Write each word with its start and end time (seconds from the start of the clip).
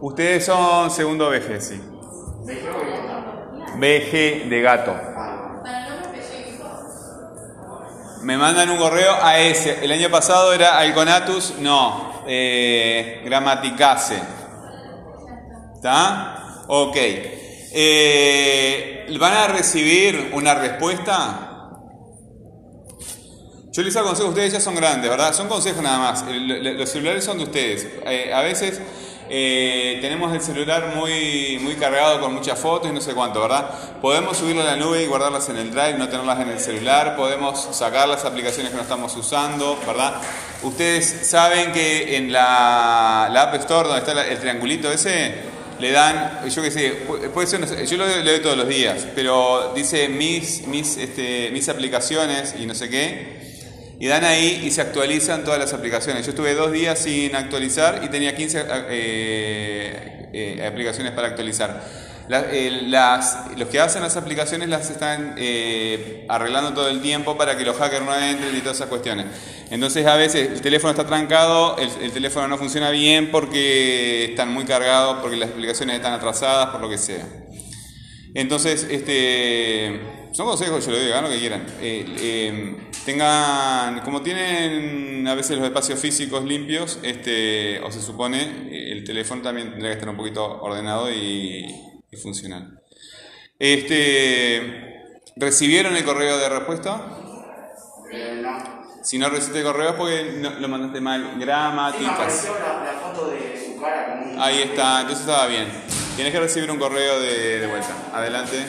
Ustedes 0.00 0.44
son 0.44 0.90
segundo 0.90 1.30
BG, 1.30 1.60
sí. 1.60 1.80
BG 3.76 4.48
de 4.48 4.62
gato. 4.62 4.94
Me 8.22 8.38
mandan 8.38 8.70
un 8.70 8.78
correo 8.78 9.14
a 9.22 9.38
ese. 9.38 9.84
El 9.84 9.92
año 9.92 10.10
pasado 10.10 10.52
era 10.54 10.78
Alconatus, 10.78 11.54
no, 11.58 12.22
eh, 12.26 13.22
Gramaticase. 13.24 14.20
¿Está? 15.74 16.64
Ok. 16.68 16.96
Eh, 17.76 19.06
¿Van 19.18 19.32
a 19.34 19.48
recibir 19.48 20.30
una 20.32 20.54
respuesta? 20.54 21.43
Yo 23.74 23.82
les 23.82 23.96
aconsejo, 23.96 24.28
ustedes 24.28 24.52
ya 24.52 24.60
son 24.60 24.76
grandes, 24.76 25.10
¿verdad? 25.10 25.34
Son 25.34 25.48
consejos 25.48 25.82
nada 25.82 25.98
más. 25.98 26.24
Los 26.28 26.88
celulares 26.88 27.24
son 27.24 27.38
de 27.38 27.42
ustedes. 27.42 27.88
Eh, 28.06 28.32
a 28.32 28.40
veces 28.40 28.80
eh, 29.28 29.98
tenemos 30.00 30.32
el 30.32 30.40
celular 30.40 30.94
muy, 30.94 31.58
muy 31.60 31.74
cargado 31.74 32.20
con 32.20 32.32
muchas 32.32 32.56
fotos 32.56 32.88
y 32.88 32.94
no 32.94 33.00
sé 33.00 33.14
cuánto, 33.14 33.40
¿verdad? 33.40 33.68
Podemos 34.00 34.36
subirlo 34.36 34.62
a 34.62 34.66
la 34.66 34.76
nube 34.76 35.02
y 35.02 35.06
guardarlas 35.06 35.48
en 35.48 35.56
el 35.56 35.72
drive, 35.72 35.94
no 35.98 36.08
tenerlas 36.08 36.38
en 36.38 36.50
el 36.50 36.60
celular. 36.60 37.16
Podemos 37.16 37.68
sacar 37.72 38.06
las 38.06 38.24
aplicaciones 38.24 38.70
que 38.70 38.76
no 38.76 38.82
estamos 38.82 39.16
usando, 39.16 39.76
¿verdad? 39.84 40.22
Ustedes 40.62 41.26
saben 41.28 41.72
que 41.72 42.16
en 42.16 42.30
la, 42.30 43.24
App 43.24 43.54
Store, 43.56 43.88
donde 43.88 44.08
está 44.08 44.24
el 44.24 44.38
triangulito 44.38 44.92
ese, 44.92 45.34
le 45.80 45.90
dan, 45.90 46.48
yo 46.48 46.62
qué 46.62 46.70
sé, 46.70 46.90
puede 47.34 47.48
ser, 47.48 47.86
yo 47.86 47.96
lo 47.96 48.06
leo 48.06 48.40
todos 48.40 48.56
los 48.56 48.68
días, 48.68 49.04
pero 49.16 49.72
dice 49.74 50.08
mis, 50.08 50.64
mis, 50.68 50.96
este, 50.96 51.50
mis 51.50 51.68
aplicaciones 51.68 52.54
y 52.56 52.66
no 52.66 52.74
sé 52.76 52.88
qué 52.88 53.44
y 53.98 54.06
dan 54.06 54.24
ahí 54.24 54.62
y 54.64 54.70
se 54.70 54.80
actualizan 54.80 55.44
todas 55.44 55.58
las 55.58 55.72
aplicaciones. 55.72 56.24
Yo 56.24 56.30
estuve 56.30 56.54
dos 56.54 56.72
días 56.72 56.98
sin 56.98 57.34
actualizar 57.36 58.02
y 58.04 58.08
tenía 58.08 58.34
15 58.34 58.64
eh, 58.88 60.28
eh, 60.32 60.66
aplicaciones 60.66 61.12
para 61.12 61.28
actualizar. 61.28 61.82
Eh, 62.28 62.84
las, 62.86 63.50
los 63.56 63.68
que 63.68 63.78
hacen 63.80 64.02
las 64.02 64.16
aplicaciones 64.16 64.68
las 64.68 64.90
están 64.90 65.36
arreglando 66.28 66.72
todo 66.72 66.88
el 66.88 67.00
tiempo 67.02 67.36
para 67.36 67.56
que 67.56 67.64
los 67.64 67.76
hackers 67.76 68.04
no 68.04 68.16
entren 68.16 68.56
y 68.56 68.60
todas 68.60 68.78
esas 68.78 68.88
cuestiones. 68.88 69.26
Entonces 69.70 70.06
a 70.06 70.16
veces 70.16 70.50
el 70.50 70.60
teléfono 70.60 70.90
está 70.90 71.06
trancado, 71.06 71.76
el, 71.78 71.90
el 72.02 72.12
teléfono 72.12 72.48
no 72.48 72.58
funciona 72.58 72.90
bien 72.90 73.30
porque 73.30 74.24
están 74.30 74.52
muy 74.52 74.64
cargados, 74.64 75.18
porque 75.20 75.36
las 75.36 75.50
aplicaciones 75.50 75.96
están 75.96 76.14
atrasadas, 76.14 76.68
por 76.68 76.80
lo 76.80 76.88
que 76.88 76.98
sea. 76.98 77.24
Entonces, 78.34 78.88
este, 78.90 80.00
son 80.34 80.46
consejos, 80.46 80.84
yo 80.84 80.90
lo 80.90 80.98
digo, 80.98 81.12
hagan 81.12 81.24
lo 81.24 81.30
que 81.30 81.38
quieran. 81.38 81.64
Tengan, 83.04 84.00
como 84.00 84.20
tienen 84.20 85.26
a 85.28 85.34
veces 85.36 85.56
los 85.56 85.64
espacios 85.64 86.00
físicos 86.00 86.44
limpios, 86.44 86.98
este, 87.04 87.78
o 87.80 87.92
se 87.92 88.02
supone, 88.02 88.90
el 88.90 89.04
teléfono 89.04 89.42
también 89.42 89.70
tendría 89.70 89.90
que 89.90 89.98
estar 89.98 90.08
un 90.08 90.16
poquito 90.16 90.60
ordenado 90.60 91.12
y, 91.12 91.72
funcional. 92.20 92.80
Este, 93.58 95.12
¿Recibieron 95.36 95.96
el 95.96 96.04
correo 96.04 96.36
de 96.38 96.48
respuesta? 96.48 97.16
Eh, 98.12 98.40
no. 98.42 98.84
Si 99.04 99.18
no 99.18 99.28
recibiste 99.28 99.58
el 99.58 99.64
correo 99.64 99.90
es 99.90 99.94
porque 99.94 100.42
lo 100.58 100.68
mandaste 100.68 101.00
mal. 101.00 101.38
Gramáticas. 101.38 102.48
Ahí 104.38 104.62
está, 104.62 105.02
entonces 105.02 105.20
estaba 105.20 105.46
bien. 105.46 105.68
Tienes 106.16 106.32
que 106.32 106.40
recibir 106.40 106.70
un 106.70 106.78
correo 106.78 107.20
de, 107.20 107.60
de 107.60 107.66
vuelta. 107.66 107.94
Adelante. 108.12 108.64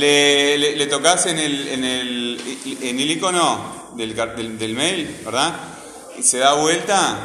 Le, 0.00 0.86
tocas 0.86 1.26
en 1.26 1.38
el, 1.38 1.68
en 1.68 1.84
el, 1.84 2.58
en 2.80 3.00
el 3.00 3.10
icono 3.10 3.92
del, 3.96 4.16
del, 4.58 4.74
mail, 4.74 5.20
¿verdad? 5.24 5.54
Y 6.18 6.22
se 6.22 6.38
da 6.38 6.54
vuelta 6.54 7.18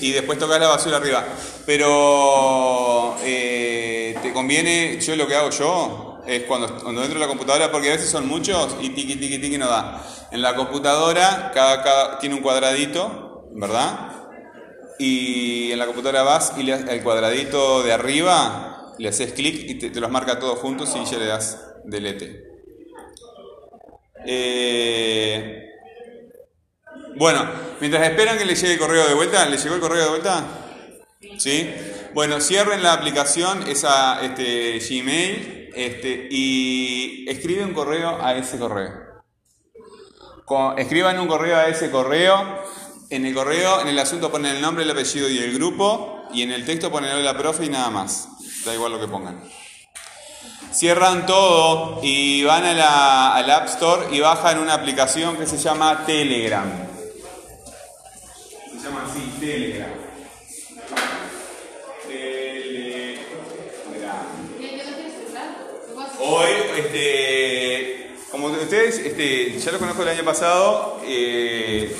y 0.00 0.12
después 0.12 0.38
tocas 0.38 0.58
la 0.58 0.68
basura 0.68 0.96
arriba. 0.96 1.24
Pero 1.66 3.16
eh, 3.22 4.16
te 4.22 4.32
conviene, 4.32 4.98
yo 5.00 5.14
lo 5.14 5.26
que 5.26 5.34
hago 5.34 5.50
yo 5.50 6.20
es 6.26 6.44
cuando, 6.44 6.74
cuando 6.82 7.02
entro 7.02 7.18
a 7.18 7.20
la 7.20 7.28
computadora, 7.28 7.70
porque 7.70 7.90
a 7.90 7.92
veces 7.92 8.08
son 8.08 8.26
muchos 8.26 8.76
y 8.80 8.90
tiki 8.90 9.16
tiki 9.16 9.38
tiki 9.38 9.58
no 9.58 9.68
da. 9.68 10.02
En 10.30 10.40
la 10.40 10.56
computadora 10.56 11.50
cada, 11.52 11.82
cada 11.82 12.18
tiene 12.18 12.34
un 12.34 12.40
cuadradito, 12.40 13.48
¿verdad? 13.52 14.10
Y 14.98 15.70
en 15.70 15.78
la 15.78 15.84
computadora 15.84 16.22
vas 16.22 16.54
y 16.56 16.62
le, 16.62 16.72
el 16.72 17.02
cuadradito 17.02 17.82
de 17.82 17.92
arriba 17.92 18.94
le 18.98 19.08
haces 19.08 19.32
clic 19.32 19.68
y 19.68 19.74
te, 19.74 19.90
te 19.90 20.00
los 20.00 20.10
marca 20.10 20.38
todos 20.38 20.58
juntos 20.58 20.94
y 20.96 21.04
ya 21.04 21.18
le 21.18 21.26
das 21.26 21.58
delete. 21.84 22.44
Eh, 24.24 25.70
bueno, 27.16 27.48
mientras 27.80 28.08
esperan 28.08 28.38
que 28.38 28.44
les 28.44 28.60
llegue 28.60 28.74
el 28.74 28.78
correo 28.78 29.06
de 29.06 29.14
vuelta, 29.14 29.48
¿les 29.48 29.62
llegó 29.62 29.74
el 29.74 29.80
correo 29.80 30.04
de 30.04 30.10
vuelta? 30.10 30.44
¿Sí? 31.38 31.70
Bueno, 32.14 32.40
cierren 32.40 32.82
la 32.82 32.92
aplicación, 32.92 33.62
esa 33.68 34.22
este, 34.22 34.78
Gmail, 34.78 35.70
este, 35.74 36.28
y 36.30 37.24
escriben 37.28 37.68
un 37.68 37.74
correo 37.74 38.22
a 38.22 38.36
ese 38.36 38.58
correo. 38.58 38.90
escriban 40.76 41.18
un 41.18 41.28
correo 41.28 41.56
a 41.56 41.68
ese 41.68 41.90
correo. 41.90 42.62
En 43.10 43.26
el 43.26 43.34
correo, 43.34 43.82
en 43.82 43.88
el 43.88 43.98
asunto 43.98 44.30
ponen 44.30 44.56
el 44.56 44.62
nombre, 44.62 44.84
el 44.84 44.90
apellido 44.90 45.28
y 45.28 45.38
el 45.38 45.52
grupo, 45.52 46.22
y 46.32 46.42
en 46.42 46.50
el 46.50 46.64
texto 46.64 46.90
ponen 46.90 47.22
la 47.22 47.36
profe 47.36 47.66
y 47.66 47.68
nada 47.68 47.90
más. 47.90 48.28
Da 48.64 48.74
igual 48.74 48.92
lo 48.92 49.00
que 49.00 49.08
pongan. 49.08 49.42
Cierran 50.72 51.26
todo 51.26 52.00
y 52.02 52.42
van 52.44 52.64
a 52.64 52.72
la, 52.72 53.34
al 53.34 53.50
App 53.50 53.66
Store 53.68 54.06
y 54.10 54.20
bajan 54.20 54.58
una 54.58 54.74
aplicación 54.74 55.36
que 55.36 55.46
se 55.46 55.58
llama 55.58 56.04
Telegram. 56.06 56.64
Se 58.70 58.82
llama 58.82 59.06
así, 59.08 59.20
Telegram. 59.38 59.90
Telegram. 62.08 63.22
Hoy, 66.24 66.50
este, 66.78 68.14
como 68.30 68.46
ustedes, 68.46 68.98
este, 68.98 69.58
ya 69.58 69.72
lo 69.72 69.78
conozco 69.78 70.02
el 70.02 70.08
año 70.08 70.24
pasado, 70.24 71.00
eh, 71.04 71.94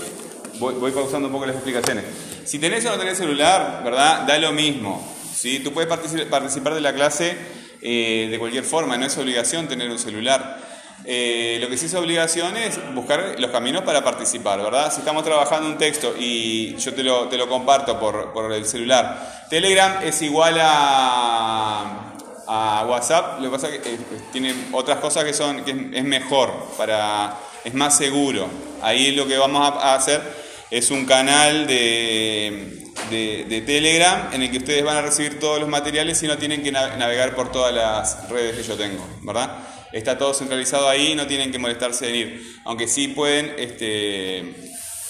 voy, 0.58 0.74
voy 0.74 0.92
pausando 0.92 1.26
un 1.28 1.32
poco 1.32 1.44
las 1.44 1.56
explicaciones. 1.56 2.04
Si 2.44 2.58
tenés 2.58 2.86
o 2.86 2.90
no 2.90 2.98
tenés 2.98 3.18
celular, 3.18 3.82
¿verdad? 3.84 4.22
Da 4.26 4.38
lo 4.38 4.52
mismo. 4.52 5.06
¿sí? 5.34 5.58
Tú 5.58 5.72
puedes 5.72 5.90
participar 5.90 6.74
de 6.74 6.80
la 6.80 6.94
clase 6.94 7.36
eh, 7.82 8.28
de 8.30 8.38
cualquier 8.38 8.64
forma, 8.64 8.96
no 8.96 9.06
es 9.06 9.16
obligación 9.18 9.68
tener 9.68 9.90
un 9.90 9.98
celular. 9.98 10.58
Eh, 11.04 11.58
lo 11.60 11.68
que 11.68 11.76
sí 11.76 11.86
es 11.86 11.94
obligación 11.94 12.56
es 12.56 12.78
buscar 12.94 13.34
los 13.38 13.50
caminos 13.50 13.82
para 13.82 14.04
participar, 14.04 14.62
¿verdad? 14.62 14.92
Si 14.92 15.00
estamos 15.00 15.24
trabajando 15.24 15.68
un 15.68 15.76
texto 15.76 16.14
y 16.16 16.76
yo 16.76 16.94
te 16.94 17.02
lo, 17.02 17.28
te 17.28 17.36
lo 17.36 17.48
comparto 17.48 17.98
por, 17.98 18.32
por, 18.32 18.52
el 18.52 18.64
celular, 18.64 19.46
Telegram 19.50 19.96
es 20.04 20.22
igual 20.22 20.58
a, 20.60 22.14
a 22.46 22.86
WhatsApp, 22.88 23.40
lo 23.40 23.50
que 23.50 23.50
pasa 23.50 23.68
es 23.68 23.80
que 23.80 23.94
eh, 23.94 23.98
tiene 24.30 24.54
otras 24.70 24.98
cosas 24.98 25.24
que 25.24 25.32
son 25.32 25.64
que 25.64 25.90
es 25.92 26.04
mejor, 26.04 26.52
para, 26.76 27.36
es 27.64 27.74
más 27.74 27.96
seguro. 27.96 28.46
Ahí 28.80 29.10
lo 29.10 29.26
que 29.26 29.36
vamos 29.38 29.60
a 29.60 29.94
hacer 29.94 30.22
es 30.70 30.90
un 30.92 31.04
canal 31.04 31.66
de, 31.66 32.81
de, 33.12 33.62
Telegram 33.64 34.30
en 34.32 34.42
el 34.42 34.50
que 34.50 34.58
ustedes 34.58 34.82
van 34.82 34.96
a 34.96 35.02
recibir 35.02 35.38
todos 35.38 35.60
los 35.60 35.68
materiales 35.68 36.22
y 36.22 36.26
no 36.26 36.36
tienen 36.38 36.62
que 36.62 36.72
navegar 36.72 37.34
por 37.34 37.52
todas 37.52 37.72
las 37.72 38.28
redes 38.28 38.56
que 38.56 38.62
yo 38.62 38.76
tengo, 38.76 39.06
¿verdad? 39.22 39.58
Está 39.92 40.16
todo 40.18 40.32
centralizado 40.32 40.88
ahí, 40.88 41.14
no 41.14 41.26
tienen 41.26 41.52
que 41.52 41.58
molestarse 41.58 42.08
en 42.08 42.14
ir, 42.14 42.42
aunque 42.64 42.88
sí 42.88 43.08
pueden 43.08 43.54
este, 43.58 44.54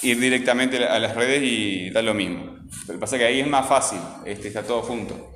ir 0.02 0.20
directamente 0.20 0.84
a 0.84 0.98
las 0.98 1.14
redes 1.14 1.42
y 1.42 1.90
da 1.90 2.02
lo 2.02 2.14
mismo. 2.14 2.58
Lo 2.88 2.94
que 2.94 2.98
pasa 2.98 3.16
es 3.16 3.20
que 3.20 3.26
ahí 3.26 3.40
es 3.40 3.46
más 3.46 3.68
fácil, 3.68 4.00
este, 4.26 4.48
está 4.48 4.62
todo 4.64 4.82
junto. 4.82 5.30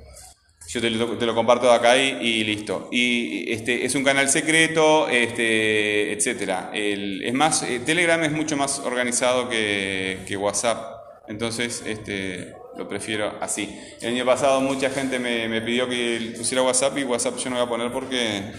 Yo 0.67 0.81
te 0.81 0.89
lo, 0.89 1.33
comparto 1.33 1.71
acá 1.71 1.95
y, 1.97 2.43
listo. 2.43 2.89
Y 2.91 3.49
este, 3.53 3.85
es 3.85 3.95
un 3.95 4.03
canal 4.03 4.27
secreto, 4.27 5.07
este, 5.07 6.11
etc. 6.11 6.73
es 6.73 7.33
más, 7.33 7.63
eh, 7.63 7.79
Telegram 7.85 8.21
es 8.25 8.33
mucho 8.33 8.57
más 8.57 8.79
organizado 8.79 9.47
que, 9.47 10.19
que 10.27 10.35
WhatsApp. 10.35 10.97
Entonces, 11.29 11.83
este, 11.85 12.53
lo 12.77 12.87
prefiero 12.87 13.33
así. 13.41 13.77
El 14.01 14.13
año 14.13 14.25
pasado 14.25 14.61
mucha 14.61 14.89
gente 14.89 15.19
me, 15.19 15.61
pidió 15.61 15.89
que 15.89 16.33
pusiera 16.37 16.61
WhatsApp 16.61 16.97
y 16.97 17.03
WhatsApp 17.03 17.37
yo 17.37 17.49
no 17.49 17.55
voy 17.55 17.65
a 17.65 17.69
poner 17.69 17.91
porque 17.91 18.51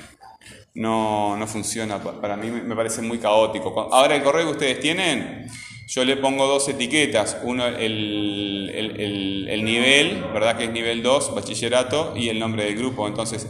no, 0.74 1.36
no 1.36 1.46
funciona. 1.46 1.98
Para 1.98 2.36
mí 2.36 2.50
me 2.50 2.74
parece 2.74 3.00
muy 3.02 3.18
caótico. 3.18 3.88
Ahora 3.92 4.16
el 4.16 4.22
correo 4.22 4.46
que 4.46 4.52
ustedes 4.52 4.80
tienen, 4.80 5.46
yo 5.86 6.04
le 6.04 6.16
pongo 6.16 6.46
dos 6.46 6.68
etiquetas. 6.68 7.38
Uno, 7.44 7.66
el, 7.66 8.70
el, 8.74 9.48
el, 9.48 9.64
nivel, 9.64 10.24
¿verdad? 10.34 10.58
Que 10.58 10.64
es 10.64 10.70
nivel 10.70 11.02
2, 11.02 11.34
bachillerato, 11.34 12.14
y 12.16 12.28
el 12.28 12.38
nombre 12.38 12.64
del 12.64 12.76
grupo. 12.76 13.06
Entonces, 13.06 13.48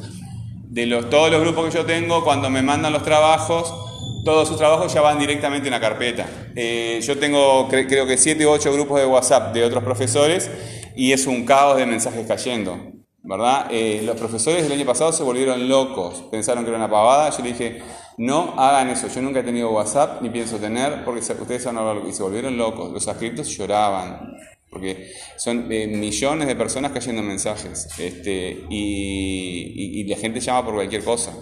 de 0.69 0.87
los, 0.87 1.09
todos 1.09 1.31
los 1.31 1.41
grupos 1.41 1.67
que 1.67 1.79
yo 1.79 1.85
tengo, 1.87 2.23
cuando 2.23 2.51
me 2.51 2.63
mandan 2.63 2.93
los 2.93 3.03
trabajos, 3.03 3.88
todos 4.29 4.47
sus 4.47 4.59
trabajos 4.59 4.93
ya 4.93 5.01
van 5.01 5.19
directamente 5.19 5.69
en 5.69 5.73
la 5.73 5.81
carpeta. 5.81 6.27
Eh, 6.55 7.01
yo 7.03 7.19
tengo 7.19 7.67
creo 7.67 8.07
que 8.07 8.19
7 8.19 8.45
u 8.45 8.51
8 8.51 8.75
grupos 8.75 9.01
de 9.01 9.07
WhatsApp 9.07 9.55
de 9.55 9.65
otros 9.65 9.83
profesores 9.83 10.51
y 10.95 11.13
es 11.13 11.27
un 11.27 11.47
caos 11.47 11.79
de 11.79 11.87
mensajes 11.87 12.27
cayendo. 12.27 12.79
¿verdad? 13.23 13.69
Eh, 13.71 14.03
los 14.05 14.19
profesores 14.19 14.65
del 14.65 14.73
año 14.73 14.85
pasado 14.85 15.13
se 15.13 15.23
volvieron 15.23 15.67
locos, 15.67 16.25
pensaron 16.31 16.63
que 16.63 16.69
era 16.69 16.77
una 16.77 16.91
pavada. 16.91 17.31
Yo 17.31 17.43
le 17.43 17.53
dije, 17.53 17.83
no 18.19 18.55
hagan 18.59 18.91
eso. 18.91 19.09
Yo 19.09 19.23
nunca 19.23 19.41
he 19.41 19.43
tenido 19.43 19.71
WhatsApp 19.71 20.21
ni 20.21 20.29
pienso 20.29 20.59
tener 20.59 21.07
porque 21.07 21.21
ustedes 21.21 21.67
hablado 21.67 22.07
y 22.07 22.13
se 22.13 22.23
volvieron 22.23 22.59
locos. 22.59 22.93
Los 22.93 23.05
suscriptos 23.05 23.49
lloraban 23.49 24.37
porque 24.69 25.11
son 25.39 25.73
eh, 25.73 25.87
millones 25.87 26.49
de 26.49 26.55
personas 26.55 26.93
cayendo 26.93 27.23
mensajes 27.23 27.89
este, 27.99 28.67
y, 28.69 30.05
la 30.05 30.17
gente 30.19 30.41
llama 30.41 30.67
por 30.67 30.75
cualquier 30.75 31.03
cosa. 31.03 31.33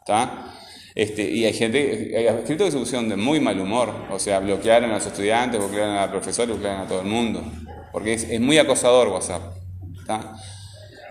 ¿está? 0.00 0.54
Este, 0.98 1.22
y 1.22 1.44
hay 1.44 1.52
gente, 1.52 2.12
hay 2.16 2.26
escritos 2.26 2.66
que 2.66 2.72
se 2.72 2.78
pusieron 2.78 3.08
de 3.08 3.14
muy 3.14 3.38
mal 3.38 3.60
humor, 3.60 3.88
o 4.10 4.18
sea, 4.18 4.40
bloquearon 4.40 4.90
a 4.90 4.94
los 4.94 5.06
estudiantes, 5.06 5.60
bloquearon 5.60 5.94
a 5.94 6.02
los 6.02 6.10
profesores, 6.10 6.56
bloquearon 6.56 6.80
a 6.80 6.88
todo 6.88 7.02
el 7.02 7.06
mundo, 7.06 7.40
porque 7.92 8.14
es, 8.14 8.40
muy 8.40 8.58
acosador 8.58 9.06
WhatsApp. 9.06 9.42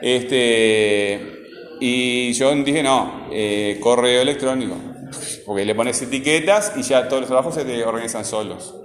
Este, 0.01 1.21
y 1.79 2.33
yo 2.33 2.53
dije, 2.53 2.83
no, 2.83 3.29
eh, 3.31 3.79
correo 3.79 4.23
electrónico, 4.23 4.75
porque 5.45 5.63
le 5.63 5.73
pones 5.73 6.01
etiquetas 6.01 6.73
y 6.75 6.81
ya 6.81 7.07
todos 7.07 7.21
los 7.21 7.29
trabajos 7.29 7.55
se 7.55 7.63
te 7.63 7.81
organizan 7.85 8.25
solos. 8.25 8.75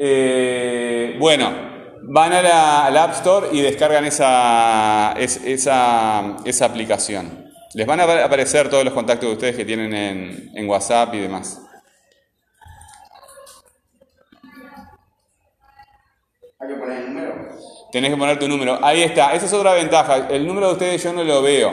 Eh, 0.00 1.16
bueno, 1.20 1.50
van 2.04 2.32
a 2.32 2.86
App 2.86 3.12
Store 3.12 3.48
y 3.52 3.60
descargan 3.60 4.06
esa, 4.06 5.12
esa, 5.18 6.36
esa, 6.46 6.64
aplicación. 6.64 7.47
Les 7.74 7.86
van 7.86 8.00
a 8.00 8.24
aparecer 8.24 8.70
todos 8.70 8.84
los 8.84 8.94
contactos 8.94 9.28
de 9.28 9.34
ustedes 9.34 9.56
que 9.56 9.64
tienen 9.64 9.92
en, 9.94 10.50
en 10.54 10.68
WhatsApp 10.68 11.14
y 11.14 11.18
demás. 11.18 11.60
¿Hay 16.58 16.68
que 16.68 16.74
poner 16.74 16.98
el 16.98 17.14
número? 17.14 17.48
Tenés 17.92 18.10
que 18.10 18.16
poner 18.16 18.38
tu 18.38 18.48
número. 18.48 18.78
Ahí 18.82 19.02
está. 19.02 19.34
Esa 19.34 19.46
es 19.46 19.52
otra 19.52 19.74
ventaja. 19.74 20.28
El 20.28 20.46
número 20.46 20.68
de 20.68 20.72
ustedes 20.72 21.02
yo 21.02 21.12
no 21.12 21.22
lo 21.24 21.42
veo. 21.42 21.72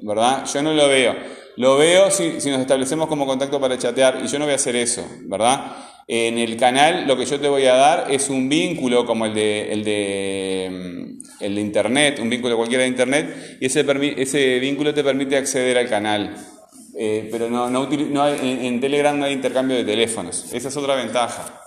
¿Verdad? 0.00 0.44
Yo 0.44 0.62
no 0.62 0.72
lo 0.72 0.88
veo. 0.88 1.14
Lo 1.56 1.76
veo 1.76 2.10
si, 2.10 2.40
si 2.40 2.50
nos 2.50 2.60
establecemos 2.60 3.08
como 3.08 3.26
contacto 3.26 3.60
para 3.60 3.76
chatear 3.76 4.20
y 4.22 4.28
yo 4.28 4.38
no 4.38 4.44
voy 4.44 4.52
a 4.52 4.56
hacer 4.56 4.76
eso. 4.76 5.06
¿Verdad? 5.22 5.89
En 6.12 6.38
el 6.38 6.56
canal 6.56 7.06
lo 7.06 7.16
que 7.16 7.24
yo 7.24 7.38
te 7.38 7.48
voy 7.48 7.66
a 7.66 7.74
dar 7.74 8.10
es 8.10 8.30
un 8.30 8.48
vínculo 8.48 9.06
como 9.06 9.26
el 9.26 9.32
de, 9.32 9.72
el 9.72 9.84
de, 9.84 10.68
mm, 10.68 11.44
el 11.44 11.54
de 11.54 11.60
Internet, 11.60 12.18
un 12.18 12.28
vínculo 12.28 12.56
cualquiera 12.56 12.82
de 12.82 12.88
Internet, 12.88 13.58
y 13.60 13.66
ese, 13.66 13.86
ese 14.16 14.58
vínculo 14.58 14.92
te 14.92 15.04
permite 15.04 15.36
acceder 15.36 15.78
al 15.78 15.88
canal. 15.88 16.34
Eh, 16.98 17.28
pero 17.30 17.48
no, 17.48 17.70
no, 17.70 17.88
no 17.88 18.28
en, 18.28 18.64
en 18.64 18.80
Telegram 18.80 19.16
no 19.16 19.24
hay 19.24 19.34
intercambio 19.34 19.76
de 19.76 19.84
teléfonos. 19.84 20.52
Esa 20.52 20.66
es 20.66 20.76
otra 20.76 20.96
ventaja. 20.96 21.59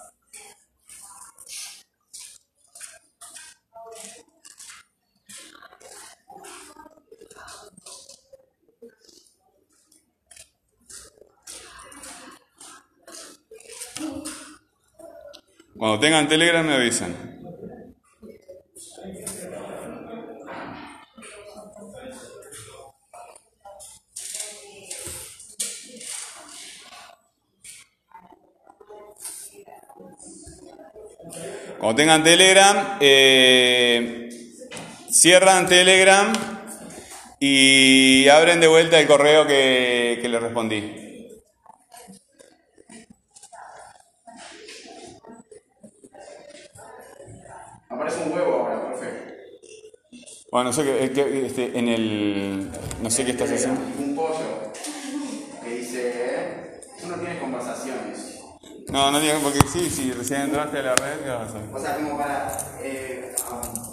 Cuando 15.78 16.00
tengan 16.00 16.28
Telegram 16.28 16.66
me 16.66 16.74
avisan. 16.76 17.34
Cuando 31.80 31.96
tengan 31.96 32.24
Telegram, 32.24 32.98
eh, 33.02 34.30
cierran 35.12 35.68
Telegram 35.68 36.32
y 37.42 38.30
abren 38.30 38.62
de 38.62 38.68
vuelta 38.68 39.00
el 39.02 39.08
correo 39.08 39.46
que, 39.46 40.18
que 40.22 40.30
les 40.30 40.42
respondí. 40.42 41.03
Bueno, 50.54 50.70
no 50.70 50.74
sé 50.74 50.84
qué, 50.84 51.46
este, 51.48 51.80
en 51.80 51.88
el. 51.88 52.70
No 53.02 53.10
sé 53.10 53.26
qué 53.26 53.32
estás 53.32 53.52
haciendo. 53.52 53.82
Un 53.98 54.16
pollo 54.16 54.72
que 55.64 55.70
dice. 55.72 56.82
Tú 57.02 57.08
no 57.08 57.16
tienes 57.16 57.42
conversaciones. 57.42 58.40
No, 58.90 59.10
no 59.10 59.20
tienes, 59.20 59.42
porque 59.42 59.68
sí, 59.68 59.90
si 59.90 60.12
recién 60.12 60.42
entraste 60.42 60.78
a 60.78 60.82
la 60.84 60.96
red, 60.96 61.22
¿qué 61.24 61.30
vas 61.30 61.42
a 61.42 61.46
hacer? 61.46 61.62
O 61.74 61.80
sea, 61.80 61.96
como 61.96 62.18
para. 62.20 62.56
Eh, 62.84 63.36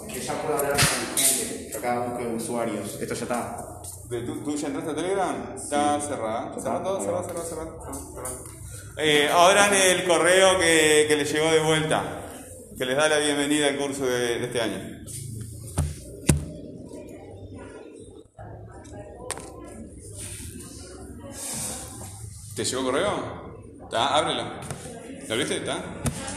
que 0.06 0.20
ya 0.20 0.34
puedo 0.34 0.58
hablar 0.58 0.72
con 0.72 0.80
gente. 1.16 1.78
Acá 1.78 2.00
busco 2.00 2.36
usuarios. 2.36 2.98
Esto 3.00 3.14
ya 3.14 3.22
está. 3.22 3.80
¿De 4.10 4.20
tú, 4.20 4.44
¿Tú 4.44 4.54
ya 4.54 4.66
entraste 4.66 4.90
a 4.90 4.94
Telegram? 4.94 5.54
Está 5.56 5.98
cerrada. 5.98 6.52
¿Está 6.54 6.82
todo 6.82 7.00
cerrado, 7.00 7.24
cerrado, 7.24 7.48
cerrado? 7.48 8.44
Eh, 8.98 9.30
abran 9.32 9.72
el 9.72 10.06
correo 10.06 10.58
que, 10.58 11.06
que 11.08 11.16
les 11.16 11.32
llegó 11.32 11.50
de 11.50 11.60
vuelta, 11.60 12.29
que 12.80 12.86
les 12.86 12.96
da 12.96 13.10
la 13.10 13.18
bienvenida 13.18 13.66
al 13.66 13.76
curso 13.76 14.06
de, 14.06 14.42
este 14.42 14.58
año. 14.58 14.78
¿Te 22.56 22.64
llegó 22.64 22.84
correo? 22.84 23.66
¿Está? 23.82 24.16
Ábrelo. 24.16 24.44
¿Lo 25.28 25.36
viste? 25.36 25.56
¿Está? 25.58 25.76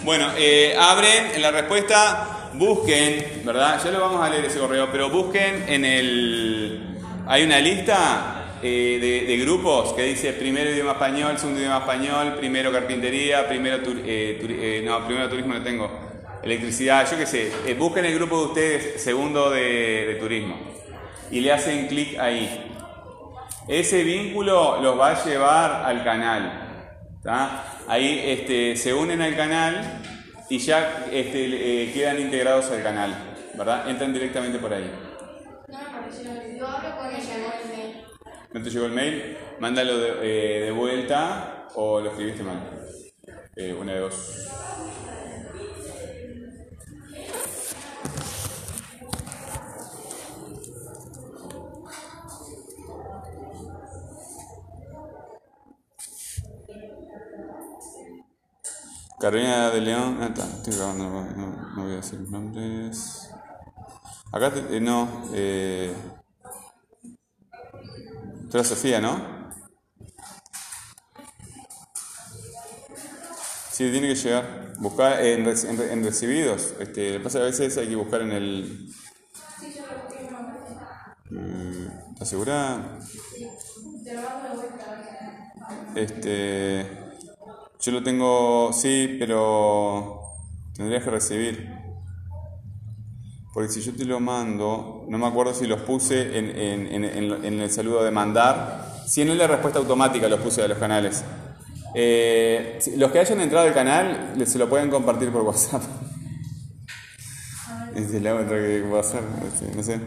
Bueno, 0.03 0.33
eh, 0.37 0.75
abren 0.77 1.27
en 1.33 1.41
la 1.41 1.51
respuesta, 1.51 2.51
busquen, 2.55 3.43
¿verdad? 3.45 3.81
Ya 3.81 3.91
lo 3.91 4.01
vamos 4.01 4.21
a 4.21 4.29
leer 4.29 4.43
ese 4.43 4.59
correo, 4.59 4.89
pero 4.91 5.09
busquen 5.09 5.63
en 5.69 5.85
el... 5.85 6.97
Hay 7.25 7.43
una 7.43 7.61
lista 7.61 8.57
eh, 8.61 9.25
de, 9.25 9.37
grupos 9.37 9.93
que 9.93 10.03
dice 10.03 10.33
primero 10.33 10.69
idioma 10.69 10.91
español, 10.91 11.37
segundo 11.37 11.61
idioma 11.61 11.77
español, 11.77 12.35
primero 12.35 12.69
carpintería, 12.69 13.47
primero, 13.47 13.77
eh, 14.05 14.81
no, 14.83 15.05
primero 15.05 15.29
turismo 15.29 15.53
no 15.53 15.63
tengo, 15.63 16.02
electricidad, 16.43 17.09
yo 17.09 17.17
qué 17.17 17.25
sé. 17.25 17.73
busquen 17.77 18.05
el 18.05 18.15
grupo 18.15 18.39
de 18.39 18.45
ustedes, 18.45 19.01
segundo 19.01 19.49
de, 19.49 20.05
de 20.07 20.15
turismo, 20.15 20.57
y 21.31 21.41
le 21.41 21.51
hacen 21.51 21.87
clic 21.87 22.19
ahí. 22.19 22.69
Ese 23.67 24.03
vínculo 24.03 24.81
los 24.81 24.99
va 24.99 25.11
a 25.11 25.25
llevar 25.25 25.85
al 25.85 26.03
canal. 26.03 26.63
Ahí 27.87 28.21
este, 28.25 28.75
se 28.75 28.93
unen 28.93 29.21
al 29.21 29.35
canal 29.37 30.01
y 30.49 30.57
ya 30.57 31.05
este, 31.11 31.83
eh, 31.83 31.91
quedan 31.93 32.19
integrados 32.19 32.69
al 32.71 32.83
canal. 32.83 33.15
¿Verdad? 33.55 33.89
Entran 33.89 34.11
directamente 34.11 34.59
por 34.59 34.73
ahí. 34.73 34.91
No 35.69 35.79
¿No 38.51 38.61
te 38.61 38.69
llegó 38.69 38.85
el 38.85 38.91
mail? 38.91 39.37
Mándalo 39.59 39.97
de, 39.97 40.09
eh, 40.21 40.61
de 40.65 40.71
vuelta 40.71 41.67
o 41.75 42.01
lo 42.01 42.09
escribiste 42.09 42.43
mal. 42.43 42.59
Eh, 43.55 43.73
una 43.73 43.93
de 43.93 43.99
dos. 43.99 44.49
Carolina 59.19 59.69
de 59.69 59.81
León. 59.81 60.17
Ah, 60.21 60.27
está, 60.27 60.43
estoy 60.43 60.75
grabando, 60.75 61.05
no, 61.05 61.83
voy 61.83 61.93
a 61.93 61.95
decir 61.95 62.19
nombres. 62.29 63.29
Acá 64.33 64.51
eh, 64.69 64.81
no. 64.81 65.29
Eh, 65.33 65.93
Sofía, 68.63 68.99
¿no? 68.99 69.51
Sí, 73.71 73.89
tiene 73.91 74.09
que 74.09 74.15
llegar. 74.15 74.73
Buscar 74.79 75.21
en, 75.21 75.47
en, 75.47 76.03
recibidos. 76.03 76.73
Este, 76.79 77.19
pasa 77.19 77.39
que 77.39 77.43
a 77.43 77.47
veces 77.47 77.77
hay 77.77 77.87
que 77.87 77.95
buscar 77.95 78.21
en 78.21 78.31
el. 78.31 78.93
Mm, 81.31 81.87
¿Estás 82.13 82.29
segura? 82.29 82.99
Este. 85.95 86.85
Yo 87.81 87.91
lo 87.91 88.01
tengo, 88.01 88.71
sí, 88.73 89.17
pero 89.19 90.21
tendrías 90.75 91.03
que 91.03 91.09
recibir. 91.09 91.69
Porque 93.53 93.69
si 93.69 93.81
yo 93.81 93.93
te 93.93 94.05
lo 94.05 94.19
mando, 94.19 95.05
no 95.07 95.17
me 95.17 95.27
acuerdo 95.27 95.53
si 95.53 95.67
los 95.67 95.81
puse 95.81 96.37
en, 96.39 96.49
en, 96.57 97.03
en, 97.03 97.59
el 97.59 97.69
saludo 97.69 98.03
de 98.03 98.09
mandar. 98.09 99.03
Si 99.05 99.21
en 99.21 99.37
la 99.37 99.47
respuesta 99.47 99.79
automática 99.79 100.27
los 100.27 100.39
puse 100.39 100.63
a 100.63 100.67
los 100.67 100.77
canales. 100.77 101.23
Eh, 101.93 102.79
los 102.97 103.11
que 103.11 103.19
hayan 103.19 103.39
entrado 103.41 103.67
al 103.67 103.73
canal 103.73 104.33
se 104.45 104.57
lo 104.57 104.67
pueden 104.67 104.89
compartir 104.89 105.29
por 105.29 105.41
WhatsApp. 105.43 105.83
Es 107.95 108.11
la 108.21 108.33
otra 108.33 108.57
que 108.57 108.83
a 108.91 108.99
hacer, 108.99 109.21
no 109.75 109.83
sé. 109.83 109.99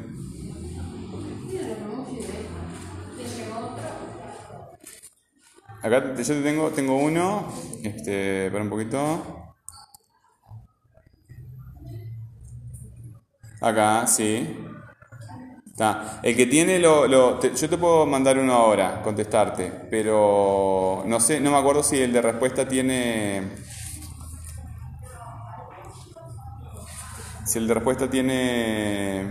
Acá 5.83 6.15
yo 6.17 6.25
te 6.35 6.43
tengo, 6.43 6.71
tengo 6.71 6.97
uno, 6.97 7.47
este, 7.83 8.51
para 8.51 8.65
un 8.65 8.71
poquito. 8.71 9.55
Acá, 13.61 14.07
sí. 14.07 14.31
Está. 15.67 16.21
El 16.23 16.35
que 16.37 16.47
tiene 16.47 16.79
lo, 16.79 17.07
lo- 17.07 17.41
yo 17.41 17.69
te 17.69 17.77
puedo 17.77 18.07
mandar 18.07 18.39
uno 18.39 18.53
ahora, 18.55 19.03
contestarte, 19.03 19.71
pero 19.91 21.03
no 21.07 21.21
sé, 21.21 21.39
no 21.41 21.51
me 21.51 21.59
acuerdo 21.59 21.83
si 21.83 21.99
el 22.01 22.13
de 22.13 22.23
respuesta 22.23 22.67
tiene. 22.67 23.43
Si 27.45 27.59
el 27.59 27.67
de 27.67 27.75
respuesta 27.75 28.11
tiene. 28.11 29.27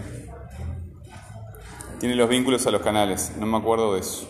Tiene 1.99 2.15
los 2.15 2.29
vínculos 2.29 2.65
a 2.67 2.71
los 2.71 2.81
canales, 2.81 3.33
no 3.37 3.45
me 3.45 3.57
acuerdo 3.57 3.93
de 3.95 3.99
eso. 4.01 4.29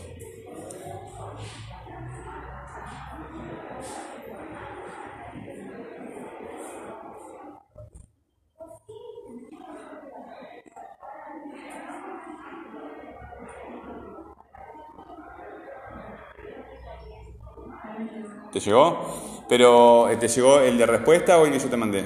¿Te 18.55 18.61
llegó? 18.61 19.43
Pero 19.49 20.09
eh, 20.09 20.15
¿te 20.15 20.29
llegó 20.29 20.61
el 20.61 20.77
de 20.77 20.85
respuesta 20.85 21.37
o 21.37 21.45
el 21.45 21.51
que 21.51 21.59
yo 21.59 21.67
te 21.67 21.75
mandé? 21.75 22.05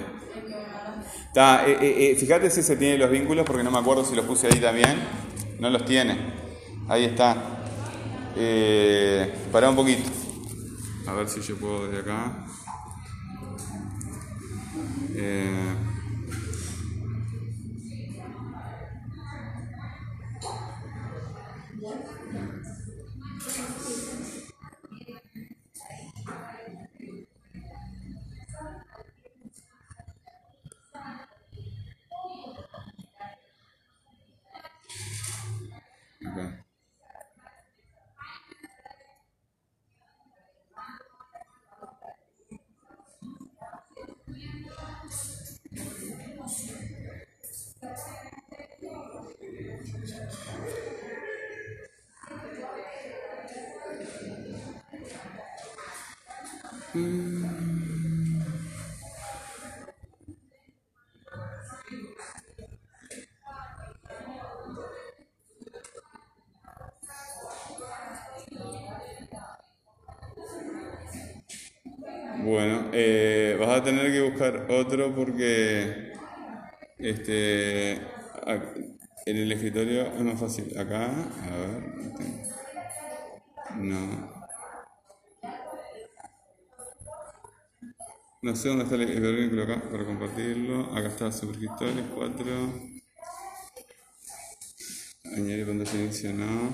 Está, 1.28 1.64
eh, 1.68 1.78
eh, 1.80 2.16
fíjate 2.16 2.50
si 2.50 2.64
se 2.64 2.76
tiene 2.76 2.98
los 2.98 3.12
vínculos 3.12 3.46
porque 3.46 3.62
no 3.62 3.70
me 3.70 3.78
acuerdo 3.78 4.04
si 4.04 4.16
los 4.16 4.26
puse 4.26 4.48
ahí 4.48 4.60
también. 4.60 4.98
No 5.60 5.70
los 5.70 5.86
tiene. 5.86 6.18
Ahí 6.88 7.06
está. 7.06 7.38
Eh, 8.36 9.32
pará 9.52 9.70
un 9.70 9.76
poquito. 9.76 10.10
A 11.06 11.14
ver 11.14 11.30
si 11.30 11.40
yo 11.42 11.56
puedo 11.58 11.86
desde 11.86 12.00
acá. 12.00 12.48
Eh, 15.14 15.76
Bueno, 72.44 72.90
eh, 72.94 73.58
vas 73.60 73.82
a 73.82 73.84
tener 73.84 74.12
que 74.12 74.22
buscar 74.22 74.66
otro 74.70 75.14
porque 75.14 76.14
este 76.98 77.94
en 79.26 79.38
el 79.38 79.52
escritorio 79.52 80.08
es 80.08 80.22
más 80.22 80.40
fácil. 80.40 80.78
Acá, 80.78 81.06
a 81.08 81.58
ver, 81.58 82.39
No 88.42 88.56
sé 88.56 88.70
dónde 88.70 88.86
está 88.86 88.96
el, 88.96 89.02
el 89.02 89.36
vínculo 89.36 89.64
acá 89.64 89.82
para 89.92 90.06
compartirlo. 90.06 90.96
Acá 90.96 91.10
está 91.10 91.30
superescritores 91.30 92.06
4. 92.16 93.00
Añadir 95.36 95.68
pantalla 95.68 95.92
de 95.92 96.04
inicio, 96.06 96.34
no. 96.34 96.74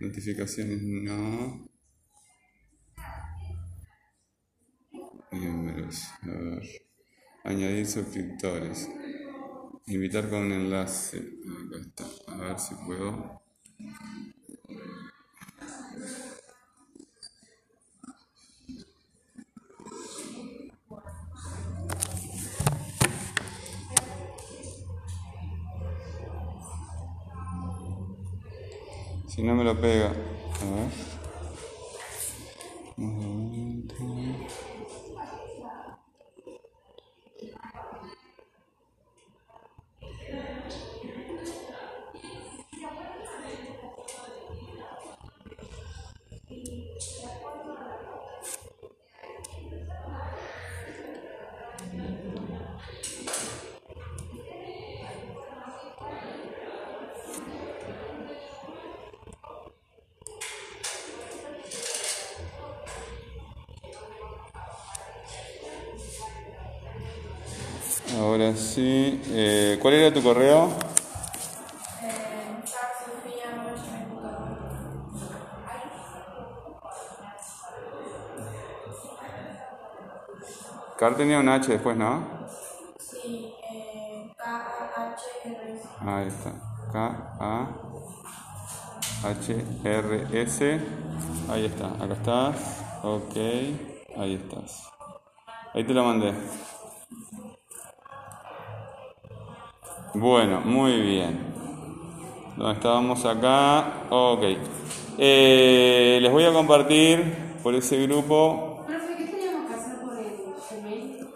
Notificaciones, 0.00 0.82
no. 0.82 1.70
Miembros, 5.30 6.02
a 6.22 6.26
ver. 6.26 6.62
Añadir 7.44 7.86
suscriptores. 7.86 8.88
Invitar 9.86 10.28
con 10.28 10.46
un 10.46 10.52
enlace. 10.52 11.18
Acá 11.18 11.80
está. 11.80 12.32
A 12.32 12.36
ver 12.38 12.58
si 12.58 12.74
puedo. 12.74 13.40
Si 29.34 29.42
no 29.42 29.56
me 29.56 29.64
lo 29.64 29.74
pega. 29.80 30.06
A 30.06 30.10
ver. 30.10 31.13
Ahora 68.34 68.56
sí. 68.56 69.22
Eh, 69.28 69.78
¿Cuál 69.80 69.94
era 69.94 70.12
tu 70.12 70.20
correo? 70.20 70.68
Car 80.98 81.16
tenía 81.16 81.38
un 81.38 81.48
H 81.48 81.70
después, 81.70 81.96
¿no? 81.96 82.24
Sí, 82.98 83.54
eh, 83.72 84.32
K-H-R-S. 84.36 85.88
Ahí 86.04 86.26
está. 86.26 86.52
K 86.92 87.36
A 87.38 87.68
H 89.28 89.64
R 89.84 90.42
S. 90.42 90.80
Ahí 91.48 91.66
está. 91.66 91.86
Acá 91.86 92.14
estás. 92.14 92.56
Ok. 93.04 93.36
Ahí 94.16 94.34
estás. 94.34 94.90
Ahí 95.72 95.84
te 95.84 95.94
lo 95.94 96.02
mandé. 96.02 96.34
Bueno, 100.14 100.60
muy 100.64 101.00
bien. 101.00 101.40
¿Dónde 102.56 102.74
estábamos 102.74 103.24
acá? 103.24 104.04
Ok. 104.10 104.44
Eh, 105.18 106.20
les 106.22 106.30
voy 106.30 106.44
a 106.44 106.52
compartir 106.52 107.34
por 107.64 107.74
ese 107.74 108.00
grupo. 108.06 108.84
Profe, 108.86 109.16
¿qué 109.18 109.24
teníamos 109.24 109.68
que 109.68 109.74
hacer 109.74 109.96
por 110.00 110.16
el 110.16 110.82
Gmail? 110.82 111.26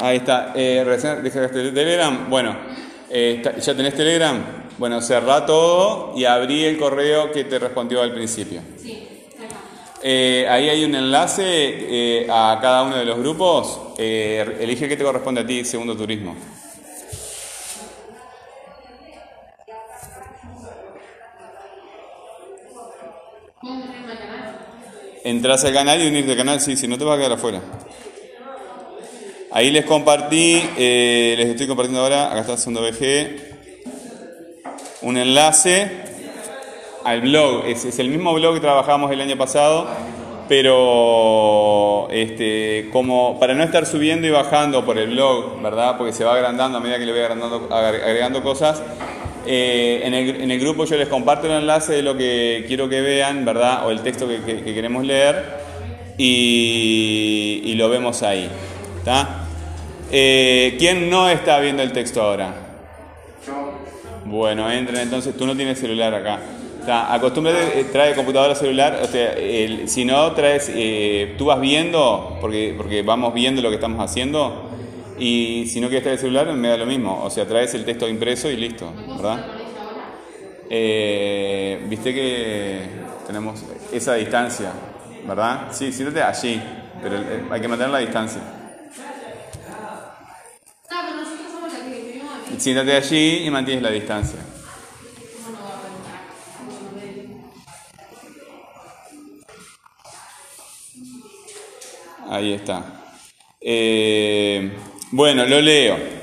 Ahí 0.00 0.18
está. 0.18 0.52
Eh, 0.54 0.84
recién 0.86 1.24
dejaste 1.24 1.72
Telegram. 1.72 2.30
Bueno, 2.30 2.56
eh, 3.10 3.42
¿ya 3.60 3.74
tenés 3.74 3.96
Telegram? 3.96 4.40
Bueno, 4.78 5.00
cerrá 5.00 5.44
todo 5.44 6.14
y 6.16 6.24
abrí 6.24 6.64
el 6.64 6.78
correo 6.78 7.32
que 7.32 7.42
te 7.42 7.58
respondió 7.58 8.00
al 8.00 8.14
principio. 8.14 8.60
Sí, 8.78 9.08
acá. 9.38 9.56
Eh, 10.04 10.46
ahí 10.48 10.68
hay 10.68 10.84
un 10.84 10.94
enlace 10.94 11.42
eh, 11.44 12.26
a 12.30 12.60
cada 12.62 12.84
uno 12.84 12.96
de 12.96 13.04
los 13.04 13.18
grupos. 13.18 13.80
Eh, 13.98 14.58
elige 14.60 14.88
qué 14.88 14.96
te 14.96 15.02
corresponde 15.02 15.40
a 15.40 15.46
ti, 15.46 15.64
segundo 15.64 15.96
turismo. 15.96 16.36
Entras 25.24 25.64
al 25.64 25.72
canal 25.72 26.02
y 26.02 26.08
unirte 26.08 26.32
al 26.32 26.36
canal, 26.36 26.60
sí, 26.60 26.76
si 26.76 26.88
no 26.88 26.98
te 26.98 27.04
vas 27.04 27.14
a 27.14 27.18
quedar 27.18 27.32
afuera. 27.32 27.60
Ahí 29.50 29.70
les 29.70 29.84
compartí, 29.84 30.62
eh, 30.76 31.34
les 31.36 31.48
estoy 31.50 31.66
compartiendo 31.66 32.00
ahora, 32.02 32.30
acá 32.32 32.40
está 32.40 32.56
Segundo 32.56 32.80
BG, 32.82 33.52
un 35.02 35.16
enlace 35.18 35.90
al 37.04 37.20
blog. 37.20 37.66
Es, 37.66 37.84
es 37.84 37.98
el 37.98 38.08
mismo 38.08 38.32
blog 38.34 38.54
que 38.54 38.60
trabajamos 38.60 39.10
el 39.12 39.20
año 39.20 39.36
pasado. 39.36 39.86
pero 40.48 42.08
este, 42.10 42.88
como 42.92 43.38
para 43.38 43.54
no 43.54 43.62
estar 43.62 43.86
subiendo 43.86 44.26
y 44.26 44.30
bajando 44.30 44.84
por 44.84 44.98
el 44.98 45.10
blog, 45.10 45.62
¿verdad? 45.62 45.96
Porque 45.96 46.12
se 46.12 46.24
va 46.24 46.34
agrandando 46.34 46.78
a 46.78 46.80
medida 46.80 46.98
que 46.98 47.06
le 47.06 47.12
voy 47.12 47.20
agrandando, 47.22 47.68
agre- 47.70 48.02
agregando 48.02 48.42
cosas. 48.42 48.82
Eh, 49.46 50.02
en, 50.04 50.14
el, 50.14 50.40
en 50.42 50.50
el 50.50 50.58
grupo 50.60 50.84
yo 50.84 50.96
les 50.96 51.08
comparto 51.08 51.46
el 51.46 51.52
enlace 51.52 51.92
de 51.94 52.02
lo 52.02 52.16
que 52.16 52.64
quiero 52.68 52.88
que 52.88 53.00
vean, 53.00 53.44
¿verdad? 53.44 53.86
O 53.86 53.90
el 53.90 54.00
texto 54.00 54.26
que, 54.28 54.40
que- 54.42 54.62
que 54.62 54.74
queremos 54.74 55.04
leer 55.04 55.44
y, 56.18 57.62
y 57.64 57.74
lo 57.74 57.88
vemos 57.88 58.22
ahí. 58.22 58.48
¿Está? 58.98 59.46
Eh, 60.10 60.76
¿Quién 60.78 61.08
no 61.10 61.28
está 61.28 61.58
viendo 61.60 61.82
el 61.82 61.92
texto 61.92 62.22
ahora? 62.22 62.54
Yo, 63.46 63.72
Bueno, 64.26 64.70
entren 64.70 65.00
entonces, 65.00 65.36
tú 65.36 65.46
no 65.46 65.56
tienes 65.56 65.78
celular 65.78 66.14
acá. 66.14 66.38
Está, 66.80 67.12
acostúmbrate, 67.14 67.80
eh, 67.80 67.84
trae 67.92 68.14
computadora 68.14 68.54
celular, 68.56 68.98
o 69.02 69.06
sea, 69.06 69.32
el- 69.34 69.88
si 69.88 70.04
no 70.04 70.32
traes, 70.32 70.70
eh, 70.74 71.34
tú 71.38 71.46
vas 71.46 71.60
viendo, 71.60 72.38
porque, 72.40 72.74
porque 72.76 73.02
vamos 73.02 73.32
viendo 73.34 73.62
lo 73.62 73.68
que 73.68 73.76
estamos 73.76 74.00
haciendo, 74.04 74.68
y 75.18 75.66
si 75.68 75.80
no 75.80 75.86
quieres 75.86 76.02
traer 76.02 76.14
el 76.18 76.20
celular, 76.20 76.52
me 76.54 76.66
da 76.68 76.76
lo 76.76 76.86
mismo, 76.86 77.22
o 77.24 77.30
sea, 77.30 77.46
traes 77.46 77.72
el 77.74 77.84
texto 77.84 78.08
impreso 78.08 78.50
y 78.50 78.56
listo, 78.56 78.92
¿verdad? 79.16 79.46
Eh, 80.70 81.84
Viste 81.88 82.14
que 82.14 82.86
tenemos 83.26 83.62
esa 83.92 84.14
distancia, 84.14 84.72
¿verdad? 85.26 85.68
Sí, 85.72 85.92
siéntate 85.92 86.22
allí, 86.22 86.62
pero 87.02 87.16
eh, 87.16 87.44
hay 87.50 87.60
que 87.60 87.68
mantener 87.68 87.92
la 87.92 87.98
distancia. 87.98 88.40
Siéntate 92.58 92.92
allí 92.94 93.46
y 93.46 93.50
mantienes 93.50 93.82
la 93.82 93.90
distancia. 93.90 94.38
Ahí 102.30 102.54
está. 102.54 102.84
Eh, 103.60 104.72
bueno, 105.10 105.44
lo 105.44 105.60
leo. 105.60 106.21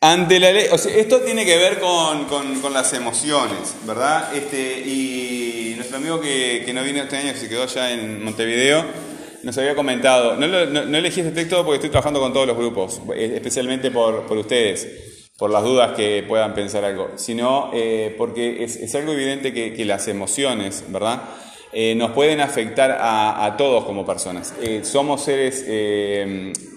Ante 0.00 0.38
la 0.38 0.52
ley, 0.52 0.66
o 0.70 0.78
sea, 0.78 0.94
esto 0.94 1.20
tiene 1.20 1.44
que 1.46 1.56
ver 1.56 1.80
con, 1.80 2.26
con- 2.26 2.72
las 2.72 2.92
emociones, 2.92 3.74
¿verdad? 3.86 4.34
Este, 4.36 4.80
y 4.80 5.72
nuestro 5.76 5.96
amigo 5.96 6.20
que, 6.20 6.62
que 6.66 6.72
no 6.74 6.82
vino 6.82 7.02
este 7.02 7.16
año, 7.16 7.32
que 7.32 7.38
se 7.38 7.48
quedó 7.48 7.62
allá 7.62 7.90
en 7.92 8.22
Montevideo, 8.22 8.84
nos 9.42 9.56
había 9.56 9.74
comentado, 9.74 10.36
no, 10.36 10.46
lo- 10.46 10.98
elegí 10.98 11.20
este 11.20 11.32
texto 11.32 11.64
porque 11.64 11.76
estoy 11.76 11.90
trabajando 11.90 12.20
con 12.20 12.32
todos 12.32 12.46
los 12.46 12.56
grupos, 12.56 13.00
eh, 13.14 13.32
especialmente 13.36 13.90
por, 13.90 14.26
por 14.26 14.36
ustedes, 14.36 14.86
por 15.38 15.50
las 15.50 15.64
dudas 15.64 15.92
que 15.96 16.22
puedan 16.28 16.54
pensar 16.54 16.84
algo, 16.84 17.12
sino 17.16 17.70
eh, 17.72 18.14
porque 18.18 18.62
es, 18.64 18.94
algo 18.94 19.12
evidente 19.12 19.54
que, 19.54 19.72
que 19.72 19.84
las 19.86 20.08
emociones, 20.08 20.84
¿verdad? 20.88 21.22
eh, 21.72 21.94
nos 21.94 22.10
pueden 22.12 22.40
afectar 22.40 22.90
a, 22.92 23.44
a 23.46 23.56
todos 23.56 23.84
como 23.84 24.04
personas. 24.06 24.54
Somos 24.82 25.24
seres, 25.24 25.64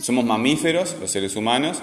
somos 0.02 0.24
mamíferos, 0.26 0.96
los 1.00 1.12
seres 1.12 1.36
humanos. 1.36 1.80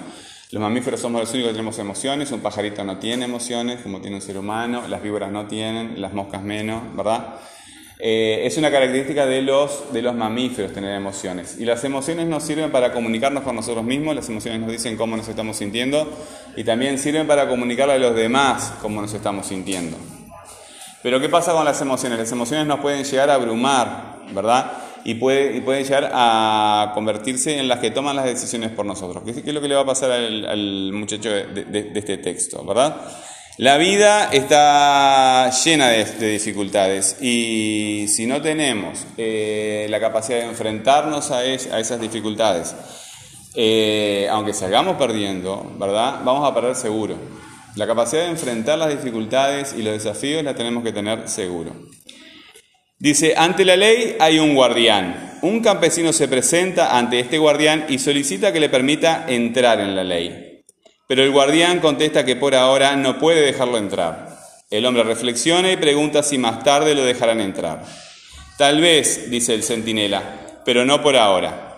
Los 0.49 0.61
mamíferos 0.61 1.01
somos 1.01 1.19
los 1.19 1.31
únicos 1.31 1.49
que 1.49 1.53
tenemos 1.55 1.77
emociones. 1.77 2.31
Un 2.31 2.39
pajarito 2.39 2.81
no 2.85 2.97
tiene 2.99 3.25
emociones, 3.25 3.81
como 3.81 3.99
tiene 3.99 4.15
un 4.15 4.21
ser 4.21 4.37
humano. 4.37 4.87
Las 4.87 5.03
víboras 5.03 5.29
no 5.29 5.45
tienen, 5.45 5.99
las 5.99 6.13
moscas 6.13 6.41
menos, 6.41 6.95
¿verdad? 6.95 7.35
Eh, 7.99 8.43
es 8.45 8.57
una 8.57 8.71
característica 8.71 9.25
de 9.25 9.41
los, 9.41 9.91
de 9.91 10.01
los 10.01 10.15
mamíferos 10.15 10.71
tener 10.71 10.95
emociones. 10.95 11.57
Y 11.59 11.65
las 11.65 11.83
emociones 11.83 12.27
nos 12.27 12.43
sirven 12.43 12.71
para 12.71 12.93
comunicarnos 12.93 13.43
con 13.43 13.57
nosotros 13.57 13.83
mismos, 13.83 14.15
las 14.15 14.29
emociones 14.29 14.61
nos 14.61 14.71
dicen 14.71 14.95
cómo 14.95 15.17
nos 15.17 15.27
estamos 15.27 15.57
sintiendo 15.57 16.07
y 16.55 16.63
también 16.63 16.97
sirven 16.97 17.27
para 17.27 17.49
comunicarle 17.49 17.95
a 17.95 17.97
los 17.97 18.15
demás 18.15 18.73
cómo 18.81 19.01
nos 19.01 19.13
estamos 19.13 19.47
sintiendo. 19.47 19.97
Pero 21.03 21.19
¿qué 21.19 21.27
pasa 21.27 21.53
con 21.53 21.65
las 21.65 21.81
emociones? 21.81 22.19
Las 22.19 22.31
emociones 22.31 22.67
nos 22.67 22.79
pueden 22.79 23.03
llegar 23.03 23.29
a 23.31 23.33
abrumar, 23.33 24.19
¿verdad? 24.31 24.71
Y, 25.07 25.15
puede, 25.15 25.55
y 25.55 25.61
llegar 25.83 26.11
a 26.13 26.91
convertirse 26.93 27.57
en 27.57 27.69
las 27.69 27.79
que 27.79 27.91
toman 27.91 28.17
las 28.17 28.25
decisiones 28.25 28.71
por 28.71 28.85
nosotros. 28.85 29.23
¿Qué 29.23 29.31
es, 29.31 29.53
lo 29.53 29.61
que 29.61 29.69
le 29.69 29.75
va 29.75 29.81
a 29.81 29.85
pasar 29.85 30.11
al, 30.11 30.91
muchacho 30.91 31.29
de, 31.29 31.91
este 31.95 32.17
texto, 32.17 32.63
¿verdad? 32.65 32.97
La 33.57 33.77
vida 33.77 34.29
está 34.33 35.49
llena 35.63 35.87
de, 35.87 36.03
de 36.03 36.29
dificultades 36.31 37.21
y 37.21 38.05
si 38.09 38.27
no 38.27 38.41
tenemos 38.41 39.05
eh, 39.17 39.87
la 39.89 39.99
capacidad 40.01 40.39
de 40.39 40.45
enfrentarnos 40.45 41.31
a, 41.31 41.45
es- 41.45 41.71
a 41.71 41.79
esas 41.79 42.01
dificultades, 42.01 42.75
eh, 43.55 44.27
aunque 44.29 44.53
salgamos 44.53 44.97
perdiendo, 44.97 45.71
¿verdad? 45.79 46.19
Vamos 46.25 46.47
a 46.47 46.53
perder 46.53 46.75
seguro. 46.75 47.15
La 47.75 47.87
capacidad 47.87 48.23
de 48.23 48.29
enfrentar 48.31 48.77
las 48.77 48.89
dificultades 48.89 49.73
y 49.77 49.83
los 49.83 49.93
desafíos 49.93 50.43
la 50.43 50.53
tenemos 50.53 50.83
que 50.83 50.91
tener 50.91 51.29
seguro. 51.29 51.71
Dice, 52.99 53.35
ante 53.37 53.63
la 53.63 53.75
ley 53.75 54.15
hay 54.19 54.39
un 54.39 54.55
guardián. 54.55 55.37
Un 55.43 55.61
campesino 55.61 56.11
se 56.13 56.27
presenta 56.27 56.97
ante 56.97 57.19
este 57.19 57.37
guardián 57.37 57.85
y 57.89 57.99
solicita 57.99 58.51
que 58.51 58.59
le 58.59 58.69
permita 58.69 59.25
entrar 59.27 59.79
en 59.79 59.95
la 59.95 60.03
ley. 60.03 60.63
Pero 61.07 61.23
el 61.23 61.31
guardián 61.31 61.79
contesta 61.79 62.25
que 62.25 62.35
por 62.35 62.55
ahora 62.55 62.95
no 62.95 63.19
puede 63.19 63.41
dejarlo 63.41 63.77
entrar. 63.77 64.39
El 64.71 64.83
hombre 64.85 65.03
reflexiona 65.03 65.71
y 65.71 65.77
pregunta 65.77 66.23
si 66.23 66.39
más 66.39 66.63
tarde 66.63 66.95
lo 66.95 67.05
dejarán 67.05 67.39
entrar. 67.39 67.85
Tal 68.57 68.81
vez, 68.81 69.29
dice 69.29 69.53
el 69.53 69.63
centinela, 69.63 70.23
pero 70.65 70.83
no 70.83 71.03
por 71.03 71.15
ahora. 71.17 71.75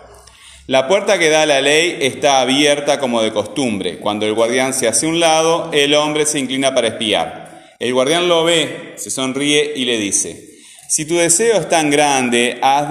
La 0.66 0.88
puerta 0.88 1.18
que 1.18 1.28
da 1.28 1.42
a 1.42 1.46
la 1.46 1.60
ley 1.60 1.98
está 2.00 2.40
abierta 2.40 2.98
como 2.98 3.20
de 3.20 3.30
costumbre. 3.30 3.98
Cuando 3.98 4.24
el 4.24 4.32
guardián 4.32 4.72
se 4.72 4.88
hace 4.88 5.06
un 5.06 5.20
lado, 5.20 5.70
el 5.74 5.92
hombre 5.94 6.24
se 6.24 6.38
inclina 6.38 6.74
para 6.74 6.88
espiar. 6.88 7.74
El 7.78 7.92
guardián 7.92 8.26
lo 8.26 8.42
ve, 8.42 8.94
se 8.96 9.10
sonríe 9.10 9.74
y 9.76 9.84
le 9.84 9.98
dice, 9.98 10.49
si 10.90 11.04
tu 11.04 11.14
deseo 11.14 11.60
es 11.60 11.68
tan 11.68 11.88
grande, 11.88 12.58
haz, 12.60 12.90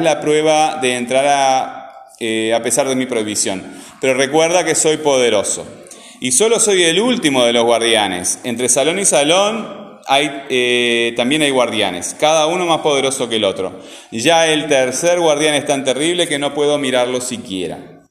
la 0.00 0.20
prueba 0.20 0.78
de 0.80 0.94
entrar 0.94 1.26
a, 1.26 2.12
eh, 2.20 2.54
a 2.54 2.62
pesar 2.62 2.88
de 2.88 2.94
mi 2.94 3.06
prohibición. 3.06 3.60
Pero 4.00 4.14
recuerda 4.14 4.64
que 4.64 4.76
soy 4.76 4.98
poderoso. 4.98 5.66
Y 6.20 6.30
solo 6.30 6.60
soy 6.60 6.84
el 6.84 7.00
último 7.00 7.44
de 7.44 7.52
los 7.52 7.64
guardianes. 7.64 8.38
Entre 8.44 8.68
salón 8.68 9.00
y 9.00 9.04
salón 9.04 9.98
hay, 10.06 10.44
eh, 10.48 11.12
también 11.16 11.42
hay 11.42 11.50
guardianes, 11.50 12.14
cada 12.20 12.46
uno 12.46 12.66
más 12.66 12.82
poderoso 12.82 13.28
que 13.28 13.36
el 13.36 13.44
otro. 13.44 13.80
Ya 14.12 14.46
el 14.46 14.68
tercer 14.68 15.18
guardián 15.18 15.56
es 15.56 15.66
tan 15.66 15.82
terrible 15.82 16.28
que 16.28 16.38
no 16.38 16.54
puedo 16.54 16.78
mirarlo 16.78 17.20
siquiera. 17.20 18.04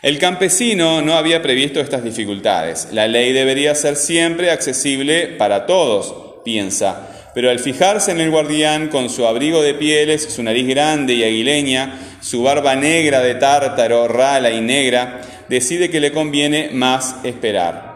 El 0.00 0.18
campesino 0.18 1.02
no 1.02 1.16
había 1.16 1.42
previsto 1.42 1.80
estas 1.80 2.02
dificultades. 2.02 2.88
La 2.92 3.06
ley 3.06 3.34
debería 3.34 3.74
ser 3.74 3.96
siempre 3.96 4.50
accesible 4.50 5.26
para 5.26 5.66
todos, 5.66 6.42
piensa. 6.46 7.09
Pero 7.34 7.50
al 7.50 7.58
fijarse 7.58 8.10
en 8.10 8.20
el 8.20 8.30
guardián 8.30 8.88
con 8.88 9.08
su 9.08 9.26
abrigo 9.26 9.62
de 9.62 9.74
pieles, 9.74 10.32
su 10.32 10.42
nariz 10.42 10.66
grande 10.66 11.14
y 11.14 11.22
aguileña, 11.22 11.98
su 12.20 12.42
barba 12.42 12.74
negra 12.74 13.20
de 13.20 13.36
tártaro, 13.36 14.08
rala 14.08 14.50
y 14.50 14.60
negra, 14.60 15.20
decide 15.48 15.90
que 15.90 16.00
le 16.00 16.12
conviene 16.12 16.70
más 16.72 17.16
esperar. 17.22 17.90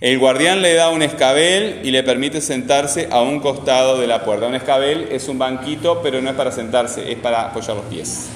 El 0.00 0.18
guardián 0.18 0.62
le 0.62 0.74
da 0.74 0.90
un 0.90 1.02
escabel 1.02 1.80
y 1.84 1.92
le 1.92 2.02
permite 2.02 2.40
sentarse 2.40 3.06
a 3.08 3.22
un 3.22 3.38
costado 3.38 4.00
de 4.00 4.08
la 4.08 4.24
puerta. 4.24 4.48
Un 4.48 4.56
escabel 4.56 5.06
es 5.12 5.28
un 5.28 5.38
banquito, 5.38 6.00
pero 6.02 6.20
no 6.20 6.30
es 6.30 6.34
para 6.34 6.50
sentarse, 6.50 7.12
es 7.12 7.18
para 7.18 7.42
apoyar 7.42 7.76
los 7.76 7.84
pies. 7.84 8.28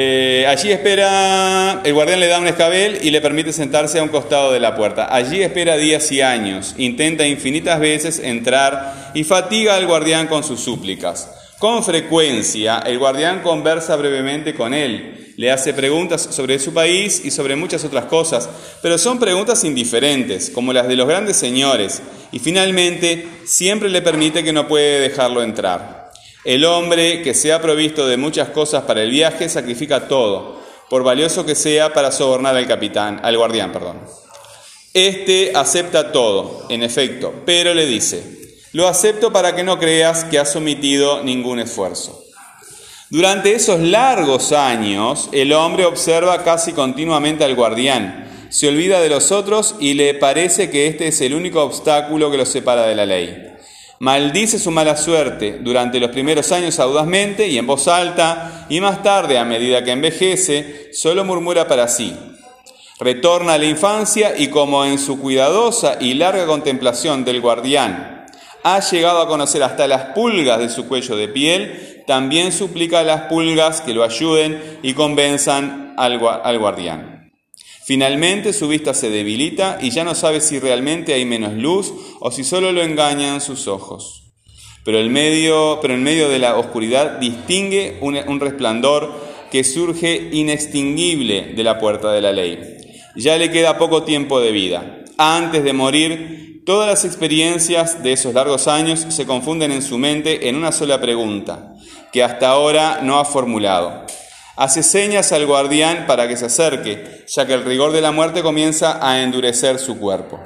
Eh, 0.00 0.46
allí 0.46 0.70
espera, 0.70 1.82
el 1.82 1.92
guardián 1.92 2.20
le 2.20 2.28
da 2.28 2.38
un 2.38 2.46
escabel 2.46 3.00
y 3.02 3.10
le 3.10 3.20
permite 3.20 3.52
sentarse 3.52 3.98
a 3.98 4.04
un 4.04 4.10
costado 4.10 4.52
de 4.52 4.60
la 4.60 4.76
puerta. 4.76 5.12
Allí 5.12 5.42
espera 5.42 5.76
días 5.76 6.12
y 6.12 6.20
años, 6.20 6.76
intenta 6.78 7.26
infinitas 7.26 7.80
veces 7.80 8.20
entrar 8.20 9.10
y 9.12 9.24
fatiga 9.24 9.74
al 9.74 9.88
guardián 9.88 10.28
con 10.28 10.44
sus 10.44 10.60
súplicas. 10.60 11.28
Con 11.58 11.82
frecuencia, 11.82 12.78
el 12.86 13.00
guardián 13.00 13.42
conversa 13.42 13.96
brevemente 13.96 14.54
con 14.54 14.72
él, 14.72 15.34
le 15.36 15.50
hace 15.50 15.74
preguntas 15.74 16.28
sobre 16.30 16.60
su 16.60 16.72
país 16.72 17.20
y 17.24 17.32
sobre 17.32 17.56
muchas 17.56 17.84
otras 17.84 18.04
cosas, 18.04 18.48
pero 18.80 18.98
son 18.98 19.18
preguntas 19.18 19.64
indiferentes, 19.64 20.48
como 20.48 20.72
las 20.72 20.86
de 20.86 20.94
los 20.94 21.08
grandes 21.08 21.38
señores, 21.38 22.02
y 22.30 22.38
finalmente 22.38 23.26
siempre 23.44 23.88
le 23.88 24.00
permite 24.00 24.44
que 24.44 24.52
no 24.52 24.68
puede 24.68 25.00
dejarlo 25.00 25.42
entrar. 25.42 25.97
El 26.44 26.64
hombre 26.64 27.22
que 27.22 27.34
se 27.34 27.52
ha 27.52 27.60
provisto 27.60 28.06
de 28.06 28.16
muchas 28.16 28.50
cosas 28.50 28.84
para 28.84 29.02
el 29.02 29.10
viaje 29.10 29.48
sacrifica 29.48 30.08
todo, 30.08 30.60
por 30.88 31.02
valioso 31.02 31.44
que 31.44 31.54
sea 31.54 31.92
para 31.92 32.12
sobornar 32.12 32.56
al 32.56 32.66
capitán, 32.66 33.20
al 33.22 33.36
guardián, 33.36 33.72
perdón. 33.72 34.00
Este 34.94 35.52
acepta 35.54 36.12
todo, 36.12 36.66
en 36.70 36.82
efecto, 36.82 37.32
pero 37.44 37.74
le 37.74 37.86
dice, 37.86 38.22
lo 38.72 38.88
acepto 38.88 39.32
para 39.32 39.54
que 39.54 39.64
no 39.64 39.78
creas 39.78 40.24
que 40.24 40.38
has 40.38 40.54
omitido 40.56 41.22
ningún 41.22 41.58
esfuerzo. 41.58 42.24
Durante 43.10 43.54
esos 43.54 43.80
largos 43.80 44.52
años, 44.52 45.28
el 45.32 45.52
hombre 45.52 45.86
observa 45.86 46.44
casi 46.44 46.72
continuamente 46.72 47.44
al 47.44 47.54
guardián, 47.54 48.28
se 48.50 48.68
olvida 48.68 49.00
de 49.00 49.08
los 49.08 49.32
otros 49.32 49.74
y 49.78 49.94
le 49.94 50.14
parece 50.14 50.70
que 50.70 50.86
este 50.86 51.08
es 51.08 51.20
el 51.20 51.34
único 51.34 51.62
obstáculo 51.62 52.30
que 52.30 52.38
lo 52.38 52.46
separa 52.46 52.86
de 52.86 52.94
la 52.94 53.06
ley. 53.06 53.57
Maldice 54.00 54.58
su 54.60 54.70
mala 54.70 54.96
suerte 54.96 55.58
durante 55.60 55.98
los 55.98 56.10
primeros 56.10 56.52
años 56.52 56.78
audazmente 56.78 57.48
y 57.48 57.58
en 57.58 57.66
voz 57.66 57.88
alta, 57.88 58.66
y 58.68 58.80
más 58.80 59.02
tarde, 59.02 59.38
a 59.38 59.44
medida 59.44 59.82
que 59.82 59.90
envejece, 59.90 60.90
solo 60.92 61.24
murmura 61.24 61.66
para 61.66 61.88
sí. 61.88 62.16
Retorna 63.00 63.54
a 63.54 63.58
la 63.58 63.64
infancia 63.64 64.34
y 64.38 64.48
como 64.48 64.84
en 64.84 64.98
su 64.98 65.18
cuidadosa 65.20 65.96
y 66.00 66.14
larga 66.14 66.46
contemplación 66.46 67.24
del 67.24 67.40
guardián, 67.40 68.26
ha 68.62 68.80
llegado 68.80 69.20
a 69.20 69.28
conocer 69.28 69.62
hasta 69.62 69.86
las 69.88 70.14
pulgas 70.14 70.58
de 70.58 70.68
su 70.68 70.86
cuello 70.86 71.16
de 71.16 71.28
piel, 71.28 72.02
también 72.06 72.52
suplica 72.52 73.00
a 73.00 73.04
las 73.04 73.22
pulgas 73.22 73.80
que 73.80 73.94
lo 73.94 74.04
ayuden 74.04 74.78
y 74.82 74.94
convenzan 74.94 75.94
al, 75.96 76.20
gua- 76.20 76.40
al 76.42 76.58
guardián. 76.58 77.17
Finalmente 77.88 78.52
su 78.52 78.68
vista 78.68 78.92
se 78.92 79.08
debilita 79.08 79.78
y 79.80 79.88
ya 79.88 80.04
no 80.04 80.14
sabe 80.14 80.42
si 80.42 80.58
realmente 80.58 81.14
hay 81.14 81.24
menos 81.24 81.54
luz 81.54 81.94
o 82.20 82.30
si 82.30 82.44
solo 82.44 82.70
lo 82.70 82.82
engañan 82.82 83.40
sus 83.40 83.66
ojos. 83.66 84.24
Pero, 84.84 84.98
el 84.98 85.08
medio, 85.08 85.82
en 85.82 86.02
medio 86.02 86.28
de 86.28 86.38
la 86.38 86.58
oscuridad 86.58 87.12
distingue 87.12 87.96
un 88.02 88.40
resplandor 88.40 89.10
que 89.50 89.64
surge 89.64 90.28
inextinguible 90.32 91.54
de 91.56 91.64
la 91.64 91.78
puerta 91.78 92.12
de 92.12 92.20
la 92.20 92.30
ley. 92.30 92.58
Ya 93.16 93.38
le 93.38 93.50
queda 93.50 93.78
poco 93.78 94.02
tiempo 94.02 94.38
de 94.38 94.52
vida. 94.52 95.04
Antes 95.16 95.64
de 95.64 95.72
morir, 95.72 96.64
todas 96.66 96.86
las 96.86 97.06
experiencias 97.06 98.02
de 98.02 98.12
esos 98.12 98.34
largos 98.34 98.68
años 98.68 99.06
se 99.08 99.24
confunden 99.24 99.72
en 99.72 99.80
su 99.80 99.96
mente 99.96 100.50
en 100.50 100.56
una 100.56 100.72
sola 100.72 101.00
pregunta, 101.00 101.74
que 102.12 102.22
hasta 102.22 102.50
ahora 102.50 103.00
no 103.02 103.18
ha 103.18 103.24
formulado. 103.24 104.04
Hace 104.58 104.82
señas 104.82 105.30
al 105.30 105.46
guardián 105.46 106.06
para 106.08 106.26
que 106.26 106.36
se 106.36 106.46
acerque, 106.46 107.24
ya 107.28 107.46
que 107.46 107.54
el 107.54 107.64
rigor 107.64 107.92
de 107.92 108.00
la 108.00 108.10
muerte 108.10 108.42
comienza 108.42 108.98
a 109.00 109.22
endurecer 109.22 109.78
su 109.78 110.00
cuerpo. 110.00 110.40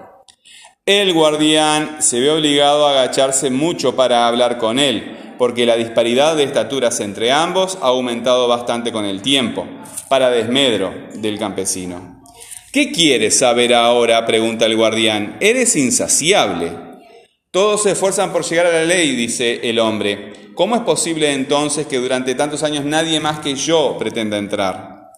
El 0.84 1.14
guardián 1.14 2.02
se 2.02 2.20
ve 2.20 2.30
obligado 2.30 2.86
a 2.86 2.90
agacharse 2.90 3.48
mucho 3.48 3.96
para 3.96 4.28
hablar 4.28 4.58
con 4.58 4.78
él, 4.78 5.34
porque 5.38 5.64
la 5.64 5.76
disparidad 5.76 6.36
de 6.36 6.42
estaturas 6.42 7.00
entre 7.00 7.32
ambos 7.32 7.78
ha 7.80 7.86
aumentado 7.86 8.48
bastante 8.48 8.92
con 8.92 9.06
el 9.06 9.22
tiempo, 9.22 9.66
para 10.10 10.28
desmedro 10.28 10.92
del 11.14 11.38
campesino. 11.38 12.22
¿Qué 12.70 12.92
quieres 12.92 13.38
saber 13.38 13.72
ahora? 13.72 14.26
pregunta 14.26 14.66
el 14.66 14.76
guardián. 14.76 15.38
Eres 15.40 15.74
insaciable. 15.74 16.91
Todos 17.52 17.82
se 17.82 17.90
esfuerzan 17.90 18.32
por 18.32 18.44
llegar 18.44 18.64
a 18.64 18.72
la 18.72 18.84
ley, 18.84 19.14
dice 19.14 19.60
el 19.68 19.78
hombre. 19.78 20.32
¿Cómo 20.54 20.74
es 20.74 20.80
posible 20.80 21.34
entonces 21.34 21.86
que 21.86 21.98
durante 21.98 22.34
tantos 22.34 22.62
años 22.62 22.86
nadie 22.86 23.20
más 23.20 23.40
que 23.40 23.54
yo 23.56 23.98
pretenda 23.98 24.38
entrar? 24.38 25.10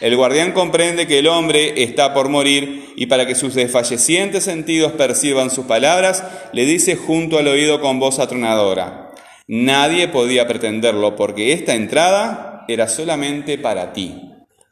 El 0.00 0.14
guardián 0.14 0.52
comprende 0.52 1.08
que 1.08 1.18
el 1.18 1.26
hombre 1.26 1.82
está 1.82 2.14
por 2.14 2.28
morir 2.28 2.92
y 2.94 3.06
para 3.06 3.26
que 3.26 3.34
sus 3.34 3.54
desfallecientes 3.54 4.44
sentidos 4.44 4.92
perciban 4.92 5.50
sus 5.50 5.66
palabras, 5.66 6.22
le 6.52 6.66
dice 6.66 6.94
junto 6.94 7.36
al 7.36 7.48
oído 7.48 7.80
con 7.80 7.98
voz 7.98 8.20
atronadora, 8.20 9.10
nadie 9.48 10.06
podía 10.06 10.46
pretenderlo 10.46 11.16
porque 11.16 11.52
esta 11.52 11.74
entrada 11.74 12.64
era 12.68 12.88
solamente 12.88 13.58
para 13.58 13.92
ti. 13.92 14.22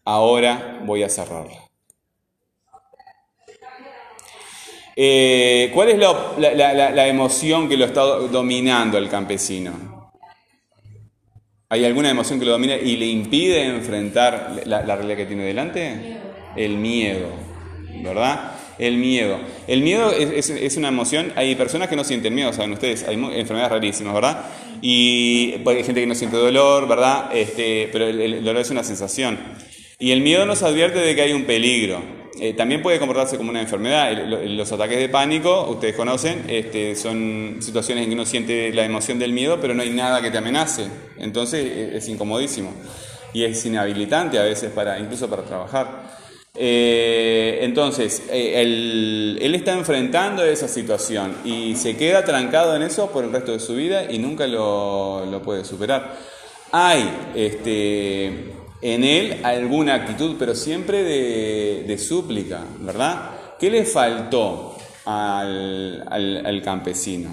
Ahora 0.05 0.81
voy 0.87 1.03
a 1.03 1.09
cerrarla. 1.09 1.70
Eh, 5.03 5.71
¿Cuál 5.73 5.89
es 5.89 5.99
la, 5.99 7.09
emoción 7.09 7.71
que 7.71 7.79
lo 7.79 7.87
está 7.87 8.03
dominando 8.03 8.99
al 8.99 9.09
campesino? 9.09 10.11
¿Hay 11.71 11.87
alguna 11.87 12.11
emoción 12.11 12.39
que 12.39 12.45
lo 12.45 12.53
domina 12.53 12.77
y 12.77 12.99
le 12.99 13.07
impide 13.07 13.65
enfrentar 13.65 14.61
la, 14.67 14.83
realidad 14.83 15.17
que 15.17 15.25
tiene 15.25 15.45
delante? 15.45 16.19
El 16.55 16.77
miedo, 16.77 17.31
¿verdad? 18.03 18.53
El 18.79 18.99
miedo. 18.99 19.39
El 19.67 19.81
miedo 19.81 20.13
es, 20.13 20.77
una 20.77 20.89
emoción, 20.89 21.33
hay 21.35 21.55
personas 21.55 21.89
que 21.89 21.97
no 21.97 22.05
sienten 22.05 22.35
miedo, 22.35 22.53
saben 22.53 22.73
ustedes, 22.73 23.09
hay 23.09 23.15
enfermedades 23.15 23.73
rarísimas, 23.73 24.13
¿verdad? 24.13 24.45
Y 24.83 25.53
pues, 25.65 25.79
hay 25.79 25.85
gente 25.85 26.03
que 26.03 26.07
no 26.07 26.15
siente 26.15 26.37
dolor, 26.37 26.87
¿verdad? 26.87 27.35
Este, 27.35 27.89
pero 27.91 28.07
el, 28.07 28.21
el 28.21 28.45
dolor 28.45 28.61
es 28.61 28.71
una 28.71 28.85
sensación. 28.85 29.39
Y 29.99 30.11
el 30.11 30.21
miedo 30.21 30.45
nos 30.45 30.63
advierte 30.63 30.99
de 30.99 31.15
que 31.15 31.23
hay 31.23 31.33
un 31.33 31.45
peligro. 31.45 32.20
Eh, 32.39 32.55
también 32.55 32.83
puede 32.83 32.99
comportarse 32.99 33.37
como 33.37 33.51
una 33.51 33.61
enfermedad. 33.61 34.13
Los 34.25 34.71
ataques 34.71 34.99
de 34.99 35.09
pánico, 35.09 35.69
ustedes 35.69 35.97
conocen, 35.97 36.45
este, 36.49 36.95
son 36.95 37.57
situaciones 37.61 38.05
en 38.05 38.11
que 38.11 38.15
uno 38.15 38.27
siente 38.27 38.73
la 38.73 38.85
emoción 38.85 39.19
del 39.19 39.33
miedo, 39.33 39.59
pero 39.61 39.75
no 39.75 39.83
hay 39.83 39.91
nada 39.91 40.23
que 40.23 40.31
te 40.31 40.39
amenace. 40.39 40.87
Entonces 41.19 41.65
eh, 41.65 41.97
es 41.97 42.09
incomodísimo 42.09 42.73
y 43.33 43.45
es 43.45 43.65
inhabilitante 43.67 44.39
a 44.39 44.43
veces 44.43 44.71
para 44.71 44.99
incluso 44.99 45.29
para 45.29 45.43
trabajar. 45.43 46.21
Eh, 46.55 47.61
entonces, 47.63 48.23
eh, 48.31 48.61
él, 48.61 49.39
él 49.41 49.55
está 49.55 49.73
enfrentando 49.73 50.45
esa 50.45 50.69
situación 50.69 51.37
y 51.45 51.77
se 51.77 51.97
queda 51.97 52.25
trancado 52.25 52.75
en 52.75 52.83
eso 52.83 53.11
por 53.11 53.25
el 53.25 53.33
resto 53.33 53.53
de 53.53 53.61
su 53.61 53.75
vida 53.75 54.11
y 54.11 54.19
nunca 54.19 54.47
lo, 54.47 55.27
lo 55.27 55.43
puede 55.43 55.65
superar. 55.65 56.17
Hay 56.73 57.09
este, 57.35 58.53
en 58.83 59.05
él 59.05 59.41
alguna 59.45 59.95
actitud, 59.95 60.37
pero 60.39 60.55
siempre 60.55 61.03
de, 61.03 61.85
de 61.87 61.99
súplica, 61.99 62.65
¿verdad? 62.81 63.31
¿Qué 63.59 63.71
le 63.71 63.85
faltó 63.85 64.77
al, 65.05 66.05
al- 66.11 66.47
al 66.47 66.63
campesino? 66.63 67.31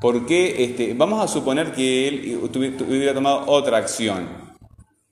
¿Por 0.00 0.26
qué? 0.26 0.64
Este, 0.64 0.94
vamos 0.94 1.22
a 1.22 1.28
suponer 1.28 1.72
que 1.72 2.08
él 2.08 2.40
hubiera 2.88 3.14
tomado 3.14 3.44
otra 3.46 3.78
acción. 3.78 4.46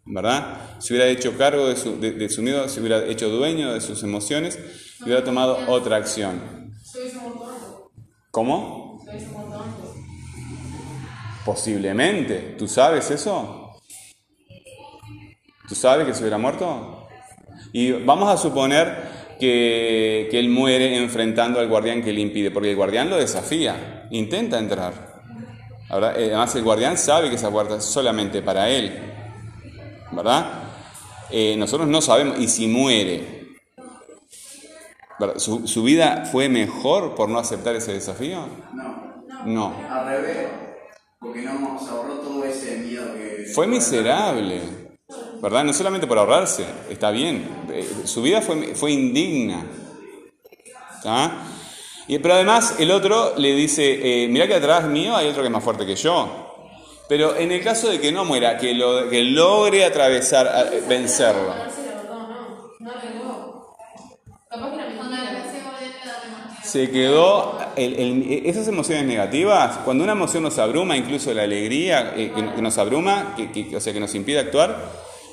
¿verdad? 0.06 0.80
Se 0.80 0.92
hubiera 0.94 1.08
hecho 1.10 1.36
cargo 1.38 1.66
de 1.68 1.76
su, 1.76 1.98
de, 2.00 2.12
de 2.12 2.28
su 2.28 2.42
miedo, 2.42 2.68
se 2.68 2.80
hubiera 2.80 3.04
hecho 3.06 3.28
dueño 3.30 3.72
de 3.74 3.80
sus 3.80 4.02
emociones 4.02 4.58
y 5.04 5.08
hubiera 5.08 5.24
tomado 5.24 5.64
otra 5.66 5.96
acción. 5.96 6.72
¿Cómo? 8.30 9.00
Posiblemente. 11.44 12.54
¿Tú 12.58 12.66
sabes 12.68 13.10
eso? 13.10 13.63
¿Tú 15.68 15.74
sabes 15.74 16.06
que 16.06 16.14
se 16.14 16.20
hubiera 16.20 16.38
muerto? 16.38 17.08
Y 17.72 17.92
vamos 17.92 18.28
a 18.28 18.36
suponer 18.36 19.36
que, 19.40 20.28
que 20.30 20.38
él 20.38 20.48
muere 20.48 20.96
enfrentando 20.96 21.58
al 21.60 21.68
guardián 21.68 22.02
que 22.02 22.12
le 22.12 22.20
impide, 22.20 22.50
porque 22.50 22.70
el 22.70 22.76
guardián 22.76 23.10
lo 23.10 23.16
desafía, 23.16 24.06
intenta 24.10 24.58
entrar. 24.58 25.14
Ahora, 25.88 26.12
eh, 26.16 26.26
Además, 26.26 26.54
el 26.54 26.62
guardián 26.64 26.96
sabe 26.96 27.28
que 27.28 27.36
esa 27.36 27.50
puerta 27.50 27.76
es 27.76 27.84
solamente 27.84 28.42
para 28.42 28.68
él. 28.68 28.92
¿verdad? 30.12 30.46
Eh, 31.30 31.56
nosotros 31.56 31.88
no 31.88 32.00
sabemos, 32.00 32.38
y 32.38 32.48
si 32.48 32.66
muere. 32.68 33.42
¿Su, 35.36 35.66
su 35.66 35.82
vida 35.82 36.24
fue 36.30 36.48
mejor 36.48 37.14
por 37.14 37.28
no 37.28 37.38
aceptar 37.38 37.74
ese 37.76 37.92
desafío? 37.92 38.46
No, 38.72 39.24
No. 39.46 39.74
al 39.90 40.06
revés, 40.06 40.48
porque 41.18 41.42
no 41.42 41.78
se 41.78 41.90
ahorró 41.90 42.14
todo 42.18 42.44
ese 42.44 42.78
miedo 42.78 43.14
que... 43.14 43.46
Fue 43.54 43.66
miserable, 43.66 44.60
¿verdad? 45.40 45.64
No 45.64 45.72
solamente 45.72 46.06
por 46.06 46.18
ahorrarse, 46.18 46.64
está 46.88 47.10
bien, 47.10 47.66
eh, 47.70 47.88
su 48.04 48.22
vida 48.22 48.40
fue, 48.40 48.74
fue 48.74 48.92
indigna. 48.92 49.64
¿tá? 51.02 51.32
Y, 52.06 52.18
pero 52.18 52.34
además 52.34 52.76
el 52.78 52.90
otro 52.90 53.34
le 53.36 53.54
dice, 53.54 54.24
eh, 54.24 54.28
mirá 54.28 54.46
que 54.46 54.54
atrás 54.54 54.84
mío 54.84 55.14
hay 55.16 55.28
otro 55.28 55.42
que 55.42 55.48
es 55.48 55.52
más 55.52 55.64
fuerte 55.64 55.86
que 55.86 55.96
yo. 55.96 56.40
Pero 57.08 57.36
en 57.36 57.52
el 57.52 57.62
caso 57.62 57.88
de 57.88 58.00
que 58.00 58.10
no 58.12 58.24
muera, 58.24 58.56
que, 58.56 58.72
lo, 58.72 59.10
que 59.10 59.22
logre 59.22 59.84
atravesar, 59.84 60.48
a- 60.48 60.64
vencerlo. 60.88 61.52
A 61.52 61.56
ver 61.64 61.70
si 61.70 61.82
la 61.86 61.94
verdad 61.96 62.16
o 62.16 62.28
no. 62.28 62.70
No 62.80 62.90
arregló. 62.90 63.76
Capaz 64.48 64.70
que 64.70 64.76
era 64.76 64.86
mentira. 64.86 65.50
Se 66.74 66.90
quedó, 66.90 67.56
el- 67.76 67.94
el- 68.00 68.42
esas 68.46 68.66
emociones 68.66 69.04
negativas, 69.06 69.76
cuando 69.84 70.02
una 70.02 70.14
emoción 70.14 70.42
nos 70.42 70.58
abruma, 70.58 70.96
incluso 70.96 71.32
la 71.32 71.44
alegría 71.44 72.14
eh, 72.16 72.32
que, 72.34 72.52
que 72.52 72.62
nos 72.62 72.76
abruma, 72.78 73.34
que, 73.36 73.52
que- 73.52 73.76
o 73.76 73.80
sea, 73.80 73.92
que 73.92 74.00
nos 74.00 74.12
impide 74.16 74.40
actuar, 74.40 74.90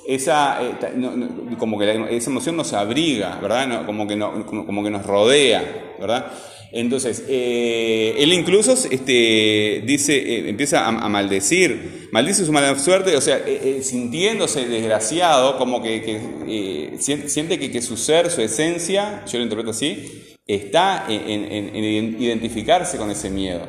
esa, 0.08 0.60
eh, 0.62 0.76
no- 0.98 1.18
no- 1.18 1.58
como 1.58 1.80
que 1.80 1.88
la- 1.88 2.10
esa 2.12 2.30
emoción 2.30 2.56
nos 2.58 2.74
abriga, 2.74 3.40
¿verdad? 3.42 3.66
No, 3.68 3.86
como, 3.88 4.08
que 4.08 4.20
como, 4.20 4.68
como 4.68 4.84
que 4.84 4.92
nos 4.92 5.04
rodea, 5.04 5.96
¿verdad? 6.00 6.28
Entonces, 6.74 7.24
eh, 7.28 8.14
él 8.20 8.32
incluso 8.34 8.74
este, 8.74 9.82
dice, 9.84 10.18
eh, 10.20 10.48
empieza 10.48 10.86
a, 10.86 10.90
a 10.90 11.10
maldecir, 11.10 12.08
maldice 12.12 12.46
su 12.46 12.52
mala 12.52 12.78
suerte, 12.78 13.18
o 13.18 13.22
sea, 13.22 13.38
eh, 13.38 13.78
eh, 13.80 13.82
sintiéndose 13.82 14.68
desgraciado, 14.68 15.58
como 15.58 15.82
que, 15.82 16.04
que, 16.04 16.98
sien- 17.00 17.28
siente 17.30 17.58
que, 17.58 17.72
que 17.72 17.82
su 17.82 17.98
ser, 17.98 18.30
su 18.30 18.42
esencia, 18.44 19.26
yo 19.26 19.40
lo 19.40 19.44
interpreto 19.46 19.72
así, 19.72 20.31
está 20.56 21.06
en, 21.10 21.52
en- 21.52 21.76
en 21.76 22.22
identificarse 22.22 22.98
con 22.98 23.10
ese 23.12 23.30
miedo. 23.30 23.62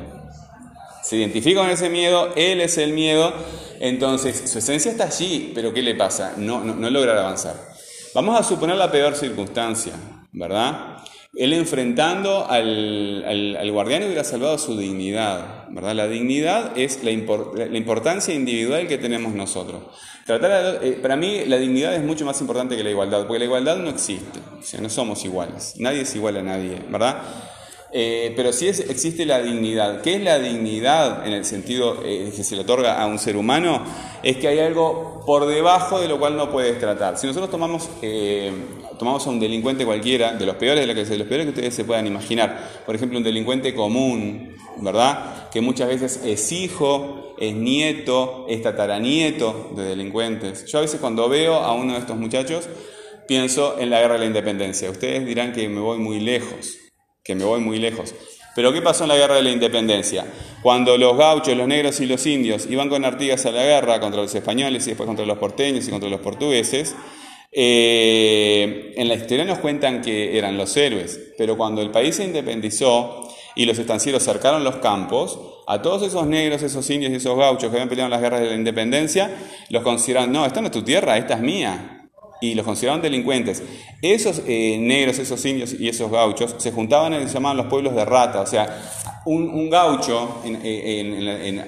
Se 1.03 1.17
identifica 1.17 1.61
con 1.61 1.69
ese 1.69 1.89
miedo, 1.89 2.31
él 2.35 2.61
es 2.61 2.77
el 2.77 2.93
miedo, 2.93 3.33
entonces 3.79 4.49
su 4.49 4.59
esencia 4.59 4.91
está 4.91 5.05
allí, 5.05 5.51
pero 5.53 5.73
¿qué 5.73 5.81
le 5.81 5.95
pasa? 5.95 6.33
No, 6.37 6.63
no, 6.63 6.75
no 6.75 6.89
logra 6.89 7.19
avanzar. 7.19 7.55
Vamos 8.13 8.39
a 8.39 8.43
suponer 8.43 8.77
la 8.77 8.89
peor 8.91 9.15
circunstancia, 9.15 9.93
¿verdad? 10.31 10.97
Él 11.35 11.53
enfrentando 11.53 12.45
al, 12.47 13.55
al- 13.59 13.71
guardián 13.71 14.03
hubiera 14.03 14.23
salvado 14.23 14.57
su 14.59 14.77
dignidad, 14.77 15.67
¿verdad? 15.69 15.95
La 15.95 16.07
dignidad 16.07 16.77
es 16.77 17.03
la, 17.03 17.11
la 17.11 17.77
importancia 17.77 18.33
individual 18.35 18.87
que 18.87 18.99
tenemos 18.99 19.33
nosotros. 19.33 19.81
Tratar 20.25 20.79
eh, 20.83 20.91
para 21.01 21.15
mí 21.15 21.41
la 21.47 21.57
dignidad 21.57 21.95
es 21.95 22.03
mucho 22.03 22.23
más 22.23 22.39
importante 22.39 22.77
que 22.77 22.83
la 22.83 22.91
igualdad, 22.91 23.25
porque 23.25 23.39
la 23.39 23.45
igualdad 23.45 23.77
no 23.77 23.89
existe, 23.89 24.39
o 24.59 24.61
sea, 24.61 24.79
no 24.79 24.89
somos 24.89 25.25
iguales, 25.25 25.73
nadie 25.79 26.01
es 26.01 26.15
igual 26.15 26.37
a 26.37 26.43
nadie, 26.43 26.77
¿verdad? 26.89 27.17
Eh, 27.95 28.33
pero 28.35 28.51
sí 28.51 28.67
existe 28.67 29.23
la 29.23 29.39
dignidad. 29.39 30.01
¿Qué 30.01 30.15
es 30.15 30.23
la 30.23 30.39
dignidad 30.39 31.27
en 31.27 31.33
el 31.33 31.45
sentido 31.45 32.01
eh, 32.03 32.31
que 32.35 32.43
se 32.43 32.55
le 32.55 32.61
otorga 32.63 32.99
a 32.99 33.05
un 33.05 33.19
ser 33.19 33.37
humano? 33.37 33.83
Es 34.23 34.37
que 34.37 34.47
hay 34.47 34.57
algo 34.59 35.21
por 35.27 35.45
debajo 35.45 35.99
de 35.99 36.07
lo 36.07 36.17
cual 36.17 36.35
no 36.35 36.49
puedes 36.51 36.79
tratar. 36.79 37.19
Si 37.19 37.27
nosotros 37.27 37.51
tomamos, 37.51 37.87
tomamos 39.03 39.27
a 39.27 39.31
un 39.31 39.39
delincuente 39.41 39.85
cualquiera, 39.85 40.31
de 40.31 40.45
los 40.45 40.55
peores 40.55 40.79
de, 40.79 40.87
lo 40.87 40.95
que, 40.95 41.03
de 41.03 41.17
los 41.17 41.27
peores 41.27 41.45
que 41.45 41.49
ustedes 41.49 41.75
se 41.75 41.83
puedan 41.83 42.07
imaginar, 42.07 42.83
por 42.85 42.95
ejemplo, 42.95 43.17
un 43.17 43.23
delincuente 43.25 43.75
común, 43.75 44.55
¿verdad? 44.77 45.49
Que 45.49 45.59
muchas 45.59 45.89
veces 45.89 46.21
es 46.23 46.49
hijo, 46.53 47.35
es 47.37 47.53
nieto, 47.53 48.45
es 48.47 48.61
tataranieto 48.61 49.71
de 49.75 49.83
delincuentes. 49.83 50.65
Yo 50.67 50.77
a 50.77 50.81
veces 50.81 51.01
cuando 51.01 51.27
veo 51.27 51.55
a 51.55 51.73
uno 51.73 51.95
de 51.95 51.99
estos 51.99 52.15
muchachos, 52.15 52.69
pienso 53.27 53.77
en 53.77 53.89
la 53.89 53.99
guerra 53.99 54.13
de 54.13 54.19
la 54.21 54.25
independencia. 54.27 54.89
Ustedes 54.89 55.25
dirán 55.25 55.51
que 55.51 55.67
me 55.67 55.81
voy 55.81 55.97
muy 55.97 56.21
lejos, 56.21 56.77
que 57.25 57.35
me 57.35 57.43
voy 57.43 57.59
muy 57.59 57.79
lejos. 57.79 58.15
Pero 58.55 58.71
¿qué 58.71 58.81
pasó 58.81 59.03
en 59.03 59.09
la 59.09 59.17
guerra 59.17 59.35
de 59.35 59.43
la 59.43 59.51
independencia? 59.51 60.25
Cuando 60.61 60.97
los 60.97 61.17
gauchos, 61.17 61.57
los 61.57 61.67
negros 61.67 61.99
y 61.99 62.05
los 62.05 62.25
indios 62.25 62.67
iban 62.69 62.87
con 62.87 63.03
Artigas 63.03 63.45
a 63.47 63.51
la 63.51 63.63
guerra 63.63 63.99
contra 63.99 64.21
los 64.21 64.33
españoles 64.33 64.85
y 64.85 64.91
después 64.91 65.07
contra 65.07 65.25
los 65.25 65.37
porteños 65.39 65.85
y 65.89 65.91
contra 65.91 66.09
los 66.09 66.21
portugueses, 66.21 66.95
eh, 67.53 68.93
en 68.95 69.07
la 69.07 69.15
historia 69.15 69.45
nos 69.45 69.59
cuentan 69.59 70.01
que 70.01 70.37
eran 70.37 70.57
los 70.57 70.75
héroes, 70.75 71.19
pero 71.37 71.55
cuando 71.57 71.81
el 71.81 71.91
país 71.91 72.15
se 72.15 72.23
independizó 72.23 73.27
y 73.55 73.65
los 73.65 73.77
estancieros 73.77 74.23
cercaron 74.23 74.63
los 74.63 74.77
campos, 74.77 75.39
a 75.67 75.81
todos 75.81 76.03
esos 76.03 76.25
negros, 76.25 76.63
esos 76.63 76.89
indios 76.89 77.11
y 77.11 77.15
esos 77.15 77.37
gauchos 77.37 77.69
que 77.69 77.75
habían 77.75 77.89
peleado 77.89 78.07
en 78.07 78.11
las 78.11 78.21
guerras 78.21 78.41
de 78.41 78.47
la 78.47 78.55
independencia, 78.55 79.31
los 79.69 79.83
consideraron, 79.83 80.31
no, 80.31 80.45
esta 80.45 80.61
no 80.61 80.67
es 80.67 80.73
tu 80.73 80.81
tierra, 80.81 81.17
esta 81.17 81.35
es 81.35 81.41
mía 81.41 81.92
y 82.43 82.55
los 82.55 82.65
consideraban 82.65 83.01
delincuentes. 83.01 83.63
Esos 84.01 84.41
eh, 84.45 84.77
negros, 84.77 85.17
esos 85.17 85.43
indios 85.45 85.73
y 85.79 85.87
esos 85.87 86.11
gauchos 86.11 86.55
se 86.57 86.73
juntaban 86.73 87.13
en 87.13 87.25
se 87.29 87.35
llamaban 87.35 87.55
los 87.55 87.67
pueblos 87.67 87.95
de 87.95 88.03
rata. 88.03 88.41
O 88.41 88.45
sea, 88.45 88.81
un, 89.25 89.69
gaucho 89.69 90.41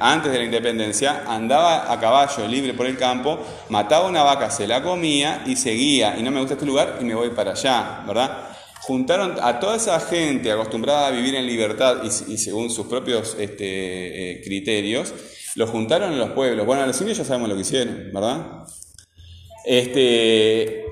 antes 0.01 0.31
de 0.33 0.37
la 0.37 0.43
independencia 0.43 1.23
andaba 1.27 1.89
a 1.89 1.97
caballo 1.97 2.45
libre 2.45 2.73
por 2.73 2.87
el 2.87 2.97
campo, 2.97 3.39
mataba 3.69 4.09
una 4.09 4.23
vaca, 4.23 4.51
se 4.51 4.67
la 4.67 4.83
comía 4.83 5.43
y 5.45 5.55
seguía. 5.55 6.17
Y 6.19 6.23
no 6.23 6.31
me 6.31 6.41
gusta 6.41 6.55
este 6.55 6.65
lugar 6.65 6.97
y 6.99 7.05
me 7.05 7.15
voy 7.15 7.29
para 7.29 7.51
allá, 7.51 8.03
¿verdad? 8.05 8.49
Juntaron 8.81 9.37
a 9.41 9.61
toda 9.61 9.77
esa 9.77 9.97
gente 10.01 10.51
acostumbrada 10.51 11.07
a 11.07 11.11
vivir 11.11 11.35
en 11.35 11.45
libertad 11.45 12.03
y, 12.03 12.37
según 12.37 12.69
sus 12.69 12.87
propios 12.87 13.37
este, 13.39 14.33
eh, 14.33 14.41
criterios, 14.43 15.13
los 15.55 15.69
juntaron 15.69 16.11
en 16.11 16.19
los 16.19 16.31
pueblos. 16.31 16.65
Bueno, 16.65 16.85
los 16.85 16.99
indios 16.99 17.17
ya 17.17 17.23
sabemos 17.23 17.47
lo 17.47 17.55
que 17.55 17.61
hicieron, 17.61 18.11
¿verdad? 18.13 18.65
Este, 19.65 20.85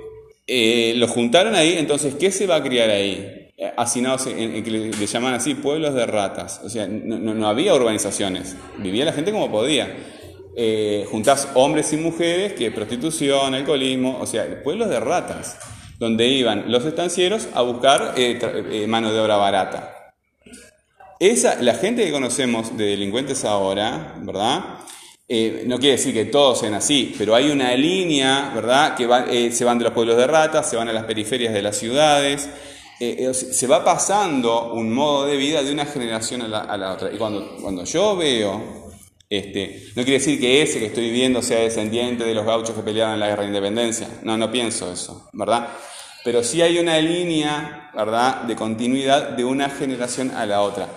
eh, 0.47 0.93
lo 0.97 1.07
juntaron 1.07 1.55
ahí, 1.55 1.75
entonces, 1.77 2.15
¿qué 2.15 2.31
se 2.31 2.47
va 2.47 2.55
a 2.55 2.63
criar 2.63 2.89
ahí? 2.89 3.49
Eh, 3.55 3.71
hacinados, 3.77 4.25
que 4.25 4.63
le, 4.65 5.07
llaman 5.07 5.35
así, 5.35 5.55
pueblos 5.55 5.93
de 5.93 6.05
ratas. 6.05 6.61
O 6.63 6.69
sea, 6.69 6.87
no, 6.87 7.47
había 7.47 7.73
urbanizaciones, 7.73 8.55
vivía 8.79 9.05
la 9.05 9.13
gente 9.13 9.31
como 9.31 9.51
podía. 9.51 9.95
Eh, 10.55 11.05
juntás 11.09 11.47
hombres 11.53 11.93
y 11.93 11.97
mujeres, 11.97 12.53
que 12.53 12.71
prostitución, 12.71 13.53
alcoholismo, 13.53 14.19
o 14.19 14.25
sea, 14.25 14.61
pueblos 14.63 14.89
de 14.89 14.99
ratas, 14.99 15.57
donde 15.99 16.27
iban 16.27 16.71
los 16.71 16.85
estancieros 16.85 17.47
a 17.53 17.61
buscar 17.61 18.15
mano 18.87 19.13
de 19.13 19.19
obra 19.19 19.37
barata. 19.37 20.13
Esa, 21.19 21.61
la 21.61 21.75
gente 21.75 22.03
que 22.03 22.11
conocemos 22.11 22.75
de 22.75 22.85
delincuentes 22.85 23.45
ahora, 23.45 24.15
¿verdad? 24.21 24.79
Eh, 25.27 25.63
no 25.65 25.79
quiere 25.79 25.93
decir 25.95 26.13
que 26.13 26.25
todos 26.25 26.59
sean 26.59 26.73
así, 26.73 27.15
pero 27.17 27.33
hay 27.33 27.49
una 27.49 27.73
línea, 27.75 28.51
¿verdad? 28.53 28.95
Que 28.95 29.07
eh, 29.29 29.51
se 29.51 29.63
van 29.63 29.77
de 29.77 29.85
los 29.85 29.93
pueblos 29.93 30.17
de 30.17 30.27
ratas, 30.27 30.69
se 30.69 30.75
van 30.75 30.89
a 30.89 30.93
las 30.93 31.05
periferias 31.05 31.53
de 31.53 31.61
las 31.61 31.77
ciudades, 31.77 32.49
eh, 32.99 33.33
se 33.33 33.67
va 33.67 33.83
pasando 33.83 34.73
un 34.73 34.93
modo 34.93 35.25
de 35.25 35.37
vida 35.37 35.63
de 35.63 35.71
una 35.71 35.85
generación 35.85 36.41
a 36.41 36.77
la, 36.77 36.93
otra. 36.93 37.11
Y 37.11 37.17
cuando, 37.17 37.55
cuando 37.61 37.85
yo 37.85 38.17
veo, 38.17 38.91
este, 39.29 39.87
no 39.95 40.03
quiere 40.03 40.19
decir 40.19 40.39
que 40.39 40.61
ese 40.61 40.79
que 40.79 40.87
estoy 40.87 41.09
viendo 41.09 41.41
sea 41.41 41.59
descendiente 41.59 42.25
de 42.25 42.35
los 42.35 42.45
gauchos 42.45 42.75
que 42.75 42.81
peleaban 42.81 43.15
en 43.15 43.21
la 43.21 43.27
guerra 43.27 43.43
de 43.43 43.47
independencia, 43.47 44.09
no, 44.23 44.37
no 44.37 44.51
pienso 44.51 44.91
eso, 44.91 45.29
¿verdad? 45.31 45.69
Pero 46.25 46.43
sí 46.43 46.61
hay 46.61 46.79
una 46.79 46.99
línea, 46.99 47.91
¿verdad?, 47.95 48.43
de 48.43 48.55
continuidad 48.55 49.29
de 49.29 49.45
una 49.45 49.69
generación 49.69 50.31
a 50.31 50.45
la 50.45 50.61
otra. 50.61 50.87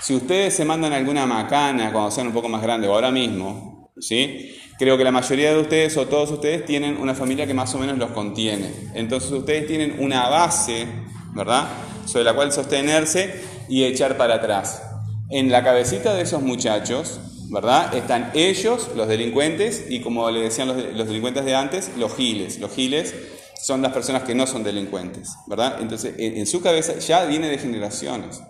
Si 0.00 0.14
ustedes 0.14 0.54
se 0.54 0.64
mandan 0.64 0.92
alguna 0.92 1.26
macana 1.26 1.92
cuando 1.92 2.10
sean 2.10 2.26
un 2.26 2.32
poco 2.32 2.48
más 2.48 2.60
grandes 2.60 2.90
o 2.90 2.94
ahora 2.94 3.10
mismo, 3.10 3.73
¿sí? 3.98 4.56
Creo 4.78 4.98
que 4.98 5.04
la 5.04 5.12
mayoría 5.12 5.54
de 5.54 5.60
ustedes 5.60 5.96
o 5.96 6.06
todos 6.06 6.30
ustedes 6.30 6.64
tienen 6.64 6.96
una 6.96 7.14
familia 7.14 7.46
que 7.46 7.54
más 7.54 7.74
o 7.74 7.78
menos 7.78 7.98
los 7.98 8.10
contiene. 8.10 8.70
Entonces 8.94 9.30
ustedes 9.30 9.66
tienen 9.66 9.96
una 10.00 10.28
base, 10.28 10.86
¿verdad? 11.32 11.68
Sobre 12.06 12.24
la 12.24 12.34
cual 12.34 12.52
sostenerse 12.52 13.42
y 13.68 13.84
echar 13.84 14.16
para 14.16 14.36
atrás. 14.36 14.82
En 15.30 15.50
la 15.50 15.64
cabecita 15.64 16.14
de 16.14 16.22
esos 16.22 16.42
muchachos, 16.42 17.20
¿verdad? 17.50 17.94
Están 17.94 18.30
ellos, 18.34 18.90
los 18.96 19.08
delincuentes, 19.08 19.86
y 19.88 20.00
como 20.00 20.30
le 20.30 20.40
decían 20.40 20.68
los, 20.68 21.06
delincuentes 21.06 21.44
de 21.44 21.54
antes, 21.54 21.90
los 21.96 22.14
giles. 22.14 22.58
Los 22.58 22.72
giles 22.72 23.14
son 23.62 23.80
las 23.80 23.92
personas 23.92 24.24
que 24.24 24.34
no 24.34 24.46
son 24.46 24.64
delincuentes, 24.64 25.30
¿verdad? 25.46 25.78
Entonces, 25.80 26.14
en 26.18 26.46
su 26.46 26.60
cabeza 26.60 26.98
ya 26.98 27.24
viene 27.24 27.48
de 27.48 27.58
generaciones. 27.58 28.42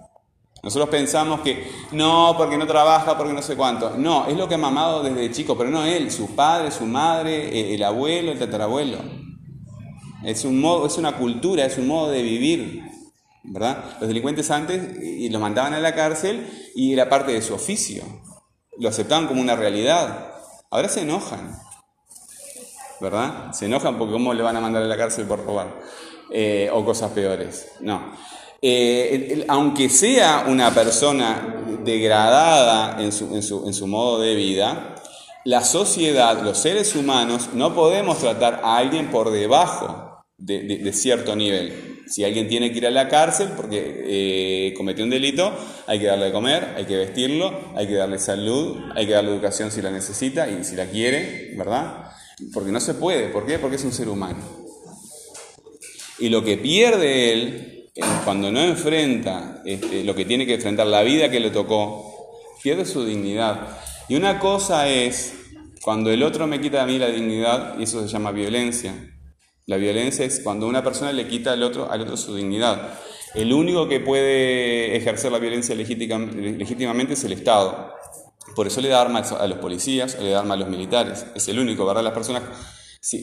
Nosotros 0.64 0.88
pensamos 0.88 1.40
que 1.40 1.70
no, 1.92 2.34
porque 2.38 2.56
no 2.56 2.66
trabaja, 2.66 3.18
porque 3.18 3.34
no 3.34 3.42
sé 3.42 3.54
cuánto. 3.54 3.98
No, 3.98 4.26
es 4.26 4.36
lo 4.36 4.48
que 4.48 4.54
ha 4.54 4.58
mamado 4.58 5.02
desde 5.02 5.30
chico, 5.30 5.58
pero 5.58 5.68
no 5.68 5.84
él, 5.84 6.10
su 6.10 6.34
padre, 6.34 6.70
su 6.70 6.86
madre, 6.86 7.74
el 7.74 7.84
abuelo, 7.84 8.32
el 8.32 8.38
tatarabuelo. 8.38 8.96
Es 10.24 10.42
un 10.46 10.58
modo, 10.58 10.86
es 10.86 10.96
una 10.96 11.18
cultura, 11.18 11.66
es 11.66 11.76
un 11.76 11.86
modo 11.86 12.10
de 12.10 12.22
vivir. 12.22 12.82
¿Verdad? 13.42 13.98
Los 14.00 14.08
delincuentes 14.08 14.50
antes 14.50 15.02
y 15.02 15.28
los 15.28 15.38
mandaban 15.38 15.74
a 15.74 15.80
la 15.80 15.94
cárcel 15.94 16.48
y 16.74 16.94
era 16.94 17.10
parte 17.10 17.32
de 17.32 17.42
su 17.42 17.52
oficio. 17.52 18.02
Lo 18.78 18.88
aceptaban 18.88 19.26
como 19.26 19.42
una 19.42 19.56
realidad. 19.56 20.32
Ahora 20.70 20.88
se 20.88 21.02
enojan. 21.02 21.58
¿Verdad? 23.02 23.52
Se 23.52 23.66
enojan 23.66 23.98
porque 23.98 24.14
cómo 24.14 24.32
le 24.32 24.42
van 24.42 24.56
a 24.56 24.60
mandar 24.60 24.82
a 24.82 24.86
la 24.86 24.96
cárcel 24.96 25.26
por 25.26 25.44
robar. 25.44 25.78
Eh, 26.30 26.70
o 26.72 26.82
cosas 26.86 27.10
peores. 27.10 27.68
No. 27.80 28.00
Eh, 28.66 29.44
aunque 29.48 29.90
sea 29.90 30.46
una 30.48 30.72
persona 30.72 31.66
degradada 31.84 32.96
en 32.98 33.12
su, 33.12 33.86
modo 33.86 34.22
de 34.22 34.34
vida, 34.34 34.94
la 35.44 35.62
sociedad, 35.62 36.42
los 36.42 36.56
seres 36.56 36.96
humanos, 36.96 37.50
no 37.52 37.74
podemos 37.74 38.20
tratar 38.20 38.62
a 38.64 38.78
alguien 38.78 39.10
por 39.10 39.30
debajo 39.30 40.24
de, 40.38 40.90
cierto 40.94 41.36
nivel. 41.36 42.04
Si 42.06 42.24
alguien 42.24 42.48
tiene 42.48 42.72
que 42.72 42.78
ir 42.78 42.86
a 42.86 42.90
la 42.90 43.10
cárcel 43.10 43.50
porque 43.54 43.82
eh, 43.86 44.74
cometió 44.74 45.04
un 45.04 45.10
delito, 45.10 45.52
hay 45.86 45.98
que 45.98 46.06
darle 46.06 46.24
de 46.24 46.32
comer, 46.32 46.72
hay 46.74 46.86
que 46.86 46.96
vestirlo, 46.96 47.52
hay 47.76 47.86
que 47.86 47.96
darle 47.96 48.18
salud, 48.18 48.78
hay 48.94 49.06
que 49.06 49.12
darle 49.12 49.30
educación 49.30 49.72
si 49.72 49.82
la 49.82 49.90
necesita 49.90 50.48
y 50.48 50.64
si 50.64 50.74
la 50.74 50.86
quiere, 50.86 51.52
¿verdad? 51.58 52.12
Porque 52.54 52.72
no 52.72 52.80
se 52.80 52.94
puede. 52.94 53.28
¿Por 53.28 53.44
qué? 53.44 53.58
Porque 53.58 53.76
es 53.76 53.84
un 53.84 53.92
ser 53.92 54.08
humano. 54.08 54.38
Y 56.18 56.30
lo 56.30 56.42
que 56.42 56.56
pierde 56.56 57.32
él 57.34 57.74
cuando 58.24 58.50
no 58.50 58.60
enfrenta 58.60 59.62
este, 59.64 60.02
lo 60.02 60.14
que 60.14 60.24
tiene 60.24 60.46
que 60.46 60.54
enfrentar, 60.54 60.86
la 60.86 61.02
vida 61.02 61.30
que 61.30 61.40
le 61.40 61.50
tocó, 61.50 62.12
pierde 62.62 62.84
su 62.84 63.04
dignidad. 63.04 63.68
Y 64.08 64.16
una 64.16 64.38
cosa 64.38 64.88
es 64.88 65.34
cuando 65.82 66.10
el 66.10 66.22
otro 66.22 66.46
me 66.46 66.60
quita 66.60 66.82
a 66.82 66.86
mí 66.86 66.98
la 66.98 67.08
dignidad, 67.08 67.78
y 67.78 67.84
eso 67.84 68.02
se 68.02 68.08
llama 68.08 68.32
violencia. 68.32 68.94
La 69.66 69.76
violencia 69.76 70.24
es 70.24 70.40
cuando 70.40 70.66
una 70.66 70.82
persona 70.82 71.12
le 71.12 71.28
quita 71.28 71.52
al 71.52 71.62
otro, 71.62 71.90
al 71.90 72.00
otro 72.00 72.16
su 72.16 72.34
dignidad. 72.34 72.98
El 73.34 73.52
único 73.52 73.88
que 73.88 74.00
puede 74.00 74.96
ejercer 74.96 75.32
la 75.32 75.38
violencia 75.38 75.74
legítimamente 75.74 77.14
es 77.14 77.24
el 77.24 77.32
Estado. 77.32 77.92
Por 78.54 78.66
eso 78.66 78.80
le 78.80 78.88
da 78.88 79.00
armas 79.00 79.32
a 79.32 79.46
los 79.46 79.58
policías, 79.58 80.18
le 80.20 80.30
da 80.30 80.40
armas 80.40 80.56
a 80.56 80.60
los 80.60 80.68
militares. 80.68 81.26
Es 81.34 81.48
el 81.48 81.58
único, 81.58 81.84
¿verdad? 81.84 82.04
Las 82.04 82.12
personas 82.12 82.42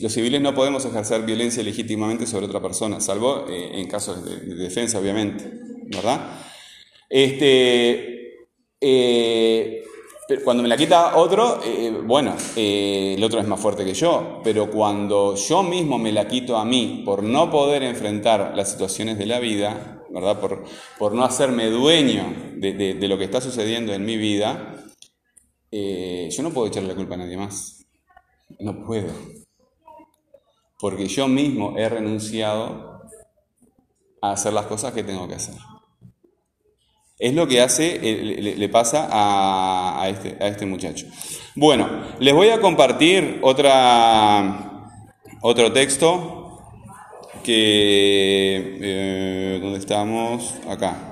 los 0.00 0.12
civiles 0.12 0.40
no 0.40 0.54
podemos 0.54 0.84
ejercer 0.84 1.22
violencia 1.22 1.62
legítimamente 1.62 2.26
sobre 2.26 2.46
otra 2.46 2.62
persona, 2.62 3.00
salvo 3.00 3.46
eh, 3.48 3.80
en 3.80 3.88
casos 3.88 4.24
de, 4.24 4.54
defensa, 4.54 4.98
obviamente, 4.98 5.44
¿verdad? 5.86 6.40
Este, 7.08 8.46
eh, 8.80 9.82
cuando 10.44 10.62
me 10.62 10.68
la 10.68 10.76
quita 10.76 11.16
otro, 11.16 11.60
eh, 11.64 11.90
bueno, 12.04 12.36
el 12.56 13.22
otro 13.24 13.40
es 13.40 13.46
más 13.46 13.60
fuerte 13.60 13.84
que 13.84 13.92
yo, 13.92 14.40
pero 14.44 14.70
cuando 14.70 15.34
yo 15.34 15.62
mismo 15.64 15.98
me 15.98 16.12
la 16.12 16.28
quito 16.28 16.56
a 16.56 16.64
mí 16.64 17.02
por 17.04 17.22
no 17.24 17.50
poder 17.50 17.82
enfrentar 17.82 18.52
las 18.56 18.70
situaciones 18.70 19.18
de 19.18 19.26
la 19.26 19.40
vida, 19.40 20.04
¿verdad? 20.10 20.38
Por, 20.38 20.64
por 20.98 21.12
no 21.12 21.24
hacerme 21.24 21.68
dueño 21.70 22.52
de, 22.56 22.72
de, 22.72 23.08
lo 23.08 23.18
que 23.18 23.24
está 23.24 23.40
sucediendo 23.40 23.92
en 23.92 24.04
mi 24.04 24.16
vida, 24.16 24.76
yo 25.70 26.42
no 26.42 26.50
puedo 26.50 26.68
echarle 26.68 26.90
la 26.90 26.94
culpa 26.94 27.14
a 27.14 27.18
nadie 27.18 27.36
más. 27.36 27.84
No 28.58 28.84
puedo 28.84 29.08
porque 30.82 31.06
yo 31.06 31.28
mismo 31.28 31.78
he 31.78 31.88
renunciado 31.88 33.02
a 34.20 34.32
hacer 34.32 34.52
las 34.52 34.66
cosas 34.66 34.92
que 34.92 35.04
tengo 35.04 35.28
que 35.28 35.36
hacer. 35.36 35.54
Es 37.20 37.34
lo 37.34 37.46
que 37.46 37.60
hace, 37.60 38.00
eh, 38.02 38.56
le, 38.58 38.68
pasa 38.68 39.08
a, 39.12 40.08
este, 40.08 40.36
a, 40.40 40.48
este, 40.48 40.66
muchacho. 40.66 41.06
Bueno, 41.54 41.88
les 42.18 42.34
voy 42.34 42.48
a 42.48 42.60
compartir 42.60 43.38
otra, 43.42 44.88
otro 45.40 45.72
texto 45.72 46.58
que... 47.44 48.78
Eh, 48.80 49.58
¿Dónde 49.62 49.78
estamos? 49.78 50.56
Acá. 50.68 51.11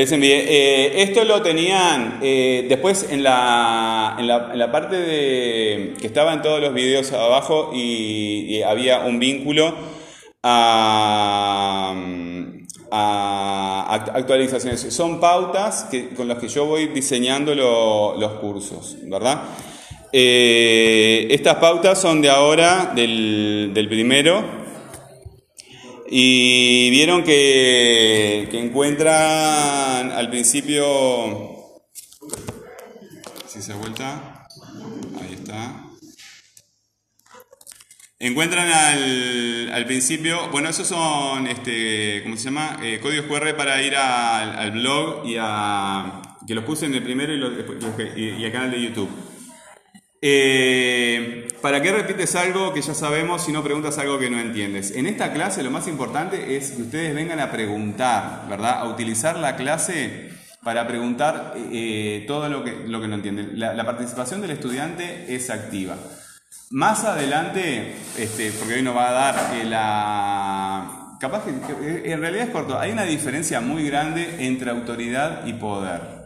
Eh, 0.00 1.02
esto 1.02 1.24
lo 1.24 1.42
tenían 1.42 2.20
eh, 2.22 2.66
después 2.68 3.06
en 3.10 3.22
la, 3.22 4.16
en, 4.18 4.26
la, 4.28 4.72
parte 4.72 4.96
de, 4.96 5.94
que 6.00 6.06
estaba 6.06 6.32
en 6.34 6.42
todos 6.42 6.60
los 6.60 6.72
videos 6.72 7.12
abajo 7.12 7.70
y, 7.74 8.62
había 8.62 9.00
un 9.00 9.18
vínculo 9.18 9.74
a, 10.42 11.94
a 12.90 13.86
act- 13.90 14.10
actualizaciones. 14.14 14.80
Son 14.94 15.20
pautas 15.20 15.88
con 16.16 16.28
las 16.28 16.38
que 16.38 16.48
yo 16.48 16.66
voy 16.66 16.88
diseñando 16.88 17.54
lo- 17.54 18.16
los 18.18 18.32
cursos, 18.40 18.96
¿verdad? 19.04 19.42
Eh, 20.12 21.26
estas 21.30 21.56
pautas 21.56 22.00
son 22.00 22.22
de 22.22 22.30
ahora, 22.30 22.92
del, 22.94 23.72
del 23.74 23.88
primero, 23.88 24.42
y 26.10 26.90
vieron 26.90 27.22
que, 27.24 28.48
que 28.50 28.58
encuentran 28.58 30.10
al 30.12 30.30
principio. 30.30 31.54
Si 33.46 33.60
se 33.62 33.74
vuelta. 33.74 34.46
Ahí 35.20 35.34
está. 35.34 35.84
Encuentran 38.20 38.68
al, 38.70 39.70
al 39.72 39.86
principio. 39.86 40.48
Bueno, 40.50 40.68
esos 40.70 40.88
son. 40.88 41.46
Este, 41.46 42.22
¿Cómo 42.24 42.36
se 42.36 42.44
llama? 42.44 42.78
Eh, 42.82 42.98
códigos 43.00 43.26
QR 43.26 43.54
para 43.56 43.80
ir 43.82 43.94
al, 43.94 44.70
blog 44.72 45.26
y 45.26 45.36
a. 45.38 46.22
Que 46.46 46.54
los 46.54 46.64
puse 46.64 46.86
en 46.86 46.94
el 46.94 47.02
primero 47.02 47.32
y, 47.32 47.36
lo- 47.36 47.50
después- 47.50 48.16
y, 48.16 48.30
y 48.30 48.44
al 48.44 48.52
canal 48.52 48.70
de 48.70 48.82
YouTube. 48.82 49.10
Eh, 50.20 51.48
¿Para 51.62 51.80
qué 51.80 51.92
repites 51.92 52.34
algo 52.34 52.72
que 52.72 52.82
ya 52.82 52.94
sabemos 52.94 53.44
si 53.44 53.52
no 53.52 53.62
preguntas 53.62 53.98
algo 53.98 54.18
que 54.18 54.30
no 54.30 54.40
entiendes? 54.40 54.92
En 54.92 55.06
esta 55.06 55.32
clase 55.32 55.62
lo 55.62 55.70
más 55.70 55.86
importante 55.86 56.56
es 56.56 56.72
que 56.72 56.82
ustedes 56.82 57.14
vengan 57.14 57.40
a 57.40 57.50
preguntar, 57.50 58.46
¿verdad? 58.48 58.80
A 58.80 58.84
utilizar 58.84 59.38
la 59.38 59.56
clase 59.56 60.30
para 60.62 60.86
preguntar 60.86 61.54
eh, 61.72 62.24
todo 62.26 62.48
lo 62.48 62.64
que, 62.64 62.84
lo 62.86 63.00
que 63.00 63.08
no 63.08 63.14
entienden. 63.14 63.58
La, 63.58 63.84
participación 63.84 64.40
del 64.40 64.50
estudiante 64.50 65.34
es 65.34 65.50
activa. 65.50 65.96
Más 66.70 67.04
adelante, 67.04 67.94
este, 68.16 68.50
porque 68.52 68.74
hoy 68.74 68.82
nos 68.82 68.96
va 68.96 69.08
a 69.08 69.12
dar 69.12 69.54
eh, 69.54 69.64
la... 69.64 71.16
Capaz 71.20 71.44
que 71.44 72.12
en 72.12 72.20
realidad 72.20 72.46
es 72.46 72.50
corto, 72.50 72.78
hay 72.78 72.92
una 72.92 73.02
diferencia 73.02 73.60
muy 73.60 73.84
grande 73.88 74.46
entre 74.46 74.70
autoridad 74.70 75.46
y 75.46 75.54
poder. 75.54 76.17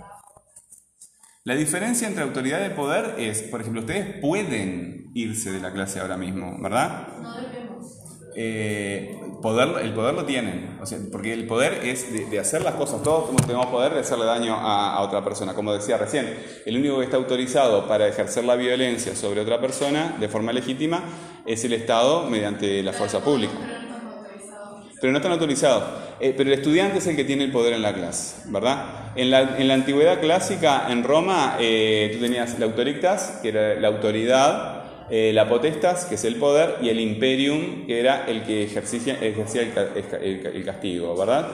La 1.45 1.57
diferencia 1.57 2.07
entre 2.07 2.23
autoridad 2.23 2.65
y 2.65 2.69
poder 2.71 3.17
es, 3.19 3.43
por 3.43 3.61
ejemplo, 3.61 3.81
ustedes 3.81 4.21
pueden 4.21 5.11
irse 5.13 5.51
de 5.51 5.59
la 5.59 5.73
clase 5.73 5.99
ahora 5.99 6.17
mismo, 6.17 6.57
¿verdad? 6.63 7.09
No 7.21 7.35
debemos. 7.35 7.99
Eh, 8.37 9.19
poder, 9.43 9.85
el 9.85 9.93
poder 9.93 10.15
lo 10.15 10.25
tienen, 10.25 10.79
o 10.81 10.87
sea, 10.87 10.99
porque 11.11 11.33
el 11.33 11.49
poder 11.49 11.85
es 11.85 12.13
de, 12.13 12.27
de 12.27 12.39
hacer 12.39 12.63
las 12.63 12.77
cosas, 12.77 13.03
todos 13.03 13.35
tenemos 13.45 13.67
poder 13.67 13.93
de 13.93 14.01
hacerle 14.01 14.25
daño 14.25 14.55
a, 14.55 14.95
a 14.95 15.01
otra 15.01 15.25
persona, 15.25 15.53
como 15.53 15.73
decía 15.75 15.99
recién, 15.99 16.33
el 16.65 16.77
único 16.77 16.99
que 16.99 17.05
está 17.05 17.17
autorizado 17.17 17.89
para 17.89 18.07
ejercer 18.07 18.45
la 18.45 18.55
violencia 18.55 19.17
sobre 19.17 19.41
otra 19.41 19.61
persona 19.61 20.17
de 20.21 20.29
forma 20.29 20.53
legítima 20.53 21.03
es 21.45 21.65
el 21.65 21.73
Estado 21.73 22.31
mediante 22.31 22.85
la 22.85 22.93
fuerza 22.93 23.19
pública 23.19 23.83
pero 25.03 25.11
no 25.11 25.19
están 25.19 25.33
autorizados. 25.33 25.83
Eh, 26.23 26.35
pero 26.37 26.51
el 26.53 26.59
estudiante 26.59 26.99
es 26.99 27.07
el 27.09 27.17
que 27.17 27.25
tiene 27.25 27.43
el 27.43 27.51
poder 27.51 27.73
en 27.73 27.83
la 27.83 27.93
clase, 27.93 28.37
¿verdad? 28.47 29.13
En 29.17 29.29
la, 29.33 29.57
en 29.59 29.67
la 29.67 29.75
antigüedad 29.75 30.21
clásica, 30.21 30.87
en 30.89 31.03
Roma, 31.03 31.57
eh, 31.59 32.11
tú 32.15 32.21
tenías 32.21 32.61
la 32.61 32.67
autoritas, 32.67 33.41
que 33.43 33.49
era 33.49 33.75
la 33.75 33.89
autoridad, 33.89 34.85
eh, 35.11 35.33
la 35.35 35.49
potestas, 35.49 36.05
que 36.05 36.15
es 36.15 36.25
el 36.25 36.37
poder, 36.37 36.77
y 36.81 36.91
el 36.91 37.01
imperium, 37.01 37.87
que 37.89 37.99
era 37.99 38.25
el 38.27 38.45
que 38.45 38.63
ejercía, 38.63 39.19
ejercía 39.21 39.63
el, 39.63 40.39
el- 40.55 40.65
castigo, 40.65 41.17
¿verdad? 41.17 41.49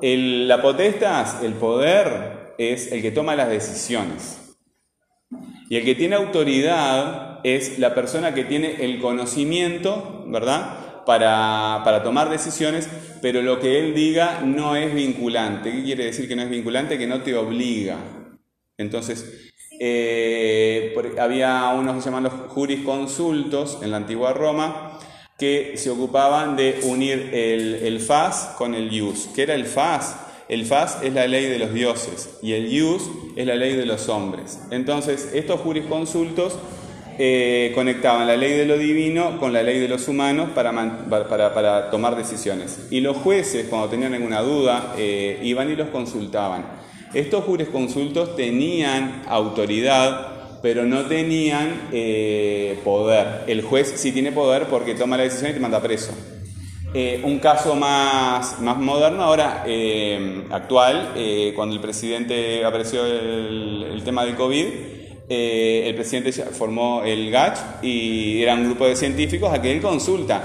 La 0.00 0.62
potestas, 0.62 1.42
el 1.42 1.52
poder, 1.52 2.54
es 2.56 2.90
el 2.92 3.02
que 3.02 3.10
toma 3.10 3.36
las 3.36 3.50
decisiones. 3.50 4.56
Y 5.68 5.76
el 5.76 5.84
que 5.84 5.94
tiene 5.94 6.16
autoridad 6.16 7.40
es 7.44 7.78
la 7.78 7.94
persona 7.94 8.32
que 8.32 8.44
tiene 8.44 8.76
el 8.84 9.00
conocimiento, 9.00 10.24
¿verdad? 10.28 10.77
Para, 11.08 11.80
para 11.84 12.02
tomar 12.02 12.28
decisiones, 12.28 12.86
pero 13.22 13.40
lo 13.40 13.60
que 13.60 13.78
él 13.78 13.94
diga 13.94 14.42
no 14.44 14.76
es 14.76 14.94
vinculante. 14.94 15.72
¿Qué 15.72 15.82
quiere 15.82 16.04
decir 16.04 16.28
que 16.28 16.36
no 16.36 16.42
es 16.42 16.50
vinculante? 16.50 16.98
Que 16.98 17.06
no 17.06 17.22
te 17.22 17.34
obliga. 17.34 17.96
Entonces, 18.76 19.50
eh, 19.80 20.94
había 21.18 21.66
unos 21.68 21.94
que 21.94 22.02
se 22.02 22.10
llaman 22.10 22.24
los 22.24 22.34
jurisconsultos 22.48 23.78
en 23.80 23.90
la 23.90 23.96
antigua 23.96 24.34
Roma 24.34 24.98
que 25.38 25.78
se 25.78 25.88
ocupaban 25.88 26.56
de 26.56 26.80
unir 26.82 27.30
el, 27.32 27.76
el 27.76 28.00
fas 28.00 28.54
con 28.58 28.74
el 28.74 28.92
ius. 28.92 29.30
¿Qué 29.34 29.44
era 29.44 29.54
el 29.54 29.64
fas? 29.64 30.14
El 30.50 30.66
fas 30.66 30.98
es 31.02 31.14
la 31.14 31.26
ley 31.26 31.46
de 31.46 31.58
los 31.58 31.72
dioses 31.72 32.38
y 32.42 32.52
el 32.52 32.70
ius 32.70 33.08
es 33.34 33.46
la 33.46 33.54
ley 33.54 33.76
de 33.76 33.86
los 33.86 34.10
hombres. 34.10 34.60
Entonces, 34.70 35.30
estos 35.32 35.60
jurisconsultos 35.60 36.58
eh, 37.20 37.72
conectaban 37.74 38.28
la 38.28 38.36
ley 38.36 38.52
de 38.52 38.64
lo 38.64 38.78
divino 38.78 39.40
con 39.40 39.52
la 39.52 39.60
ley 39.64 39.80
de 39.80 39.88
los 39.88 40.06
humanos 40.06 40.50
para, 40.54 40.72
para, 41.28 41.90
tomar 41.90 42.14
decisiones. 42.14 42.86
Y 42.92 43.00
los 43.00 43.16
jueces, 43.16 43.66
cuando 43.68 43.88
tenían 43.88 44.14
alguna 44.14 44.40
duda, 44.40 44.94
eh, 44.96 45.40
iban 45.42 45.68
y 45.68 45.74
los 45.74 45.88
consultaban. 45.88 46.64
Estos 47.14 47.42
jurisconsultos 47.42 48.36
tenían 48.36 49.24
autoridad, 49.26 50.60
pero 50.62 50.84
no 50.84 51.06
tenían 51.06 51.88
eh, 51.90 52.78
poder. 52.84 53.42
El 53.48 53.62
juez 53.62 53.94
sí 53.96 54.12
tiene 54.12 54.30
poder 54.30 54.66
porque 54.66 54.94
toma 54.94 55.16
la 55.16 55.24
decisión 55.24 55.50
y 55.50 55.54
te 55.54 55.60
manda 55.60 55.82
preso. 55.82 56.12
Un 57.24 57.38
caso 57.40 57.74
más, 57.74 58.60
moderno, 58.60 59.22
ahora 59.22 59.64
actual, 60.50 61.12
cuando 61.54 61.74
el 61.74 61.80
presidente 61.82 62.64
apareció 62.64 63.04
el 63.04 64.00
tema 64.04 64.24
del 64.24 64.36
COVID, 64.36 64.97
eh, 65.28 65.84
el 65.86 65.94
presidente 65.94 66.32
formó 66.32 67.02
el 67.04 67.30
GACH 67.30 67.82
y 67.82 68.42
era 68.42 68.54
un 68.54 68.64
grupo 68.64 68.86
de 68.86 68.96
científicos 68.96 69.52
a 69.52 69.60
que 69.60 69.70
él 69.70 69.80
consulta. 69.80 70.42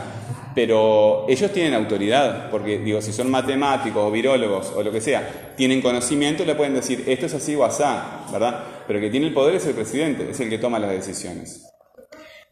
Pero 0.56 1.26
ellos 1.28 1.52
tienen 1.52 1.74
autoridad, 1.74 2.52
porque 2.52 2.78
digo, 2.78 3.02
si 3.02 3.12
son 3.12 3.32
matemáticos 3.32 4.04
o 4.04 4.12
virólogos 4.12 4.72
o 4.76 4.84
lo 4.84 4.92
que 4.92 5.02
sea, 5.02 5.54
tienen 5.58 5.82
conocimiento 5.82 6.44
y 6.44 6.46
le 6.46 6.54
pueden 6.54 6.76
decir 6.76 7.04
esto 7.08 7.26
es 7.26 7.34
así 7.34 7.56
o 7.56 7.64
asá, 7.64 8.28
¿verdad? 8.32 8.64
Pero 8.86 9.00
el 9.00 9.06
que 9.06 9.10
tiene 9.10 9.28
el 9.28 9.34
poder 9.34 9.56
es 9.56 9.66
el 9.66 9.74
presidente, 9.74 10.30
es 10.30 10.40
el 10.40 10.50
que 10.50 10.60
toma 10.60 10.78
las 10.78 10.92
decisiones. 10.92 11.74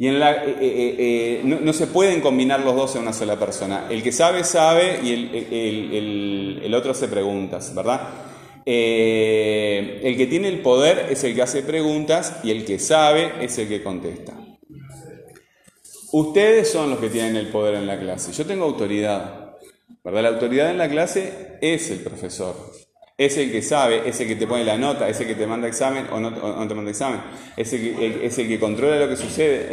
Y 0.01 0.07
eh, 0.07 0.19
eh, 0.59 1.41
no, 1.43 1.73
se 1.73 1.85
pueden 1.85 2.21
combinar 2.21 2.61
los 2.61 2.75
dos 2.75 2.95
en 2.95 3.03
una 3.03 3.13
sola 3.13 3.37
persona. 3.37 3.85
El 3.87 4.01
que 4.01 4.11
sabe, 4.11 4.43
sabe 4.43 4.99
y 5.03 6.59
el, 6.63 6.73
otro 6.73 6.89
hace 6.89 7.07
preguntas, 7.07 7.75
¿verdad? 7.75 8.30
Eh, 8.65 10.01
el 10.03 10.17
que 10.17 10.27
tiene 10.27 10.47
el 10.47 10.59
poder 10.59 11.07
es 11.09 11.23
el 11.23 11.33
que 11.33 11.41
hace 11.41 11.63
preguntas 11.63 12.39
y 12.43 12.51
el 12.51 12.65
que 12.65 12.79
sabe 12.79 13.31
es 13.41 13.57
el 13.57 13.67
que 13.67 13.83
contesta. 13.83 14.33
Ustedes 16.11 16.69
son 16.69 16.89
los 16.89 16.99
que 16.99 17.09
tienen 17.09 17.37
el 17.37 17.47
poder 17.47 17.75
en 17.75 17.87
la 17.87 17.99
clase. 17.99 18.33
Yo 18.33 18.45
tengo 18.45 18.65
autoridad, 18.65 19.55
¿verdad? 20.03 20.23
La 20.23 20.29
autoridad 20.29 20.69
en 20.69 20.77
la 20.77 20.89
clase 20.89 21.57
es 21.61 21.89
el 21.89 21.99
profesor. 21.99 22.55
Es 23.17 23.37
el 23.37 23.51
que 23.51 23.61
sabe, 23.61 24.09
es 24.09 24.19
el 24.19 24.27
que 24.27 24.35
te 24.35 24.47
pone 24.47 24.65
la 24.65 24.77
nota, 24.77 25.07
es 25.07 25.19
el 25.21 25.27
que 25.27 25.35
te 25.35 25.45
manda 25.45 25.67
examen 25.67 26.07
o 26.11 26.19
no, 26.19 26.29
o 26.29 26.55
no 26.55 26.67
te 26.67 26.73
manda 26.73 26.91
examen. 26.91 27.21
Es 27.55 27.71
el 27.71 28.47
que, 28.47 28.59
controla 28.59 28.99
lo 28.99 29.09
que 29.09 29.15
sucede. 29.15 29.69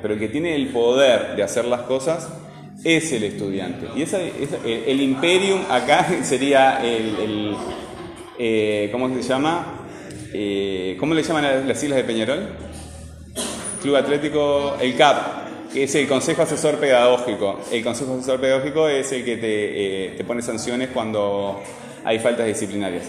pero 0.00 0.14
el 0.14 0.20
que 0.20 0.28
tiene 0.28 0.54
el 0.54 0.68
poder 0.68 1.36
de 1.36 1.42
hacer 1.42 1.64
las 1.66 1.82
cosas 1.82 2.28
es 2.84 3.12
el 3.12 3.24
estudiante. 3.24 3.88
Y 3.94 4.02
el, 4.02 4.84
el 4.86 5.00
imperium 5.00 5.62
acá 5.68 6.06
sería 6.22 6.82
el, 6.82 7.56
eh, 8.38 8.88
¿cómo 8.92 9.14
se 9.14 9.22
llama? 9.22 9.86
Eh, 10.32 10.96
¿Cómo 10.98 11.14
le 11.14 11.22
llaman 11.22 11.44
a 11.44 11.54
las 11.56 11.82
islas 11.82 11.98
de 11.98 12.04
Peñarol? 12.04 12.48
Club 13.82 13.96
Atlético, 13.96 14.76
el 14.80 14.96
CAP, 14.96 15.72
que 15.72 15.84
es 15.84 15.94
el 15.94 16.06
Consejo 16.06 16.42
Asesor 16.42 16.76
Pedagógico. 16.76 17.60
El 17.72 17.82
Consejo 17.82 18.14
Asesor 18.14 18.40
Pedagógico 18.40 18.88
es 18.88 19.10
el 19.12 19.24
que 19.24 19.36
te, 19.36 20.16
eh, 20.18 20.24
pone 20.26 20.40
sanciones 20.42 20.90
cuando 20.94 21.60
hay 22.04 22.18
faltas 22.18 22.46
disciplinarias. 22.46 23.04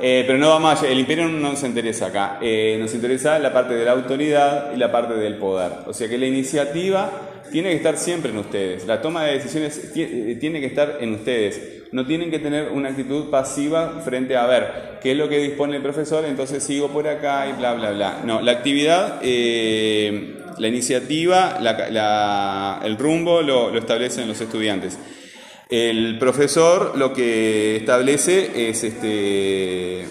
Eh, 0.00 0.22
pero 0.26 0.38
no 0.38 0.48
vamos 0.50 0.82
el 0.84 0.98
imperio 0.98 1.26
no 1.26 1.50
nos 1.50 1.62
interesa 1.64 2.06
acá, 2.06 2.38
Eh, 2.40 2.76
nos 2.78 2.94
interesa 2.94 3.36
la 3.40 3.52
parte 3.52 3.74
de 3.74 3.84
la 3.84 3.92
autoridad 3.92 4.72
y 4.72 4.76
la 4.76 4.92
parte 4.92 5.14
del 5.14 5.36
poder. 5.38 5.72
O 5.86 5.92
sea 5.92 6.08
que 6.08 6.16
la 6.18 6.26
iniciativa 6.26 7.10
tiene 7.50 7.70
que 7.70 7.76
estar 7.76 7.96
siempre 7.96 8.30
en 8.30 8.38
ustedes, 8.38 8.86
la 8.86 9.00
toma 9.02 9.24
de 9.24 9.34
decisiones 9.34 9.92
ti- 9.92 10.36
tiene 10.38 10.60
que 10.60 10.66
estar 10.66 10.98
en 11.00 11.14
ustedes. 11.14 11.77
No 11.92 12.06
tienen 12.06 12.30
que 12.30 12.38
tener 12.38 12.70
una 12.70 12.90
actitud 12.90 13.30
pasiva 13.30 14.00
frente 14.04 14.36
a 14.36 14.46
ver 14.46 14.98
qué 15.02 15.12
es 15.12 15.16
lo 15.16 15.28
que 15.28 15.38
dispone 15.38 15.76
el 15.76 15.82
profesor, 15.82 16.24
entonces 16.24 16.62
sigo 16.62 16.88
por 16.88 17.08
acá 17.08 17.46
y 17.48 17.52
bla, 17.54 17.74
bla, 17.74 17.90
bla. 17.92 18.20
No, 18.24 18.40
la 18.42 18.52
actividad 18.52 19.20
eh, 19.22 20.34
La 20.58 20.66
iniciativa, 20.68 21.58
la- 21.60 21.88
la- 21.90 22.80
el 22.84 22.96
rumbo 22.98 23.42
lo, 23.42 23.70
lo 23.70 23.78
establecen 23.78 24.26
los 24.26 24.40
estudiantes. 24.40 24.98
El 25.70 26.18
profesor 26.18 26.96
lo 26.98 27.12
que 27.12 27.76
establece 27.76 28.68
es 28.70 28.82
este, 28.84 30.04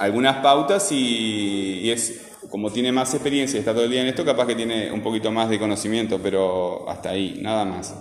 algunas 0.00 0.38
pautas 0.38 0.90
y, 0.92 1.80
y 1.84 1.90
es 1.90 2.22
como 2.50 2.72
tiene 2.72 2.90
más 2.92 3.12
experiencia 3.14 3.56
y 3.56 3.60
está 3.60 3.74
todo 3.74 3.84
el 3.84 3.90
día 3.90 4.00
en 4.02 4.08
esto, 4.08 4.24
capaz 4.24 4.46
que 4.46 4.54
tiene 4.54 4.90
un 4.92 5.02
poquito 5.02 5.30
más 5.30 5.48
de 5.50 5.58
conocimiento, 5.58 6.18
pero 6.22 6.88
hasta 6.88 7.10
ahí, 7.10 7.38
nada 7.42 7.64
más. 7.64 7.94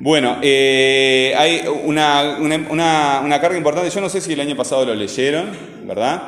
Bueno, 0.00 0.38
eh, 0.40 1.34
hay 1.36 1.62
una, 1.84 2.38
una, 2.40 3.20
una- 3.22 3.40
carga 3.40 3.56
importante, 3.58 3.90
yo 3.90 4.00
no 4.00 4.08
sé 4.08 4.20
si 4.22 4.32
el 4.32 4.40
año 4.40 4.56
pasado 4.56 4.86
lo 4.86 4.94
leyeron, 4.94 5.50
¿verdad? 5.84 6.22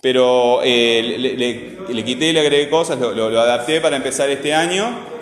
Pero 0.00 0.60
eh, 0.62 1.16
le, 1.18 1.36
le- 1.36 1.70
le 1.92 2.04
quité 2.04 2.32
le 2.32 2.38
agregué 2.40 2.70
cosas, 2.70 2.98
lo 3.00 3.40
adapté 3.40 3.80
para 3.80 3.96
empezar 3.96 4.30
este 4.30 4.54
año. 4.54 5.16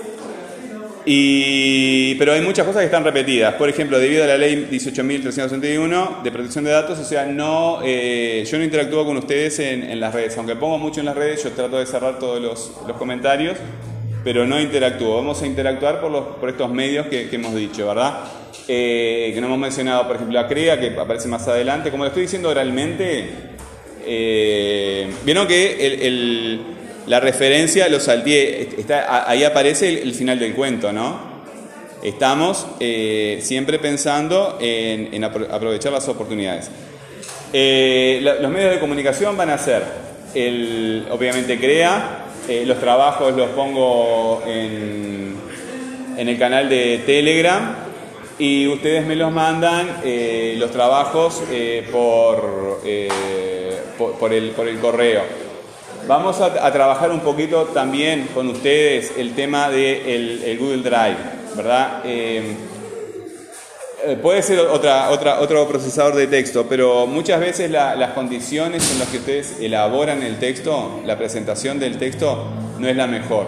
Y, 1.06 2.14
pero 2.14 2.32
hay 2.32 2.40
muchas 2.40 2.66
cosas 2.66 2.80
que 2.80 2.86
están 2.86 3.04
repetidas. 3.04 3.54
Por 3.54 3.68
ejemplo, 3.68 3.98
debido 3.98 4.24
a 4.24 4.26
la 4.26 4.38
ley 4.38 4.68
18.361 4.70 6.22
de 6.22 6.32
protección 6.32 6.64
de 6.64 6.70
datos, 6.70 6.98
o 6.98 7.04
sea, 7.04 7.26
no, 7.26 7.80
eh, 7.84 8.46
yo 8.50 8.56
no 8.58 8.64
interactúo 8.64 9.04
con 9.04 9.18
ustedes 9.18 9.58
en, 9.58 9.82
en 9.82 10.00
las 10.00 10.14
redes. 10.14 10.36
Aunque 10.38 10.56
pongo 10.56 10.78
mucho 10.78 11.00
en 11.00 11.06
las 11.06 11.14
redes, 11.16 11.44
yo 11.44 11.50
trato 11.52 11.78
de 11.78 11.84
cerrar 11.84 12.18
todos 12.18 12.40
los, 12.40 12.72
los 12.88 12.96
comentarios, 12.96 13.58
pero 14.24 14.46
no 14.46 14.58
interactúo. 14.60 15.16
Vamos 15.16 15.42
a 15.42 15.46
interactuar 15.46 16.00
por, 16.00 16.10
los, 16.10 16.24
por 16.38 16.48
estos 16.48 16.70
medios 16.70 17.06
que, 17.06 17.28
hemos 17.30 17.54
dicho, 17.54 17.86
¿verdad? 17.86 18.20
Eh, 18.66 19.30
que 19.34 19.40
no 19.40 19.46
hemos 19.48 19.58
mencionado, 19.58 20.06
por 20.06 20.16
ejemplo, 20.16 20.40
la 20.40 20.48
CREA, 20.48 20.80
que 20.80 20.88
aparece 20.98 21.28
más 21.28 21.46
adelante. 21.46 21.90
Como 21.90 22.04
lo 22.04 22.08
estoy 22.08 22.22
diciendo 22.22 22.48
oralmente, 22.48 23.26
eh, 24.06 25.10
vieron 25.24 25.46
que 25.46 25.86
el- 25.86 26.02
el- 26.02 26.60
la 27.06 27.20
referencia 27.20 27.86
lo 27.90 28.00
salteé, 28.00 28.68
está, 28.78 29.28
ahí 29.28 29.44
aparece 29.44 30.02
el, 30.02 30.14
final 30.14 30.38
del 30.38 30.54
cuento, 30.54 30.90
¿no? 30.90 31.34
Estamos 32.02 32.66
eh, 32.80 33.38
siempre 33.42 33.78
pensando 33.78 34.58
en, 34.60 35.12
en 35.12 35.22
apro- 35.22 35.48
aprovechar 35.50 35.92
las 35.92 36.08
oportunidades. 36.08 36.70
Los 37.52 38.50
medios 38.50 38.72
de 38.72 38.80
comunicación 38.80 39.36
van 39.36 39.50
a 39.50 39.58
ser, 39.58 39.82
el, 40.34 41.06
obviamente, 41.10 41.58
CREA, 41.58 42.23
eh, 42.48 42.64
los 42.66 42.78
trabajos 42.80 43.34
los 43.36 43.48
pongo 43.50 44.42
en, 44.46 45.34
en 46.16 46.28
el 46.28 46.38
canal 46.38 46.68
de 46.68 46.98
Telegram 47.06 47.76
y 48.38 48.66
ustedes 48.66 49.06
me 49.06 49.16
los 49.16 49.32
mandan 49.32 50.00
eh, 50.04 50.54
los 50.58 50.70
trabajos 50.70 51.42
eh, 51.50 51.88
por, 51.90 52.80
por, 54.18 54.32
el, 54.32 54.50
por 54.50 54.68
el 54.68 54.78
correo. 54.78 55.22
Vamos 56.06 56.40
a, 56.40 56.66
a 56.66 56.72
trabajar 56.72 57.10
un 57.10 57.20
poquito 57.20 57.64
también 57.72 58.28
con 58.34 58.48
ustedes 58.48 59.14
el 59.16 59.34
tema 59.34 59.70
del 59.70 60.40
de 60.42 60.52
el 60.52 60.58
Google 60.58 60.82
Drive, 60.82 61.16
¿verdad? 61.56 62.02
Eh, 64.06 64.16
Puede 64.20 64.42
ser 64.42 64.58
otro 64.60 65.68
procesador 65.68 66.14
de 66.14 66.26
texto, 66.26 66.66
pero 66.68 67.06
muchas 67.06 67.40
veces 67.40 67.70
la- 67.70 67.94
las 67.94 68.10
condiciones 68.12 68.90
en 68.92 68.98
las 68.98 69.08
que 69.08 69.18
ustedes 69.18 69.60
elaboran 69.60 70.22
el 70.22 70.38
texto, 70.38 71.00
la 71.06 71.16
presentación 71.16 71.78
del 71.78 71.96
texto, 71.98 72.46
no 72.78 72.88
es 72.88 72.96
la 72.96 73.06
mejor. 73.06 73.46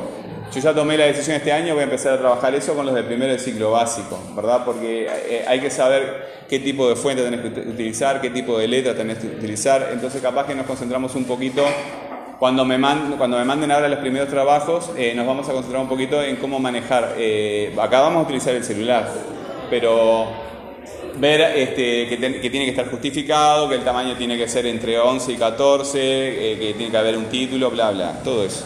Yo 0.54 0.60
ya 0.60 0.72
tomé 0.72 0.96
la 0.96 1.06
decisión 1.06 1.36
este 1.36 1.52
año, 1.52 1.74
voy 1.74 1.80
a 1.80 1.84
empezar 1.84 2.14
a 2.14 2.18
trabajar 2.18 2.54
eso 2.54 2.74
con 2.74 2.86
los 2.86 2.94
de 2.94 3.02
primero 3.02 3.32
de 3.32 3.38
ciclo 3.38 3.72
básico, 3.72 4.18
¿verdad? 4.34 4.64
Porque 4.64 5.06
eh, 5.28 5.44
hay 5.46 5.60
que 5.60 5.70
saber 5.70 6.44
qué 6.48 6.60
tipo 6.60 6.88
de 6.88 6.94
fuente 6.96 7.22
tenés 7.22 7.40
que 7.40 7.48
ut- 7.48 7.68
utilizar, 7.72 8.20
qué 8.20 8.30
tipo 8.30 8.56
de 8.58 8.68
letra 8.68 8.94
tenés 8.94 9.18
que 9.18 9.26
utilizar, 9.26 9.88
entonces 9.92 10.22
capaz 10.22 10.46
que 10.46 10.54
nos 10.54 10.66
concentramos 10.66 11.14
un 11.16 11.24
poquito 11.24 11.64
cuando 12.38 12.64
me, 12.64 12.78
man- 12.78 13.16
cuando 13.18 13.38
me 13.38 13.44
manden 13.44 13.72
ahora 13.72 13.88
los 13.88 13.98
primeros 13.98 14.28
trabajos, 14.28 14.90
eh, 14.96 15.12
nos 15.16 15.26
vamos 15.26 15.48
a 15.48 15.52
concentrar 15.52 15.82
un 15.82 15.88
poquito 15.88 16.22
en 16.22 16.36
cómo 16.36 16.60
manejar. 16.60 17.14
acá 17.82 18.00
vamos 18.00 18.20
a 18.20 18.22
utilizar 18.24 18.54
el 18.54 18.62
celular, 18.62 19.10
pero 19.68 20.46
ver 21.18 21.40
este, 21.56 22.08
que, 22.08 22.16
tiene 22.50 22.64
que 22.64 22.70
estar 22.70 22.90
justificado, 22.90 23.68
que 23.68 23.76
el 23.76 23.84
tamaño 23.84 24.16
tiene 24.16 24.36
que 24.36 24.48
ser 24.48 24.66
entre 24.66 24.98
11 24.98 25.32
y 25.32 25.36
14, 25.36 25.98
eh, 25.98 26.58
que 26.58 26.74
tiene 26.74 26.90
que 26.90 26.98
haber 26.98 27.16
un 27.16 27.26
título, 27.26 27.70
bla, 27.70 27.90
bla, 27.90 28.20
todo 28.22 28.44
eso. 28.44 28.64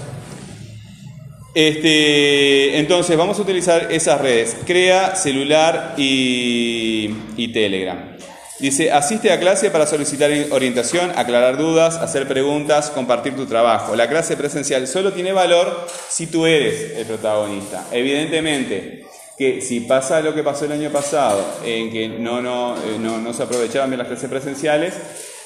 Este, 1.54 2.78
entonces 2.78 3.16
vamos 3.16 3.38
a 3.38 3.42
utilizar 3.42 3.88
esas 3.90 4.20
redes, 4.20 4.56
Crea, 4.66 5.16
celular 5.16 5.94
y, 5.96 7.10
y 7.36 7.48
Telegram. 7.52 8.16
Dice, 8.60 8.92
asiste 8.92 9.32
a 9.32 9.40
clase 9.40 9.70
para 9.70 9.86
solicitar 9.86 10.30
orientación, 10.50 11.12
aclarar 11.16 11.56
dudas, 11.56 11.96
hacer 11.96 12.28
preguntas, 12.28 12.90
compartir 12.90 13.34
tu 13.34 13.46
trabajo. 13.46 13.96
La 13.96 14.06
clase 14.06 14.36
presencial 14.36 14.86
solo 14.86 15.14
tiene 15.14 15.32
valor 15.32 15.86
si 16.10 16.26
tú 16.26 16.44
eres 16.44 16.92
el 16.94 17.06
protagonista. 17.06 17.86
Evidentemente 17.90 19.06
que 19.40 19.62
si 19.62 19.80
pasa 19.80 20.20
lo 20.20 20.34
que 20.34 20.42
pasó 20.42 20.66
el 20.66 20.72
año 20.72 20.90
pasado, 20.90 21.42
en 21.64 21.90
que 21.90 22.10
no, 22.10 22.42
no, 22.42 22.76
eh, 22.76 22.98
no, 23.00 23.16
no 23.16 23.32
se 23.32 23.42
aprovechaban 23.42 23.88
bien 23.88 23.96
las 23.96 24.08
clases 24.08 24.28
presenciales, 24.28 24.92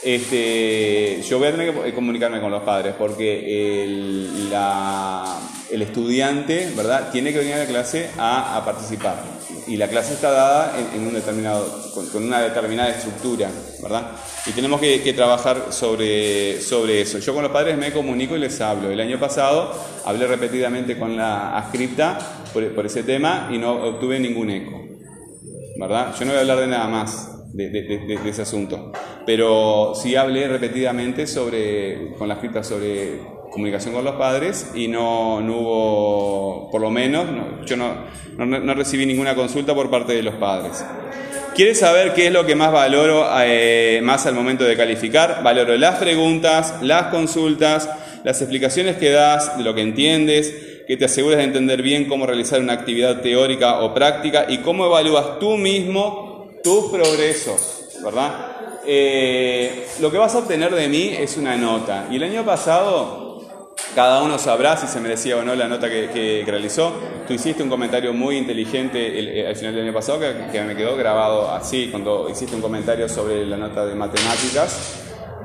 este, 0.05 1.23
yo 1.29 1.39
voy 1.39 1.49
a 1.49 1.53
tener 1.53 1.75
que 1.75 1.95
comunicarme 1.95 2.41
con 2.41 2.51
los 2.51 2.63
padres 2.63 2.95
porque 2.99 3.83
el, 3.85 4.51
la- 4.51 5.39
el 5.71 5.83
estudiante 5.83 6.71
¿verdad? 6.77 7.11
tiene 7.11 7.33
que 7.33 7.39
venir 7.39 7.55
a 7.55 7.59
la 7.59 7.67
clase 7.67 8.11
a, 8.19 8.57
a 8.57 8.65
participar 8.65 9.17
y 9.67 9.77
la 9.77 9.89
clase 9.89 10.13
está 10.15 10.31
dada 10.31 10.77
en, 10.79 11.01
en 11.01 11.09
un 11.09 11.15
determinado, 11.15 11.67
con, 12.13 12.23
una 12.25 12.41
determinada 12.43 12.91
estructura 12.91 13.51
¿verdad? 13.83 14.13
y 14.47 14.51
tenemos 14.53 14.79
que, 14.81 15.13
trabajar 15.15 15.69
sobre, 15.71 16.61
sobre 16.61 17.01
eso. 17.01 17.19
Yo 17.19 17.33
con 17.35 17.43
los 17.43 17.51
padres 17.51 17.77
me 17.79 17.91
comunico 17.93 18.37
y 18.37 18.41
les 18.41 18.61
hablo. 18.61 18.91
El 18.91 19.01
año 19.01 19.19
pasado 19.19 19.73
hablé 20.05 20.27
repetidamente 20.27 20.99
con 20.99 21.17
la 21.17 21.57
ascripta 21.57 22.19
por, 22.53 22.69
por 22.75 22.85
ese 22.87 23.03
tema 23.05 23.49
y 23.51 23.57
no 23.59 23.73
obtuve 23.73 24.21
ningún 24.21 24.51
eco. 24.51 24.83
¿verdad? 25.81 26.15
Yo 26.19 26.25
no 26.27 26.33
voy 26.33 26.39
a 26.39 26.41
hablar 26.43 26.59
de 26.61 26.67
nada 26.67 26.87
más 26.89 27.31
de- 27.55 27.69
de 27.71 28.29
ese 28.31 28.43
asunto, 28.43 28.93
pero 29.27 29.95
sí 29.95 30.17
hablé 30.17 30.49
repetidamente 30.49 31.27
sobre, 31.27 32.13
con 32.19 32.29
la 32.29 32.35
escrita 32.35 32.63
sobre 32.63 33.19
comunicación 33.51 33.95
con 33.95 34.05
los 34.05 34.17
padres 34.17 34.73
y 34.75 34.89
no, 34.89 35.37
hubo, 35.37 36.69
por 36.71 36.81
lo 36.81 36.91
menos, 36.91 37.27
no- 37.31 37.65
yo 37.65 37.77
no, 37.77 38.75
recibí 38.75 39.07
ninguna 39.07 39.35
consulta 39.35 39.75
por 39.75 39.91
parte 39.91 40.13
de 40.13 40.23
los 40.23 40.35
padres. 40.35 40.85
¿Quieres 41.55 41.79
saber 41.79 42.15
qué 42.15 42.27
es 42.27 42.33
lo 42.33 42.45
que 42.45 42.57
más 42.57 42.73
valoro 42.73 43.29
eh, 43.43 44.01
más 44.03 44.27
al 44.27 44.35
momento 44.35 44.65
de 44.65 44.77
calificar? 44.77 45.41
Valoro 45.45 45.77
las 45.77 46.01
preguntas, 46.01 46.75
las 46.83 47.05
consultas, 47.13 47.89
las 48.25 48.41
explicaciones 48.41 48.97
que 48.97 49.11
das 49.11 49.53
lo 49.61 49.73
que 49.73 49.83
entiendes, 49.83 50.83
que 50.89 50.97
te 50.97 51.05
aseguras 51.05 51.39
de 51.39 51.45
entender 51.45 51.81
bien 51.81 52.07
cómo 52.07 52.27
realizar 52.27 52.61
una 52.61 52.73
actividad 52.73 53.21
teórica 53.21 53.81
o 53.81 53.95
práctica 53.95 54.47
y 54.49 54.59
cómo 54.59 54.85
evalúas 54.87 55.39
tú 55.39 55.57
mismo 55.57 56.51
tus 56.65 56.87
progresos, 56.87 58.01
¿verdad? 58.03 58.54
Eh, 58.87 59.87
lo 60.01 60.11
que 60.11 60.19
vas 60.19 60.35
a 60.35 60.39
obtener 60.39 60.75
de 60.75 60.89
mí 60.89 61.15
es 61.19 61.37
una 61.37 61.57
nota. 61.57 62.07
Y 62.11 62.17
el 62.17 62.25
año 62.25 62.45
pasado 62.45 63.25
cada 63.95 64.23
uno 64.23 64.39
sabrá 64.39 64.77
si 64.77 64.87
se 64.87 65.01
merecía 65.01 65.37
o 65.37 65.43
no 65.43 65.55
la 65.55 65.69
nota 65.69 65.89
que, 65.89 66.43
realizó. 66.47 66.93
Tú 67.27 67.33
hiciste 67.33 67.63
un 67.63 67.69
comentario 67.69 68.13
muy 68.13 68.37
inteligente 68.37 69.19
el- 69.19 69.29
eh, 69.29 69.47
al 69.49 69.57
final 69.57 69.75
del 69.75 69.85
año 69.85 69.95
pasado 69.95 70.21
que, 70.21 70.35
que 70.53 70.61
me 70.63 70.75
quedó 70.75 70.97
grabado 70.97 71.51
así, 71.51 71.89
cuando 71.91 72.29
hiciste 72.29 72.55
un 72.57 72.61
comentario 72.63 73.09
sobre 73.09 73.47
la 73.47 73.57
nota 73.57 73.87
de 73.87 73.95
matemáticas, 73.95 75.01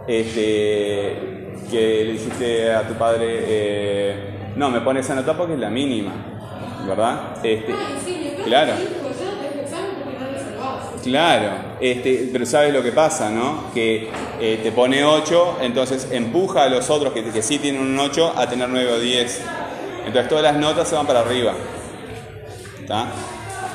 este, 0.08 1.54
que 1.70 2.04
le 2.06 2.14
dijiste 2.14 2.72
a 2.74 2.88
tu 2.88 2.96
padre, 2.96 3.26
eh, 3.28 4.16
no, 4.56 4.70
me 4.70 4.82
pone 4.82 5.02
esa 5.02 5.14
nota 5.16 5.38
porque 5.38 5.54
es 5.54 5.60
la 5.60 5.70
mínima, 5.70 6.12
¿verdad? 6.88 7.38
Este, 7.44 7.76
claro. 8.46 8.74
Claro, 11.04 11.52
este, 11.80 12.30
pero 12.32 12.46
sabes 12.46 12.74
lo 12.74 12.84
que 12.84 12.92
pasa, 12.92 13.30
¿no? 13.30 13.72
Que 13.74 14.10
eh, 14.42 14.60
te 14.62 14.72
pone 14.72 15.04
8, 15.06 15.60
entonces 15.62 16.10
empuja 16.12 16.64
a 16.64 16.70
los 16.70 16.90
otros 16.90 17.14
que, 17.14 17.42
sí 17.42 17.58
tienen 17.58 17.82
un 17.82 17.98
8 17.98 18.34
a 18.36 18.48
tener 18.50 18.68
9 18.68 18.92
o 18.94 19.00
10. 19.00 19.42
Entonces 20.06 20.28
todas 20.28 20.44
las 20.44 20.58
notas 20.58 20.88
se 20.90 20.96
van 20.96 21.08
para 21.08 21.22
arriba. 21.22 21.54
¿Está? 22.82 23.08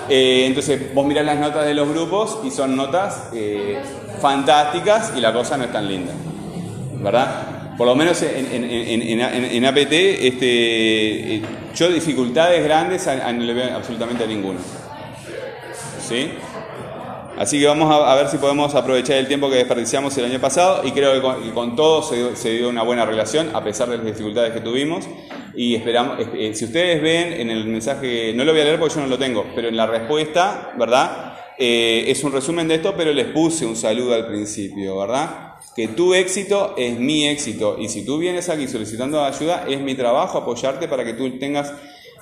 Eh, 0.09 0.45
entonces 0.47 0.93
vos 0.95 1.07
mirás 1.07 1.25
las 1.25 1.39
notas 1.39 1.65
de 1.65 1.73
los 1.73 1.89
grupos 1.89 2.41
y 2.45 2.51
son 2.51 2.77
notas 2.77 3.31
eh, 3.33 3.79
fantásticas 4.21 5.13
y 5.17 5.21
la 5.21 5.33
cosa 5.33 5.57
no 5.57 5.65
es 5.65 5.73
tan 5.73 5.89
linda. 5.89 6.13
¿Verdad? 7.01 7.77
Por 7.79 7.87
lo 7.87 7.95
menos 7.97 8.21
en, 8.23 8.47
en- 8.53 9.21
en- 9.21 9.65
APT, 9.65 9.93
este, 9.93 11.43
yo 11.75 11.89
dificultades 11.89 12.63
grandes 12.63 13.07
no 13.07 13.33
le 13.43 13.55
veo 13.55 13.75
absolutamente 13.77 14.25
a 14.25 14.27
ninguno. 14.27 14.61
¿Sí? 16.07 16.31
Así 17.37 17.59
que 17.59 17.67
vamos 17.67 17.91
a, 17.93 18.15
ver 18.15 18.29
si 18.29 18.39
podemos 18.39 18.75
aprovechar 18.75 19.17
el 19.17 19.27
tiempo 19.27 19.51
que 19.51 19.57
desperdiciamos 19.57 20.17
el 20.19 20.27
año 20.27 20.41
pasado 20.41 20.87
y 20.87 20.93
creo 20.93 21.13
que 21.15 21.21
con, 21.21 21.51
con 21.51 21.77
todo 21.77 22.03
se, 22.03 22.51
dio- 22.53 22.69
una 22.69 22.83
buena 22.83 23.05
relación 23.05 23.51
a 23.55 23.65
pesar 23.65 23.89
de 23.89 23.97
las 23.97 24.07
dificultades 24.07 24.53
que 24.53 24.61
tuvimos 24.61 25.05
y 25.57 25.75
esperamos, 25.75 26.17
eh, 26.35 26.53
si 26.55 26.65
ustedes 26.65 27.03
ven 27.03 27.33
en 27.33 27.51
el 27.51 27.65
mensaje, 27.67 28.33
no 28.35 28.45
lo 28.45 28.53
voy 28.53 28.61
a 28.61 28.65
leer 28.65 28.79
porque 28.79 28.95
yo 28.95 29.01
no 29.01 29.09
lo 29.09 29.19
tengo, 29.19 29.45
pero 29.55 29.69
en 29.69 29.77
la 29.77 29.87
respuesta, 29.87 30.73
¿verdad? 30.79 31.35
Eh, 31.59 32.05
es 32.09 32.23
un 32.25 32.33
resumen 32.33 32.67
de 32.69 32.77
esto, 32.77 32.95
pero 32.97 33.13
les 33.13 33.27
puse 33.27 33.67
un 33.67 33.77
saludo 33.77 34.15
al 34.15 34.27
principio, 34.27 34.97
¿verdad? 34.99 35.55
Que 35.75 35.89
tu 35.89 36.15
éxito 36.15 36.75
es 36.77 36.97
mi 36.99 37.27
éxito 37.27 37.77
y 37.81 37.89
si 37.89 38.05
tú 38.05 38.19
vienes 38.19 38.49
aquí 38.49 38.69
solicitando 38.69 39.25
ayuda, 39.25 39.65
es 39.69 39.81
mi 39.81 39.95
trabajo 39.95 40.39
apoyarte 40.39 40.87
para 40.87 41.05
que 41.05 41.15
tú 41.15 41.29
tengas 41.39 41.73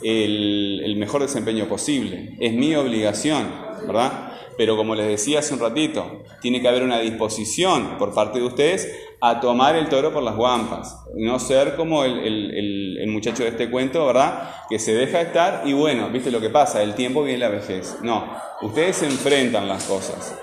el, 0.02 0.80
el 0.84 0.96
mejor 0.96 1.22
desempeño 1.22 1.66
posible. 1.68 2.34
Es 2.40 2.52
mi 2.52 2.74
obligación, 2.74 3.46
¿verdad? 3.86 4.32
Pero 4.56 4.76
como 4.76 4.94
les 4.94 5.06
decía 5.06 5.38
hace 5.38 5.54
un 5.54 5.60
ratito, 5.60 6.22
tiene 6.40 6.60
que 6.60 6.68
haber 6.68 6.82
una 6.82 6.98
disposición 6.98 7.96
por 7.98 8.12
parte 8.14 8.38
de 8.38 8.44
ustedes 8.44 8.88
a 9.20 9.40
tomar 9.40 9.76
el 9.76 9.88
toro 9.88 10.12
por 10.12 10.22
las 10.22 10.36
guampas. 10.36 11.04
No 11.14 11.38
ser 11.38 11.74
como 11.76 12.04
el, 12.04 12.18
el- 12.18 12.50
el- 12.54 12.98
el 13.00 13.08
muchacho 13.10 13.44
de 13.44 13.50
este 13.50 13.70
cuento, 13.70 14.04
¿verdad? 14.06 14.50
Que 14.68 14.78
se 14.78 14.94
deja 14.94 15.20
estar 15.20 15.62
y 15.64 15.72
bueno, 15.72 16.10
viste 16.10 16.30
lo 16.30 16.40
que 16.40 16.50
pasa, 16.50 16.82
el 16.82 16.94
tiempo 16.94 17.22
viene 17.22 17.38
la 17.38 17.48
vejez. 17.48 17.96
No, 18.02 18.26
ustedes 18.62 18.96
se 18.96 19.06
enfrentan 19.06 19.68
las 19.68 19.84
cosas. 19.84 20.36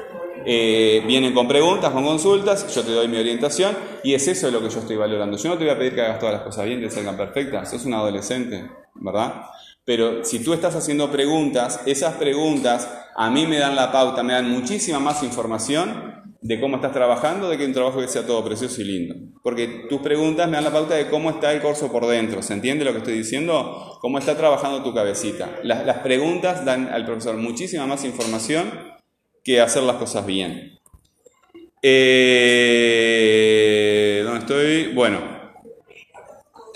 Eh, 0.45 1.03
vienen 1.05 1.33
con 1.33 1.47
preguntas, 1.47 1.91
con 1.91 2.03
consultas, 2.05 2.73
yo 2.73 2.81
te 2.83 2.91
doy 2.91 3.07
mi 3.09 3.17
orientación 3.17 3.77
y 4.03 4.13
es 4.13 4.27
eso 4.27 4.49
lo 4.49 4.61
que 4.61 4.69
yo 4.69 4.79
estoy 4.79 4.95
valorando. 4.95 5.37
Yo 5.37 5.49
no 5.49 5.57
te 5.57 5.65
voy 5.65 5.73
a 5.73 5.77
pedir 5.77 5.93
que 5.93 6.01
hagas 6.01 6.17
todas 6.19 6.33
las 6.35 6.43
cosas 6.43 6.65
bien, 6.65 6.79
que 6.79 6.89
salgan 6.89 7.17
perfectas, 7.17 7.69
sos 7.69 7.85
un 7.85 7.93
adolescente, 7.93 8.65
¿verdad? 8.95 9.43
Pero 9.83 10.23
si 10.23 10.39
tú 10.43 10.53
estás 10.53 10.75
haciendo 10.75 11.11
preguntas, 11.11 11.81
esas 11.85 12.13
preguntas 12.15 12.98
a 13.15 13.29
mí 13.29 13.45
me 13.45 13.57
dan 13.57 13.75
la 13.75 13.91
pauta, 13.91 14.23
me 14.23 14.33
dan 14.33 14.49
muchísima 14.49 14.99
más 14.99 15.23
información 15.23 16.09
de 16.41 16.59
cómo 16.59 16.77
estás 16.77 16.93
trabajando, 16.93 17.49
de 17.49 17.57
que 17.57 17.65
un 17.65 17.73
trabajo 17.73 17.99
que 17.99 18.07
sea 18.07 18.25
todo 18.25 18.43
precioso 18.45 18.81
y 18.81 18.85
lindo. 18.85 19.15
Porque 19.43 19.87
tus 19.89 19.99
preguntas 20.01 20.47
me 20.47 20.53
dan 20.55 20.63
la 20.63 20.71
pauta 20.71 20.95
de 20.95 21.09
cómo 21.09 21.29
está 21.29 21.51
el 21.51 21.61
corso 21.61 21.91
por 21.91 22.07
dentro. 22.07 22.41
¿Se 22.41 22.53
entiende 22.53 22.85
lo 22.85 22.93
que 22.93 22.99
estoy 22.99 23.17
diciendo? 23.17 23.97
¿Cómo 23.99 24.17
está 24.19 24.37
trabajando 24.37 24.81
tu 24.81 24.93
cabecita? 24.93 25.59
Las, 25.63 25.97
preguntas 25.97 26.63
dan 26.63 26.87
al 26.87 27.05
profesor 27.05 27.35
muchísima 27.35 27.85
más 27.85 28.05
información 28.05 28.71
que 29.43 29.59
hacer 29.59 29.83
las 29.83 29.97
cosas 29.97 30.25
bien. 30.25 30.79
Eh, 31.81 32.61
¿Dónde 34.23 34.39
estoy? 34.39 34.93
Bueno, 34.93 35.38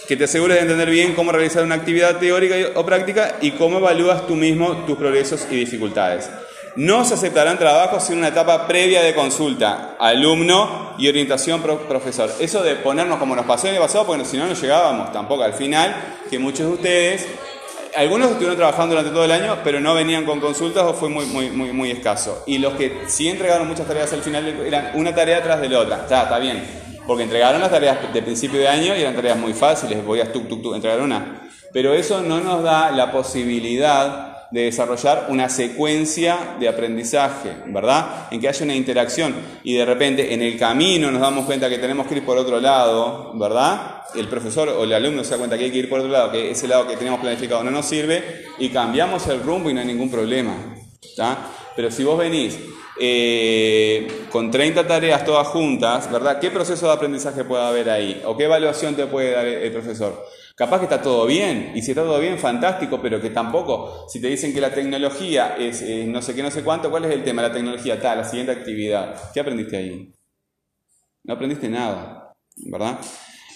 que 0.07 0.17
te 0.17 0.25
asegures 0.25 0.57
de 0.57 0.63
entender 0.63 0.89
bien 0.89 1.13
cómo 1.13 1.31
realizar 1.31 1.63
una 1.63 1.75
actividad 1.75 2.17
teórica 2.17 2.55
o 2.75 2.85
práctica 2.85 3.35
y 3.41 3.51
cómo 3.51 3.77
evalúas 3.77 4.27
tú 4.27 4.35
mismo 4.35 4.83
tus 4.85 4.97
progresos 4.97 5.47
y 5.49 5.55
dificultades. 5.55 6.29
No 6.75 7.05
se 7.05 7.13
aceptarán 7.13 7.59
trabajos 7.59 8.03
sin 8.03 8.17
una 8.17 8.29
etapa 8.29 8.65
previa 8.67 9.03
de 9.03 9.13
consulta, 9.13 9.95
alumno 9.99 10.95
y 10.97 11.07
orientación 11.07 11.61
pro- 11.61 11.87
profesor. 11.87 12.31
Eso 12.39 12.63
de 12.63 12.75
ponernos 12.77 13.19
como 13.19 13.35
nos 13.35 13.45
pasó 13.45 13.67
en 13.67 13.75
el 13.75 13.79
pasado, 13.79 14.07
porque 14.07 14.25
si 14.25 14.37
no, 14.37 14.47
no 14.47 14.53
llegábamos 14.55 15.13
tampoco 15.13 15.43
al 15.43 15.53
final, 15.53 15.95
que 16.31 16.39
muchos 16.39 16.65
de 16.65 16.73
ustedes, 16.73 17.27
algunos 17.95 18.29
estuvieron 18.29 18.57
trabajando 18.57 18.95
durante 18.95 19.11
todo 19.13 19.23
el 19.23 19.31
año, 19.31 19.59
pero 19.63 19.79
no 19.79 19.93
venían 19.93 20.25
con 20.25 20.39
consultas 20.39 20.83
o 20.83 20.95
fue 20.95 21.09
muy, 21.09 21.25
escaso. 21.91 22.43
Y 22.47 22.57
los 22.57 22.73
que 22.73 23.03
sí 23.05 23.29
entregaron 23.29 23.67
muchas 23.67 23.85
tareas 23.87 24.11
al 24.11 24.23
final 24.23 24.47
eran 24.65 24.91
una 24.95 25.13
tarea 25.13 25.43
tras 25.43 25.61
de 25.61 25.69
la 25.69 25.77
otra. 25.79 25.97
Está, 25.97 26.23
está 26.23 26.39
bien. 26.39 26.92
Porque 27.05 27.23
entregaron 27.23 27.61
las 27.61 27.71
tareas 27.71 28.13
de 28.13 28.21
principio 28.21 28.59
de 28.59 28.67
año 28.67 28.95
y 28.95 29.01
eran 29.01 29.15
tareas 29.15 29.37
muy 29.37 29.53
fáciles, 29.53 30.03
voy 30.05 30.21
a 30.21 30.31
tuk, 30.31 30.47
tuk, 30.47 30.61
tuk, 30.61 30.75
entregar 30.75 31.01
una. 31.01 31.49
Pero 31.73 31.93
eso 31.93 32.21
no 32.21 32.39
nos 32.39 32.63
da 32.63 32.91
la 32.91 33.11
posibilidad 33.11 34.33
de 34.53 34.65
desarrollar 34.65 35.25
una 35.29 35.49
secuencia 35.49 36.55
de 36.59 36.69
aprendizaje, 36.69 37.49
¿verdad? 37.65 38.27
En 38.29 38.39
que 38.39 38.47
haya 38.47 38.63
una 38.63 38.75
interacción 38.75 39.33
y 39.63 39.73
de 39.73 39.83
repente 39.83 40.31
en 40.35 40.43
el 40.43 40.59
camino 40.59 41.09
nos 41.09 41.21
damos 41.21 41.45
cuenta 41.45 41.67
que 41.69 41.79
tenemos 41.79 42.05
que 42.05 42.17
ir 42.17 42.23
por 42.23 42.37
otro 42.37 42.59
lado, 42.59 43.33
¿verdad? 43.33 44.03
El 44.13 44.27
profesor 44.27 44.69
o 44.69 44.83
el 44.83 44.93
alumno 44.93 45.23
se 45.23 45.31
da 45.31 45.37
cuenta 45.39 45.57
que 45.57 45.63
hay 45.65 45.71
que 45.71 45.79
ir 45.79 45.89
por 45.89 46.01
otro 46.01 46.11
lado, 46.11 46.31
que 46.31 46.51
ese 46.51 46.67
lado 46.67 46.87
que 46.87 46.95
teníamos 46.95 47.19
planificado 47.19 47.63
no 47.63 47.71
nos 47.71 47.87
sirve 47.87 48.45
y 48.59 48.69
cambiamos 48.69 49.25
el 49.25 49.41
rumbo 49.41 49.71
y 49.71 49.73
no 49.73 49.79
hay 49.79 49.87
ningún 49.87 50.11
problema, 50.11 50.53
¿está? 51.01 51.49
Pero 51.75 51.91
si 51.91 52.03
vos 52.03 52.17
venís 52.17 52.59
eh, 52.99 54.25
con 54.29 54.51
30 54.51 54.87
tareas 54.87 55.25
todas 55.25 55.47
juntas, 55.47 56.11
¿verdad? 56.11 56.39
¿Qué 56.39 56.51
proceso 56.51 56.87
de 56.87 56.93
aprendizaje 56.93 57.43
puede 57.43 57.63
haber 57.63 57.89
ahí? 57.89 58.21
¿O 58.25 58.37
qué 58.37 58.45
evaluación 58.45 58.95
te 58.95 59.07
puede 59.07 59.31
dar 59.31 59.47
el, 59.47 59.71
profesor? 59.71 60.23
Capaz 60.55 60.77
que 60.77 60.83
está 60.83 61.01
todo 61.01 61.25
bien, 61.25 61.71
y 61.73 61.81
si 61.81 61.91
está 61.91 62.03
todo 62.03 62.19
bien, 62.19 62.37
fantástico, 62.37 63.01
pero 63.01 63.19
que 63.19 63.31
tampoco, 63.31 64.05
si 64.07 64.21
te 64.21 64.27
dicen 64.27 64.53
que 64.53 64.61
la 64.61 64.71
tecnología 64.71 65.55
es 65.57 65.81
eh, 65.81 66.05
no 66.07 66.21
sé 66.21 66.35
qué, 66.35 66.43
no 66.43 66.51
sé 66.51 66.63
cuánto, 66.63 66.91
¿cuál 66.91 67.05
es 67.05 67.11
el 67.11 67.23
tema? 67.23 67.41
La 67.41 67.51
tecnología, 67.51 67.99
tal, 67.99 68.19
la 68.19 68.23
siguiente 68.23 68.51
actividad. 68.51 69.31
¿Qué 69.33 69.39
aprendiste 69.39 69.77
ahí? 69.77 70.13
No 71.23 71.33
aprendiste 71.33 71.69
nada, 71.69 72.35
¿verdad? 72.57 72.99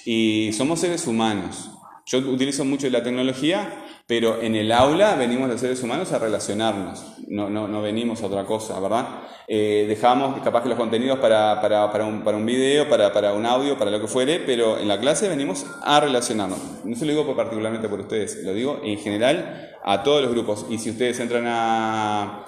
Y 0.05 0.51
somos 0.53 0.79
seres 0.79 1.05
humanos. 1.05 1.69
Yo 2.07 2.19
utilizo 2.19 2.63
mucho 2.63 2.89
la 2.89 3.03
tecnología, 3.03 3.85
pero 4.07 4.41
en 4.41 4.55
el 4.55 4.71
aula 4.71 5.15
venimos 5.15 5.49
los 5.49 5.59
seres 5.59 5.83
humanos 5.83 6.13
a 6.13 6.19
relacionarnos, 6.19 7.17
no, 7.27 7.49
no, 7.49 7.67
no 7.67 7.81
venimos 7.81 8.23
a 8.23 8.27
otra 8.27 8.45
cosa, 8.45 8.79
¿verdad? 8.79 9.05
Eh, 9.49 9.85
dejamos 9.87 10.41
capaz 10.41 10.63
que 10.63 10.69
los 10.69 10.77
contenidos 10.77 11.19
para, 11.19 11.61
para, 11.61 11.89
para, 11.91 12.05
un, 12.05 12.21
para 12.21 12.35
un 12.35 12.45
video, 12.45 12.89
para, 12.89 13.33
un 13.33 13.45
audio, 13.45 13.77
para 13.77 13.91
lo 13.91 14.01
que 14.01 14.07
fuere, 14.07 14.39
pero 14.39 14.77
en 14.77 14.89
la 14.89 14.99
clase 14.99 15.29
venimos 15.29 15.65
a 15.83 15.99
relacionarnos. 15.99 16.59
No 16.83 16.95
se 16.95 17.05
lo 17.05 17.11
digo 17.11 17.35
particularmente 17.35 17.87
por 17.87 18.01
ustedes, 18.01 18.43
lo 18.43 18.53
digo 18.53 18.81
en 18.83 18.97
general 18.97 19.71
a 19.85 20.03
todos 20.03 20.21
los 20.21 20.31
grupos. 20.31 20.65
Y 20.69 20.77
si 20.79 20.89
ustedes 20.89 21.19
entran 21.21 21.45
a, 21.47 22.45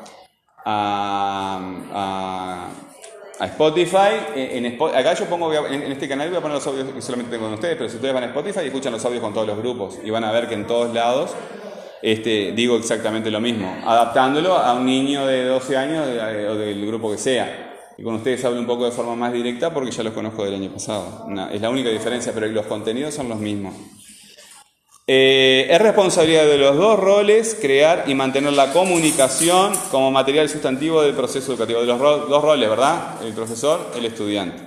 a, 0.65 1.59
a, 1.93 2.69
a 3.39 3.45
Spotify, 3.47 4.15
en, 4.35 4.65
en 4.65 4.77
Spo- 4.77 4.93
acá 4.93 5.13
yo 5.13 5.25
pongo, 5.25 5.53
en, 5.53 5.81
en 5.83 5.91
este 5.91 6.07
canal 6.07 6.29
voy 6.29 6.37
a 6.37 6.41
poner 6.41 6.55
los 6.55 6.67
audios 6.67 6.87
que 6.89 7.01
solamente 7.01 7.31
tengo 7.31 7.45
con 7.45 7.53
ustedes, 7.53 7.75
pero 7.77 7.89
si 7.89 7.95
ustedes 7.95 8.13
van 8.13 8.23
a 8.23 8.27
Spotify 8.27 8.59
escuchan 8.65 8.91
los 8.93 9.03
audios 9.05 9.21
con 9.21 9.33
todos 9.33 9.47
los 9.47 9.57
grupos 9.57 9.97
y 10.03 10.09
van 10.09 10.23
a 10.25 10.31
ver 10.31 10.47
que 10.47 10.55
en 10.55 10.67
todos 10.67 10.93
lados 10.93 11.31
este, 12.01 12.51
digo 12.53 12.77
exactamente 12.77 13.29
lo 13.31 13.41
mismo, 13.41 13.75
adaptándolo 13.85 14.55
a 14.55 14.73
un 14.73 14.85
niño 14.85 15.25
de 15.25 15.45
12 15.45 15.75
años 15.77 16.07
de- 16.07 16.47
o 16.47 16.55
del 16.55 16.85
grupo 16.85 17.11
que 17.11 17.17
sea. 17.17 17.65
Y 17.97 18.03
con 18.03 18.15
ustedes 18.15 18.43
hablo 18.45 18.59
un 18.61 18.65
poco 18.67 18.85
de 18.85 18.91
forma 18.91 19.13
más 19.15 19.33
directa 19.33 19.73
porque 19.73 19.91
ya 19.91 20.03
los 20.03 20.13
conozco 20.13 20.45
del 20.45 20.55
año 20.55 20.69
pasado. 20.71 21.25
Es 21.51 21.59
la 21.59 21.69
única 21.69 21.89
diferencia, 21.89 22.31
pero 22.33 22.47
los 22.47 22.65
contenidos 22.65 23.13
son 23.13 23.27
los 23.27 23.39
mismos. 23.39 23.73
Eh, 25.11 25.65
es 25.71 25.81
responsabilidad 25.81 26.45
de 26.45 26.59
los 26.59 26.77
dos 26.77 26.99
roles 26.99 27.57
crear 27.59 28.03
y 28.05 28.13
mantener 28.13 28.53
la 28.53 28.71
comunicación 28.71 29.73
como 29.89 30.11
material 30.11 30.47
sustantivo 30.47 31.01
del 31.01 31.15
proceso 31.15 31.51
educativo. 31.51 31.81
De 31.81 31.87
los 31.87 31.97
dos 31.97 32.43
roles, 32.43 32.69
¿verdad? 32.69 33.15
El 33.25 33.33
profesor, 33.33 33.91
el 33.97 34.05
estudiante. 34.05 34.61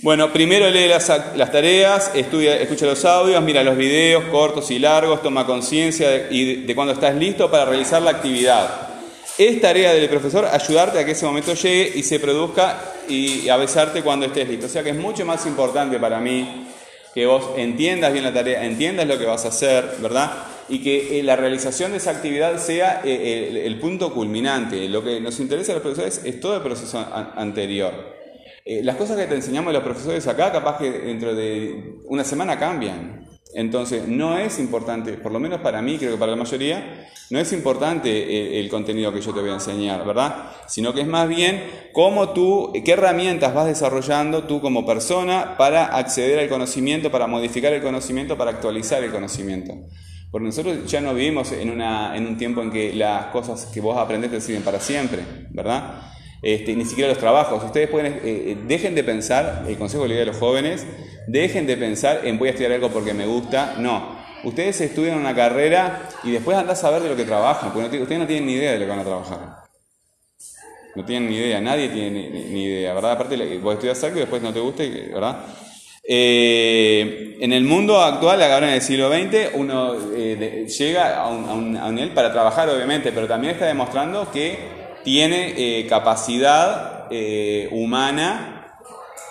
Bueno, 0.00 0.32
primero 0.32 0.70
lee 0.70 0.88
las, 0.88 1.12
las 1.36 1.52
tareas, 1.52 2.12
estudia, 2.14 2.56
escucha 2.56 2.86
los 2.86 3.04
audios, 3.04 3.42
mira 3.42 3.62
los 3.62 3.76
videos 3.76 4.24
cortos 4.30 4.70
y 4.70 4.78
largos, 4.78 5.22
toma 5.22 5.44
conciencia 5.44 6.08
de 6.08 6.72
cuando 6.74 6.94
estás 6.94 7.14
listo 7.14 7.50
para 7.50 7.66
realizar 7.66 8.00
la 8.00 8.12
actividad. 8.12 8.88
Es 9.36 9.60
tarea 9.60 9.92
del 9.92 10.08
profesor 10.08 10.46
ayudarte 10.46 10.98
a 10.98 11.04
que 11.04 11.12
ese 11.12 11.26
momento 11.26 11.52
llegue 11.52 11.92
y 11.94 12.02
se 12.04 12.18
produzca 12.20 12.94
y 13.06 13.50
avisarte 13.50 14.00
cuando 14.00 14.24
estés 14.24 14.48
listo. 14.48 14.64
O 14.64 14.70
sea 14.70 14.82
que 14.82 14.90
es 14.90 14.96
mucho 14.96 15.26
más 15.26 15.44
importante 15.44 15.98
para 15.98 16.20
mí 16.20 16.65
que 17.16 17.24
vos 17.24 17.52
entiendas 17.56 18.12
bien 18.12 18.24
la 18.24 18.34
tarea, 18.34 18.62
entiendas 18.66 19.06
lo 19.06 19.18
que 19.18 19.24
vas 19.24 19.46
a 19.46 19.48
hacer, 19.48 19.90
¿verdad? 20.02 20.34
Y 20.68 20.82
que 20.82 21.18
eh, 21.18 21.22
la 21.22 21.34
realización 21.34 21.92
de 21.92 21.96
esa 21.96 22.10
actividad 22.10 22.58
sea 22.58 23.00
eh, 23.02 23.62
el, 23.64 23.78
punto 23.78 24.12
culminante. 24.12 24.86
Lo 24.90 25.02
que 25.02 25.18
nos 25.18 25.40
interesa 25.40 25.72
a 25.72 25.76
los 25.76 25.82
profesores 25.82 26.20
es 26.26 26.40
todo 26.40 26.56
el 26.56 26.62
proceso 26.62 26.98
an- 26.98 27.30
anterior. 27.36 27.94
Eh, 28.66 28.82
las 28.84 28.96
cosas 28.96 29.16
que 29.16 29.24
te 29.24 29.34
enseñamos 29.34 29.72
los 29.72 29.82
profesores 29.82 30.26
acá, 30.26 30.52
capaz 30.52 30.76
que 30.76 30.90
dentro 30.90 31.34
de 31.34 31.94
una 32.04 32.22
semana 32.22 32.58
cambian. 32.58 33.25
Entonces, 33.54 34.06
no 34.06 34.36
es 34.38 34.58
importante, 34.58 35.14
por 35.14 35.32
lo 35.32 35.40
menos 35.40 35.60
para 35.60 35.80
mí, 35.80 35.98
creo 35.98 36.12
que 36.12 36.18
para 36.18 36.32
la 36.32 36.36
mayoría, 36.36 37.08
no 37.30 37.38
es 37.38 37.52
importante 37.52 38.10
el, 38.58 38.64
el 38.64 38.70
contenido 38.70 39.12
que 39.12 39.20
yo 39.20 39.32
te 39.32 39.40
voy 39.40 39.50
a 39.50 39.54
enseñar, 39.54 40.04
¿verdad? 40.06 40.50
Sino 40.66 40.92
que 40.92 41.00
es 41.00 41.06
más 41.06 41.28
bien 41.28 41.64
cómo 41.92 42.30
tú, 42.30 42.72
qué 42.84 42.92
herramientas 42.92 43.54
vas 43.54 43.66
desarrollando 43.66 44.44
tú 44.44 44.60
como 44.60 44.84
persona 44.84 45.56
para 45.56 45.96
acceder 45.96 46.38
al 46.38 46.48
conocimiento, 46.48 47.10
para 47.10 47.26
modificar 47.26 47.72
el 47.72 47.82
conocimiento, 47.82 48.36
para 48.36 48.50
actualizar 48.50 49.02
el 49.02 49.10
conocimiento. 49.10 49.74
Porque 50.30 50.46
nosotros 50.46 50.90
ya 50.90 51.00
no 51.00 51.14
vivimos 51.14 51.52
en, 51.52 51.70
una, 51.70 52.16
en 52.16 52.26
un 52.26 52.36
tiempo 52.36 52.62
en 52.62 52.70
que 52.70 52.92
las 52.92 53.26
cosas 53.26 53.66
que 53.66 53.80
vos 53.80 53.96
aprendés 53.96 54.30
te 54.30 54.40
sirven 54.40 54.62
para 54.62 54.80
siempre, 54.80 55.22
¿verdad? 55.50 56.15
Este, 56.46 56.76
ni 56.76 56.84
siquiera 56.84 57.08
los 57.08 57.18
trabajos. 57.18 57.64
Ustedes 57.64 57.90
pueden, 57.90 58.12
eh, 58.12 58.20
eh, 58.24 58.56
dejen 58.68 58.94
de 58.94 59.02
pensar, 59.02 59.64
el 59.66 59.76
consejo 59.76 60.04
que 60.04 60.10
le 60.10 60.14
doy 60.14 60.22
a 60.22 60.26
los 60.26 60.36
jóvenes, 60.36 60.86
dejen 61.26 61.66
de 61.66 61.76
pensar 61.76 62.20
en 62.22 62.38
voy 62.38 62.46
a 62.46 62.50
estudiar 62.52 62.70
algo 62.70 62.88
porque 62.88 63.12
me 63.12 63.26
gusta. 63.26 63.74
No, 63.80 64.16
ustedes 64.44 64.80
estudian 64.80 65.18
una 65.18 65.34
carrera 65.34 66.08
y 66.22 66.30
después 66.30 66.56
andás 66.56 66.84
a 66.84 66.90
ver 66.90 67.02
de 67.02 67.08
lo 67.08 67.16
que 67.16 67.24
trabajan, 67.24 67.72
porque 67.72 67.88
no 67.88 68.02
ustedes 68.04 68.20
no 68.20 68.28
tienen 68.28 68.46
ni 68.46 68.52
idea 68.52 68.70
de 68.70 68.78
lo 68.78 68.84
que 68.84 68.90
van 68.90 69.00
a 69.00 69.04
trabajar. 69.04 69.38
No 70.94 71.04
tienen 71.04 71.28
ni 71.28 71.36
idea, 71.36 71.60
nadie 71.60 71.88
tiene 71.88 72.30
ni, 72.30 72.62
idea, 72.62 72.94
¿verdad? 72.94 73.10
Aparte, 73.10 73.58
vos 73.58 73.74
estudias 73.74 74.04
algo 74.04 74.18
y 74.18 74.20
después 74.20 74.40
no 74.40 74.52
te 74.52 74.60
gusta, 74.60 74.84
¿verdad? 74.84 75.46
Eh, 76.08 77.38
en 77.40 77.52
el 77.52 77.64
mundo 77.64 78.00
actual, 78.00 78.40
ahora 78.40 78.68
en 78.68 78.74
el 78.74 78.82
siglo 78.82 79.10
XX, 79.10 79.50
uno 79.54 79.96
llega 80.14 81.16
a 81.16 81.26
un, 81.26 81.48
a, 81.48 81.52
un, 81.54 81.76
a 81.76 81.86
un 81.86 81.94
nivel 81.96 82.12
para 82.12 82.32
trabajar, 82.32 82.68
obviamente, 82.68 83.10
pero 83.10 83.26
también 83.26 83.54
está 83.54 83.66
demostrando 83.66 84.30
que 84.30 84.85
tiene 85.06 85.54
eh, 85.56 85.86
capacidad 85.86 87.06
eh, 87.12 87.68
humana 87.70 88.80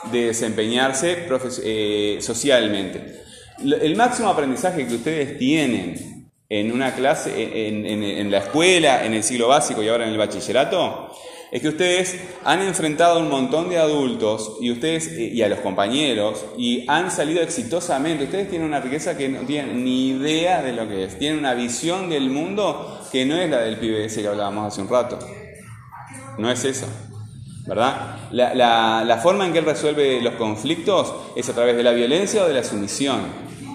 de 0.10 0.28
desempeñarse 0.28 1.28
eh, 1.66 2.18
socialmente. 2.22 3.24
El 3.60 3.98
máximo 3.98 4.30
aprendizaje 4.30 4.88
que 4.88 4.96
ustedes 4.96 5.38
tienen 5.38 6.30
en 6.48 6.72
una 6.72 6.96
clase, 6.96 7.68
en, 7.68 7.86
en- 7.86 8.32
la 8.32 8.38
escuela, 8.38 9.06
en 9.06 9.14
el 9.16 9.24
siglo 9.24 9.50
básico 9.50 9.84
y 9.84 9.90
ahora 9.90 10.06
en 10.06 10.12
el 10.12 10.18
bachillerato, 10.18 11.12
es 11.52 11.62
que 11.62 11.68
ustedes 11.68 12.16
han 12.46 12.62
enfrentado 12.62 13.20
a 13.20 13.22
un 13.22 13.30
montón 13.30 13.70
de 13.70 13.78
adultos 13.78 14.58
y 14.62 14.72
ustedes 14.72 15.08
eh, 15.08 15.32
y 15.34 15.42
a 15.42 15.50
los 15.50 15.60
compañeros 15.60 16.46
y 16.58 16.86
han 16.88 17.12
salido 17.12 17.42
exitosamente. 17.42 18.24
Ustedes 18.24 18.50
tienen 18.50 18.66
una 18.68 18.80
riqueza 18.80 19.18
que 19.18 19.28
no 19.28 19.42
tienen 19.42 19.84
ni 19.84 20.08
idea 20.12 20.62
de 20.62 20.72
lo 20.72 20.88
que 20.88 21.04
es. 21.04 21.20
Tienen 21.20 21.40
una 21.40 21.54
visión 21.54 22.10
del 22.10 22.30
mundo 22.30 23.02
que 23.12 23.26
no 23.26 23.36
es 23.38 23.50
la 23.50 23.60
del 23.60 23.78
pibe 23.78 24.08
que 24.08 24.26
hablábamos 24.28 24.72
hace 24.72 24.82
un 24.82 24.88
rato. 24.90 25.20
No 26.38 26.50
es 26.52 26.64
eso. 26.66 26.88
¿Verdad? 27.68 28.18
La, 28.32 28.54
la- 28.54 29.04
la 29.04 29.18
forma 29.18 29.46
en 29.46 29.54
que 29.54 29.60
él 29.60 29.66
resuelve 29.66 30.22
los 30.22 30.36
conflictos 30.36 31.14
es 31.36 31.50
a 31.50 31.54
través 31.54 31.76
de 31.76 31.84
la 31.84 31.92
violencia 31.92 32.44
o 32.44 32.48
de 32.48 32.54
la 32.54 32.64
sumisión. 32.64 33.22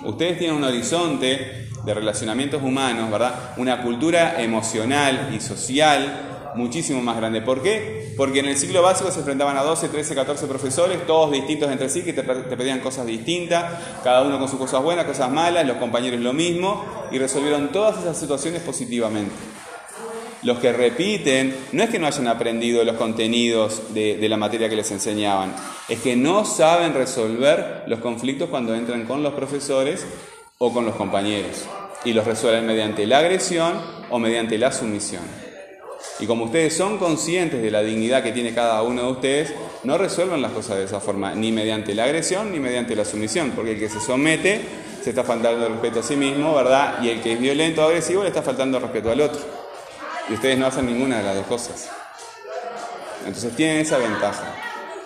Ustedes 0.04 0.38
tienen 0.38 0.56
un 0.56 0.64
horizonte 0.64 1.68
de 1.84 1.94
relacionamientos 1.94 2.62
humanos, 2.62 3.10
¿verdad? 3.10 3.34
Una 3.56 3.82
cultura 3.82 4.40
emocional 4.42 5.30
y 5.34 5.40
social 5.40 6.52
muchísimo 6.54 7.00
más 7.02 7.16
grande. 7.16 7.42
¿Por 7.42 7.62
qué? 7.62 8.12
Porque 8.16 8.40
en 8.40 8.46
el 8.46 8.56
ciclo 8.58 8.82
básico 8.82 9.10
se 9.10 9.20
enfrentaban 9.20 9.56
a 9.56 9.62
12, 9.62 9.88
13, 9.88 10.14
14 10.14 10.46
profesores, 10.46 11.06
todos 11.06 11.30
distintos 11.32 11.70
entre 11.70 11.88
sí, 11.88 12.02
que 12.02 12.12
te, 12.12 12.22
te 12.22 12.56
pedían 12.56 12.80
cosas 12.80 13.06
distintas, 13.06 13.64
cada 14.04 14.22
uno 14.22 14.38
con 14.38 14.48
sus 14.48 14.58
cosas 14.58 14.82
buenas, 14.82 15.04
cosas 15.04 15.30
malas, 15.30 15.66
los 15.66 15.76
compañeros 15.78 16.20
lo 16.20 16.32
mismo, 16.32 16.84
y 17.10 17.18
resolvieron 17.18 17.70
todas 17.72 17.98
esas 17.98 18.16
situaciones 18.18 18.62
positivamente. 18.62 19.32
Los 20.42 20.58
que 20.58 20.72
repiten, 20.72 21.54
no 21.72 21.82
es 21.82 21.90
que 21.90 21.98
no 21.98 22.06
hayan 22.06 22.26
aprendido 22.26 22.82
los 22.82 22.96
contenidos 22.96 23.92
de, 23.92 24.26
la 24.26 24.38
materia 24.38 24.70
que 24.70 24.76
les 24.76 24.90
enseñaban, 24.90 25.54
es 25.88 26.00
que 26.00 26.16
no 26.16 26.46
saben 26.46 26.94
resolver 26.94 27.82
los 27.86 28.00
conflictos 28.00 28.48
cuando 28.48 28.74
entran 28.74 29.04
con 29.04 29.22
los 29.22 29.34
profesores 29.34 30.06
o 30.56 30.72
con 30.72 30.86
los 30.86 30.94
compañeros. 30.94 31.66
Y 32.06 32.14
los 32.14 32.24
resuelven 32.24 32.66
mediante 32.66 33.06
la 33.06 33.18
agresión 33.18 33.78
o 34.08 34.18
mediante 34.18 34.56
la 34.56 34.72
sumisión. 34.72 35.22
Y 36.18 36.26
como 36.26 36.46
ustedes 36.46 36.74
son 36.74 36.96
conscientes 36.96 37.60
de 37.60 37.70
la 37.70 37.82
dignidad 37.82 38.22
que 38.22 38.32
tiene 38.32 38.54
cada 38.54 38.82
uno 38.82 39.02
de 39.02 39.12
ustedes, 39.12 39.54
no 39.84 39.98
resuelven 39.98 40.40
las 40.40 40.52
cosas 40.52 40.78
de 40.78 40.84
esa 40.84 41.00
forma, 41.00 41.34
ni 41.34 41.52
mediante 41.52 41.94
la 41.94 42.04
agresión 42.04 42.50
ni 42.50 42.58
mediante 42.58 42.96
la 42.96 43.04
sumisión, 43.04 43.52
porque 43.54 43.72
el 43.72 43.78
que 43.78 43.90
se 43.90 44.00
somete 44.00 44.60
se 45.02 45.10
está 45.10 45.22
faltando 45.22 45.66
el 45.66 45.72
respeto 45.72 46.00
a 46.00 46.02
sí 46.02 46.16
mismo, 46.16 46.54
¿verdad? 46.54 47.02
Y 47.02 47.10
el 47.10 47.20
que 47.20 47.32
es 47.32 47.40
violento 47.40 47.82
o 47.82 47.88
agresivo 47.88 48.22
le 48.22 48.28
está 48.28 48.42
faltando 48.42 48.78
respeto 48.78 49.10
al 49.10 49.20
otro. 49.20 49.59
Y 50.30 50.34
ustedes 50.34 50.56
no 50.56 50.66
hacen 50.66 50.86
ninguna 50.86 51.18
de 51.18 51.24
las 51.24 51.34
dos 51.34 51.46
cosas. 51.46 51.90
Entonces 53.26 53.54
tienen 53.56 53.78
esa 53.78 53.98
ventaja, 53.98 54.54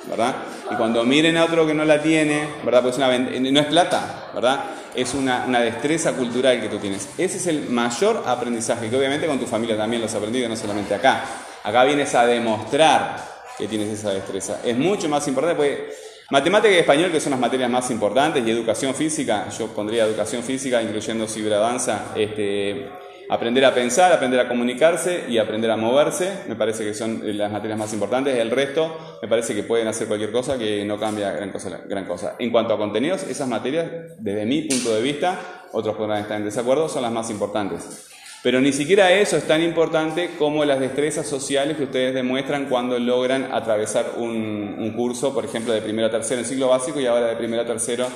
¿verdad? 0.09 0.37
Y 0.71 0.75
cuando 0.77 1.03
miren 1.05 1.37
a 1.39 1.45
otro 1.45 1.67
que 1.67 1.75
no 1.75 1.85
la 1.85 2.01
tiene, 2.03 2.47
¿verdad? 2.63 2.83
Pues 2.83 2.97
una 2.99 3.19
no 3.19 3.61
es 3.61 3.67
plata, 3.67 4.31
¿verdad? 4.35 4.65
Es 4.95 5.15
una, 5.15 5.45
una 5.49 5.61
destreza 5.61 6.13
cultural 6.13 6.61
que 6.61 6.69
tú 6.69 6.79
tienes. 6.79 7.09
Ese 7.19 7.39
es 7.39 7.47
el 7.47 7.69
mayor 7.71 8.23
aprendizaje, 8.27 8.89
que 8.89 8.97
obviamente 8.97 9.27
con 9.27 9.41
tu 9.41 9.47
familia 9.47 9.77
también 9.77 10.01
lo 10.03 10.07
has 10.07 10.15
aprendido, 10.15 10.49
no 10.49 10.57
solamente 10.57 10.95
acá. 10.95 11.25
Acá 11.65 11.85
vienes 11.85 12.15
a 12.15 12.27
demostrar 12.27 13.17
que 13.59 13.67
tienes 13.67 13.89
esa 13.89 14.11
destreza. 14.11 14.61
Es 14.63 14.77
mucho 14.77 15.09
más 15.09 15.27
importante 15.27 15.57
porque 15.57 15.95
matemática 16.31 16.75
y 16.75 16.79
español, 16.79 17.11
que 17.11 17.21
son 17.21 17.31
las 17.31 17.41
materias 17.41 17.71
más 17.71 17.91
importantes, 17.91 18.47
y 18.47 18.51
educación 18.51 18.95
física, 18.95 19.49
yo 19.49 19.69
pondría 19.69 20.05
educación 20.05 20.43
física, 20.43 20.83
incluyendo 20.83 21.27
ciberdanza, 21.27 22.13
este, 22.15 22.91
aprender 23.29 23.65
a 23.65 23.75
pensar, 23.75 24.13
aprender 24.13 24.41
a 24.41 24.49
comunicarse 24.49 25.25
y 25.29 25.39
aprender 25.39 25.71
a 25.71 25.77
moverse, 25.77 26.31
me 26.49 26.57
parece 26.57 26.85
que 26.85 26.95
son 26.95 27.21
las 27.37 27.51
materias 27.51 27.79
más 27.79 27.93
importantes. 27.93 28.37
El 28.39 28.51
resto, 28.51 29.19
me 29.23 29.29
parece 29.29 29.55
que 29.55 29.63
pueden 29.63 29.89
hacer 29.89 30.07
cualquier 30.07 30.33
cosa 30.33 30.59
que 30.59 30.85
no 30.85 30.99
cambia 30.99 31.33
gran 31.33 31.51
cosa. 31.51 31.83
Gran 31.87 32.05
cosa. 32.05 32.37
En 32.39 32.51
cuanto 32.51 32.75
a 32.75 32.79
contenidos, 32.79 33.25
esas 33.25 33.49
materias, 33.49 33.91
desde 34.19 34.47
mi 34.47 34.63
punto 34.63 34.95
de 34.95 35.03
vista, 35.03 35.65
otros 35.73 35.97
podrán 35.97 36.23
estar 36.23 36.37
en 36.37 36.45
desacuerdo, 36.45 36.89
son 36.89 37.03
las 37.03 37.13
más 37.13 37.31
importantes. 37.31 38.09
Pero 38.43 38.61
ni 38.61 38.73
siquiera 38.73 39.11
eso 39.11 39.39
es 39.39 39.45
tan 39.45 39.63
importante 39.63 40.33
como 40.39 40.67
las 40.67 40.79
destrezas 40.79 41.27
sociales 41.27 41.79
que 41.79 41.85
ustedes 41.85 42.15
demuestran 42.15 42.67
cuando 42.67 42.99
logran 42.99 43.51
atravesar 43.53 44.17
un, 44.19 44.77
un 44.79 44.93
curso, 44.93 45.33
por 45.33 45.47
ejemplo, 45.47 45.73
de 45.73 45.81
primero 45.81 46.09
a 46.09 46.11
tercero 46.11 46.41
en 46.41 46.47
ciclo 46.47 46.69
básico 46.69 47.01
y 47.01 47.07
ahora 47.07 47.29
de 47.29 47.37
primero 47.37 47.63
a 47.63 47.67
tercero 47.67 48.07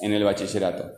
en 0.00 0.12
el 0.12 0.22
bachillerato. 0.22 0.92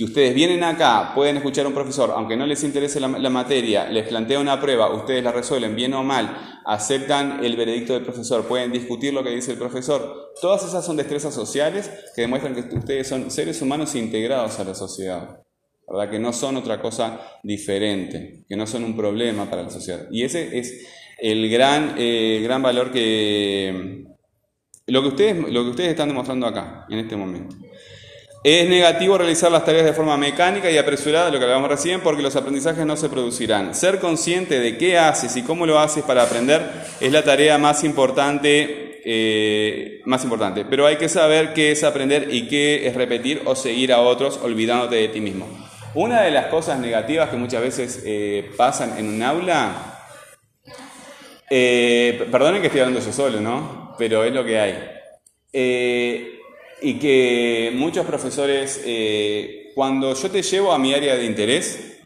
Que 0.00 0.04
ustedes 0.04 0.34
vienen 0.34 0.64
acá, 0.64 1.12
pueden 1.14 1.36
escuchar 1.36 1.66
a 1.66 1.68
un 1.68 1.74
profesor, 1.74 2.10
aunque 2.16 2.34
no 2.34 2.46
les 2.46 2.64
interese 2.64 2.98
la, 3.00 3.08
materia, 3.08 3.86
les 3.86 4.08
plantea 4.08 4.40
una 4.40 4.58
prueba, 4.58 4.90
ustedes 4.94 5.22
la 5.22 5.30
resuelven 5.30 5.76
bien 5.76 5.92
o 5.92 6.02
mal, 6.02 6.62
aceptan 6.64 7.44
el 7.44 7.54
veredicto 7.54 7.92
del 7.92 8.02
profesor, 8.02 8.48
pueden 8.48 8.72
discutir 8.72 9.12
lo 9.12 9.22
que 9.22 9.28
dice 9.28 9.52
el 9.52 9.58
profesor. 9.58 10.32
Todas 10.40 10.64
esas 10.64 10.86
son 10.86 10.96
destrezas 10.96 11.34
sociales 11.34 11.90
que 12.16 12.22
demuestran 12.22 12.54
que 12.54 12.74
ustedes 12.74 13.08
son 13.08 13.30
seres 13.30 13.60
humanos 13.60 13.94
integrados 13.94 14.58
a 14.58 14.64
la 14.64 14.74
sociedad. 14.74 15.42
¿verdad? 15.86 16.10
Que 16.10 16.18
no 16.18 16.32
son 16.32 16.56
otra 16.56 16.80
cosa 16.80 17.20
diferente, 17.42 18.46
que 18.48 18.56
no 18.56 18.66
son 18.66 18.84
un 18.84 18.96
problema 18.96 19.50
para 19.50 19.64
la 19.64 19.70
sociedad. 19.70 20.06
Y 20.10 20.22
ese 20.22 20.58
es 20.58 20.82
el 21.18 21.50
gran, 21.50 21.96
eh, 21.98 22.40
gran 22.42 22.62
valor 22.62 22.90
que 22.90 24.06
lo 24.86 25.02
que, 25.02 25.08
ustedes, 25.08 25.36
lo 25.52 25.62
que 25.62 25.70
ustedes 25.70 25.90
están 25.90 26.08
demostrando 26.08 26.46
acá, 26.46 26.86
en 26.88 27.00
este 27.00 27.16
momento. 27.16 27.54
Es 28.42 28.66
negativo 28.70 29.18
realizar 29.18 29.52
las 29.52 29.66
tareas 29.66 29.84
de 29.84 29.92
forma 29.92 30.16
mecánica 30.16 30.70
y 30.70 30.78
apresurada, 30.78 31.30
lo 31.30 31.38
que 31.38 31.44
hablábamos 31.44 31.68
recién, 31.68 32.00
porque 32.00 32.22
los 32.22 32.36
aprendizajes 32.36 32.86
no 32.86 32.96
se 32.96 33.10
producirán. 33.10 33.74
Ser 33.74 33.98
consciente 33.98 34.60
de 34.60 34.78
qué 34.78 34.96
haces 34.98 35.36
y 35.36 35.42
cómo 35.42 35.66
lo 35.66 35.78
haces 35.78 36.04
para 36.04 36.22
aprender 36.22 36.62
es 37.00 37.12
la 37.12 37.22
tarea 37.22 37.58
más 37.58 37.84
importante, 37.84 39.02
eh, 39.04 40.00
más 40.06 40.24
importante. 40.24 40.64
Pero 40.64 40.86
hay 40.86 40.96
que 40.96 41.10
saber 41.10 41.52
qué 41.52 41.72
es 41.72 41.84
aprender 41.84 42.32
y 42.32 42.48
qué 42.48 42.86
es 42.86 42.94
repetir 42.94 43.42
o 43.44 43.54
seguir 43.54 43.92
a 43.92 44.00
otros 44.00 44.40
olvidándote 44.42 44.96
de 44.96 45.08
ti 45.08 45.20
mismo. 45.20 45.46
Una 45.92 46.22
de 46.22 46.30
las 46.30 46.46
cosas 46.46 46.78
negativas 46.78 47.28
que 47.28 47.36
muchas 47.36 47.60
veces 47.60 48.02
eh, 48.06 48.50
pasan 48.56 48.96
en 48.96 49.06
un 49.06 49.22
aula, 49.22 49.98
eh, 51.50 52.26
perdonen 52.30 52.62
que 52.62 52.68
estoy 52.68 52.80
hablando 52.80 53.04
yo 53.04 53.12
solo, 53.12 53.38
¿no? 53.40 53.94
Pero 53.98 54.24
es 54.24 54.32
lo 54.32 54.44
que 54.44 54.58
hay. 54.58 54.78
Eh, 55.52 56.39
y 56.82 56.94
que 56.98 57.72
muchos 57.74 58.06
profesores, 58.06 58.82
eh, 58.84 59.72
cuando 59.74 60.14
yo 60.14 60.30
te 60.30 60.42
llevo 60.42 60.72
a 60.72 60.78
mi 60.78 60.94
área 60.94 61.16
de 61.16 61.24
interés, 61.24 61.98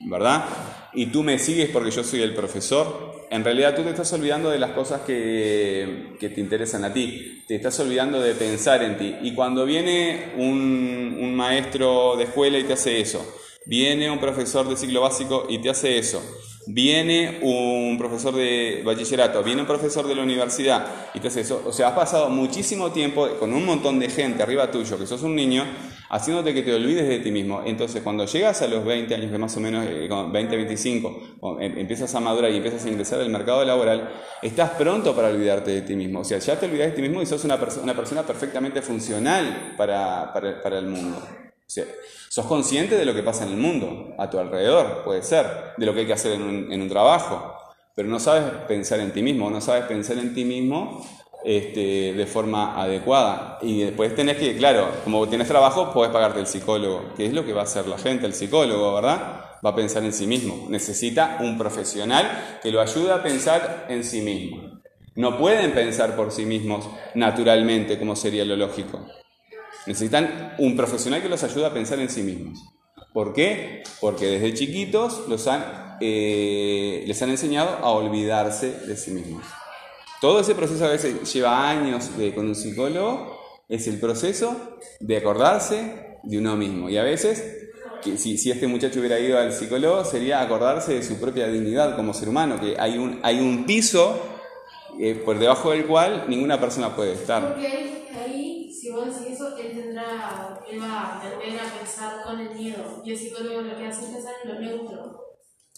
¿verdad? 0.00 0.44
Y 0.92 1.06
tú 1.06 1.22
me 1.22 1.38
sigues 1.38 1.70
porque 1.70 1.90
yo 1.90 2.04
soy 2.04 2.22
el 2.22 2.34
profesor, 2.34 3.26
en 3.30 3.42
realidad 3.42 3.74
tú 3.74 3.82
te 3.82 3.90
estás 3.90 4.12
olvidando 4.12 4.50
de 4.50 4.58
las 4.58 4.70
cosas 4.72 5.00
que, 5.02 6.16
que 6.20 6.28
te 6.28 6.40
interesan 6.40 6.84
a 6.84 6.92
ti, 6.92 7.42
te 7.48 7.56
estás 7.56 7.78
olvidando 7.80 8.20
de 8.20 8.34
pensar 8.34 8.82
en 8.82 8.96
ti. 8.96 9.14
Y 9.22 9.34
cuando 9.34 9.64
viene 9.64 10.32
un, 10.36 11.18
un 11.20 11.34
maestro 11.34 12.16
de 12.16 12.24
escuela 12.24 12.58
y 12.58 12.64
te 12.64 12.74
hace 12.74 13.00
eso, 13.00 13.26
viene 13.66 14.10
un 14.10 14.20
profesor 14.20 14.68
de 14.68 14.76
ciclo 14.76 15.00
básico 15.00 15.46
y 15.48 15.58
te 15.58 15.70
hace 15.70 15.98
eso, 15.98 16.22
viene 16.66 17.38
un 17.42 17.96
profesor 17.98 18.34
de 18.34 18.82
bachillerato, 18.84 19.42
viene 19.42 19.60
un 19.62 19.66
profesor 19.66 20.06
de 20.06 20.14
la 20.14 20.22
universidad 20.22 20.86
y 21.14 21.26
hace 21.26 21.40
eso. 21.42 21.62
O 21.66 21.72
sea, 21.72 21.88
has 21.88 21.94
pasado 21.94 22.28
muchísimo 22.30 22.90
tiempo 22.92 23.28
con 23.38 23.52
un 23.52 23.64
montón 23.66 23.98
de 23.98 24.08
gente 24.08 24.42
arriba 24.42 24.70
tuyo, 24.70 24.98
que 24.98 25.06
sos 25.06 25.22
un 25.22 25.34
niño, 25.34 25.64
haciéndote 26.10 26.54
que 26.54 26.62
te 26.62 26.74
olvides 26.74 27.08
de 27.08 27.18
ti 27.18 27.30
mismo. 27.30 27.62
Entonces, 27.66 28.02
cuando 28.02 28.24
llegas 28.26 28.62
a 28.62 28.68
los 28.68 28.84
20 28.84 29.14
años, 29.14 29.30
que 29.30 29.38
más 29.38 29.56
o 29.56 29.60
menos, 29.60 29.84
eh, 29.88 30.06
con 30.08 30.32
20, 30.32 30.56
25, 30.56 31.36
cuando 31.40 31.60
em- 31.60 31.78
empiezas 31.78 32.14
a 32.14 32.20
madurar 32.20 32.50
y 32.50 32.56
empiezas 32.56 32.84
a 32.84 32.88
ingresar 32.88 33.20
al 33.20 33.30
mercado 33.30 33.64
laboral, 33.64 34.12
estás 34.42 34.70
pronto 34.70 35.14
para 35.14 35.28
olvidarte 35.28 35.70
de 35.70 35.82
ti 35.82 35.94
mismo. 35.96 36.20
O 36.20 36.24
sea, 36.24 36.38
ya 36.38 36.58
te 36.58 36.66
olvidas 36.66 36.88
de 36.88 36.92
ti 36.96 37.02
mismo 37.02 37.20
y 37.22 37.26
sos 37.26 37.44
una, 37.44 37.58
perso- 37.60 37.82
una 37.82 37.94
persona 37.94 38.22
perfectamente 38.22 38.80
funcional 38.82 39.74
para- 39.76 40.32
para 40.32 40.78
el 40.78 40.86
mundo. 40.86 41.20
O 41.66 41.82
sos 42.28 42.46
consciente 42.46 42.96
de 42.96 43.04
lo 43.04 43.14
que 43.14 43.22
pasa 43.22 43.44
en 43.44 43.50
el 43.50 43.56
mundo, 43.56 44.14
a 44.18 44.28
tu 44.28 44.38
alrededor, 44.38 45.02
puede 45.04 45.22
ser, 45.22 45.46
de 45.76 45.86
lo 45.86 45.94
que 45.94 46.00
hay 46.00 46.06
que 46.06 46.12
hacer 46.12 46.32
en 46.32 46.42
un, 46.42 46.72
en 46.72 46.82
un 46.82 46.88
trabajo, 46.88 47.54
pero 47.94 48.08
no 48.08 48.18
sabes 48.18 48.44
pensar 48.66 49.00
en 49.00 49.12
ti 49.12 49.22
mismo, 49.22 49.50
no 49.50 49.60
sabes 49.60 49.84
pensar 49.84 50.18
en 50.18 50.34
ti 50.34 50.44
mismo 50.44 51.00
este, 51.44 52.14
de 52.14 52.26
forma 52.26 52.80
adecuada. 52.80 53.58
Y 53.62 53.82
después 53.82 54.14
tenés 54.14 54.38
que, 54.38 54.56
claro, 54.56 54.88
como 55.04 55.28
tienes 55.28 55.46
trabajo, 55.46 55.92
podés 55.92 56.10
pagarte 56.10 56.40
el 56.40 56.46
psicólogo, 56.46 57.12
que 57.16 57.26
es 57.26 57.32
lo 57.32 57.44
que 57.44 57.52
va 57.52 57.60
a 57.60 57.64
hacer 57.64 57.86
la 57.86 57.98
gente, 57.98 58.26
el 58.26 58.34
psicólogo, 58.34 58.94
¿verdad? 58.94 59.58
Va 59.64 59.70
a 59.70 59.76
pensar 59.76 60.02
en 60.04 60.12
sí 60.12 60.26
mismo. 60.26 60.66
Necesita 60.68 61.38
un 61.40 61.56
profesional 61.56 62.58
que 62.62 62.72
lo 62.72 62.80
ayude 62.80 63.12
a 63.12 63.22
pensar 63.22 63.86
en 63.88 64.04
sí 64.04 64.22
mismo. 64.22 64.80
No 65.16 65.38
pueden 65.38 65.72
pensar 65.72 66.16
por 66.16 66.32
sí 66.32 66.44
mismos 66.44 66.88
naturalmente, 67.14 67.98
como 67.98 68.16
sería 68.16 68.44
lo 68.44 68.56
lógico. 68.56 69.06
Necesitan 69.86 70.54
un 70.58 70.76
profesional 70.76 71.22
que 71.22 71.28
los 71.28 71.42
ayude 71.42 71.66
a 71.66 71.72
pensar 71.72 71.98
en 71.98 72.08
sí 72.08 72.22
mismos. 72.22 72.58
¿Por 73.12 73.32
qué? 73.32 73.82
Porque 74.00 74.26
desde 74.26 74.54
chiquitos 74.54 75.28
los 75.28 75.46
han, 75.46 75.96
eh, 76.00 77.04
les 77.06 77.22
han 77.22 77.30
enseñado 77.30 77.78
a 77.78 77.90
olvidarse 77.90 78.72
de 78.86 78.96
sí 78.96 79.12
mismos. 79.12 79.44
Todo 80.20 80.40
ese 80.40 80.54
proceso 80.54 80.84
a 80.84 80.90
veces 80.90 81.32
lleva 81.32 81.68
años 81.68 82.10
con 82.34 82.46
un 82.46 82.54
psicólogo, 82.54 83.38
es 83.68 83.86
el 83.86 84.00
proceso 84.00 84.78
de 85.00 85.16
acordarse 85.16 86.18
de 86.22 86.38
uno 86.38 86.56
mismo. 86.56 86.88
Y 86.88 86.96
a 86.96 87.02
veces, 87.02 87.44
si 88.16 88.50
este 88.50 88.66
muchacho 88.66 89.00
hubiera 89.00 89.18
ido 89.20 89.38
al 89.38 89.52
psicólogo, 89.52 90.04
sería 90.04 90.40
acordarse 90.40 90.94
de 90.94 91.02
su 91.02 91.20
propia 91.20 91.46
dignidad 91.48 91.96
como 91.96 92.14
ser 92.14 92.28
humano, 92.28 92.58
que 92.60 92.76
hay 92.78 92.98
un, 92.98 93.20
hay 93.22 93.38
un 93.38 93.66
piso 93.66 94.18
eh, 94.98 95.14
por 95.14 95.38
debajo 95.38 95.72
del 95.72 95.86
cual 95.86 96.24
ninguna 96.28 96.60
persona 96.60 96.94
puede 96.94 97.12
estar. 97.12 97.56
Si 98.94 99.00
vos 99.00 99.18
decís 99.18 99.34
eso, 99.34 99.56
él 99.56 99.72
tendrá, 99.72 100.60
él 100.70 100.80
va 100.80 101.16
a 101.16 101.20
tender 101.20 101.58
a 101.60 101.78
pensar 101.78 102.22
con 102.22 102.38
el 102.38 102.54
miedo. 102.54 103.02
Y 103.04 103.10
el 103.10 103.18
psicólogo 103.18 103.62
lo 103.62 103.76
que 103.76 103.86
hace 103.86 104.04
es 104.04 104.10
pensar 104.12 104.34
en 104.44 104.54
lo 104.54 104.60
neutro. 104.60 105.20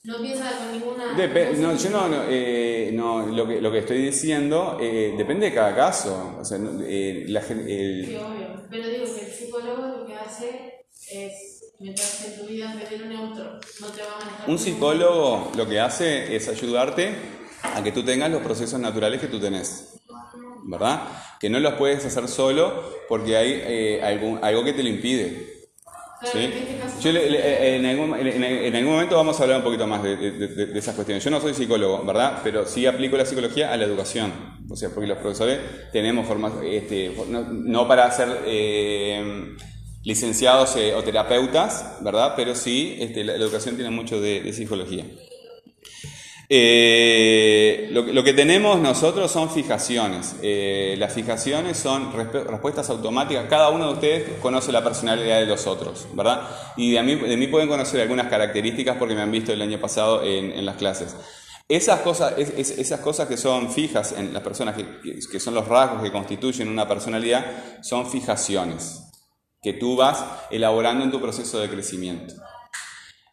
No 0.04 0.16
empieza 0.16 0.50
con 0.58 0.72
ninguna. 0.72 1.16
Depe- 1.16 1.56
no, 1.56 1.74
yo 1.74 1.90
no, 1.90 2.08
no, 2.08 2.22
eh, 2.28 2.90
no, 2.92 3.26
lo, 3.26 3.48
que, 3.48 3.60
lo 3.62 3.72
que 3.72 3.78
estoy 3.78 4.02
diciendo 4.02 4.76
eh, 4.78 5.14
depende 5.16 5.46
de 5.46 5.54
cada 5.54 5.74
caso. 5.74 6.36
O 6.38 6.44
sea, 6.44 6.58
eh, 6.58 7.24
la 7.28 7.40
el- 7.40 8.04
Sí, 8.06 8.16
obvio. 8.16 8.62
Pero 8.70 8.86
digo 8.88 9.04
que 9.14 9.24
el 9.26 9.32
psicólogo 9.32 9.86
lo 9.86 10.06
que 10.06 10.14
hace 10.16 10.84
es 11.10 11.72
meterse 11.80 12.34
en 12.34 12.40
tu 12.40 12.46
vida 12.46 12.74
veneno 12.90 13.06
neutro. 13.06 13.52
No 13.80 13.86
te 13.88 14.02
va 14.02 14.08
a 14.14 14.24
manejar. 14.26 14.48
un 14.50 14.58
psicólogo 14.58 15.52
lo 15.56 15.66
que 15.66 15.80
hace 15.80 16.36
es 16.36 16.48
ayudarte 16.48 17.14
a 17.62 17.82
que 17.82 17.92
tú 17.92 18.04
tengas 18.04 18.30
los 18.30 18.42
procesos 18.42 18.78
naturales 18.78 19.22
que 19.22 19.28
tú 19.28 19.40
tenés. 19.40 19.94
¿Verdad? 20.68 21.08
Que 21.40 21.50
no 21.50 21.60
los 21.60 21.74
puedes 21.74 22.04
hacer 22.04 22.28
solo 22.28 22.82
porque 23.08 23.36
hay 23.36 23.60
eh, 23.64 24.00
algún, 24.02 24.38
algo 24.42 24.64
que 24.64 24.72
te 24.72 24.82
lo 24.82 24.88
impide. 24.88 25.54
¿sí? 26.32 26.38
en 26.38 26.52
este. 26.52 26.76
Yo 27.02 27.12
le- 27.12 27.30
le- 27.30 27.76
en, 27.76 27.84
algún, 27.86 28.18
en- 28.18 28.42
en 28.42 28.74
algún 28.74 28.94
momento 28.94 29.16
vamos 29.16 29.38
a 29.38 29.42
hablar 29.42 29.58
un 29.58 29.64
poquito 29.64 29.86
más 29.86 30.02
de, 30.02 30.16
de- 30.16 30.30
de- 30.32 30.66
de 30.66 30.78
esas 30.78 30.94
cuestiones. 30.94 31.22
Yo 31.22 31.30
no 31.30 31.40
soy 31.40 31.52
psicólogo, 31.54 32.02
¿verdad? 32.04 32.40
Pero 32.42 32.64
sí 32.66 32.86
aplico 32.86 33.16
la 33.18 33.26
psicología 33.26 33.70
a 33.72 33.76
la 33.76 33.84
educación. 33.84 34.32
O 34.70 34.76
sea, 34.76 34.88
porque 34.88 35.06
los 35.08 35.18
profesores 35.18 35.58
tenemos 35.92 36.26
formación, 36.26 36.64
este, 36.66 37.14
no, 37.28 37.42
no 37.42 37.86
para 37.86 38.10
ser 38.10 38.28
eh, 38.46 39.54
licenciados 40.04 40.74
eh, 40.76 40.94
o 40.94 41.02
terapeutas, 41.04 41.98
¿verdad? 42.00 42.32
Pero 42.34 42.54
sí, 42.54 42.96
este, 43.00 43.22
la, 43.22 43.36
la 43.36 43.44
educación 43.44 43.74
tiene 43.76 43.90
mucho 43.90 44.20
de 44.20 44.52
psicología. 44.52 45.04
Eh, 46.48 47.88
lo, 47.90 48.22
que- 48.24 48.32
tenemos 48.32 48.78
nosotros 48.78 49.30
son 49.30 49.50
fijaciones. 49.50 50.36
Eh, 50.42 50.94
las 50.98 51.12
fijaciones 51.12 51.76
son 51.76 52.12
resp- 52.12 52.44
respuestas 52.46 52.88
automáticas. 52.90 53.46
Cada 53.48 53.70
uno 53.70 53.88
de 53.88 53.92
ustedes 53.94 54.28
conoce 54.40 54.70
la 54.72 54.84
personalidad 54.84 55.40
de 55.40 55.46
los 55.46 55.66
otros, 55.66 56.06
¿verdad? 56.14 56.42
Y 56.76 56.92
de 56.92 57.02
mí, 57.02 57.14
de 57.16 57.36
mí 57.36 57.46
pueden 57.48 57.68
conocer 57.68 58.00
algunas 58.00 58.28
características 58.28 58.96
porque 58.96 59.14
me 59.14 59.22
han 59.22 59.30
visto 59.32 59.52
el 59.52 59.62
año 59.62 59.80
pasado 59.80 60.22
en, 60.22 60.52
en 60.52 60.64
las 60.66 60.76
clases. 60.76 61.16
Esas 61.68 62.00
cosas, 62.00 62.34
es- 62.38 62.52
es- 62.56 62.78
esas 62.78 63.00
cosas 63.00 63.26
que 63.26 63.36
son 63.36 63.72
fijas 63.72 64.12
en 64.16 64.32
las 64.32 64.42
personas, 64.42 64.76
que- 64.76 65.18
que 65.30 65.40
son 65.40 65.54
los 65.54 65.66
rasgos 65.66 66.02
que 66.02 66.12
constituyen 66.12 66.68
una 66.68 66.86
personalidad, 66.86 67.44
son 67.82 68.08
fijaciones 68.08 69.02
que 69.62 69.72
tú 69.72 69.96
vas 69.96 70.24
elaborando 70.50 71.02
en 71.02 71.10
tu 71.10 71.20
proceso 71.20 71.58
de 71.58 71.68
crecimiento. 71.68 72.34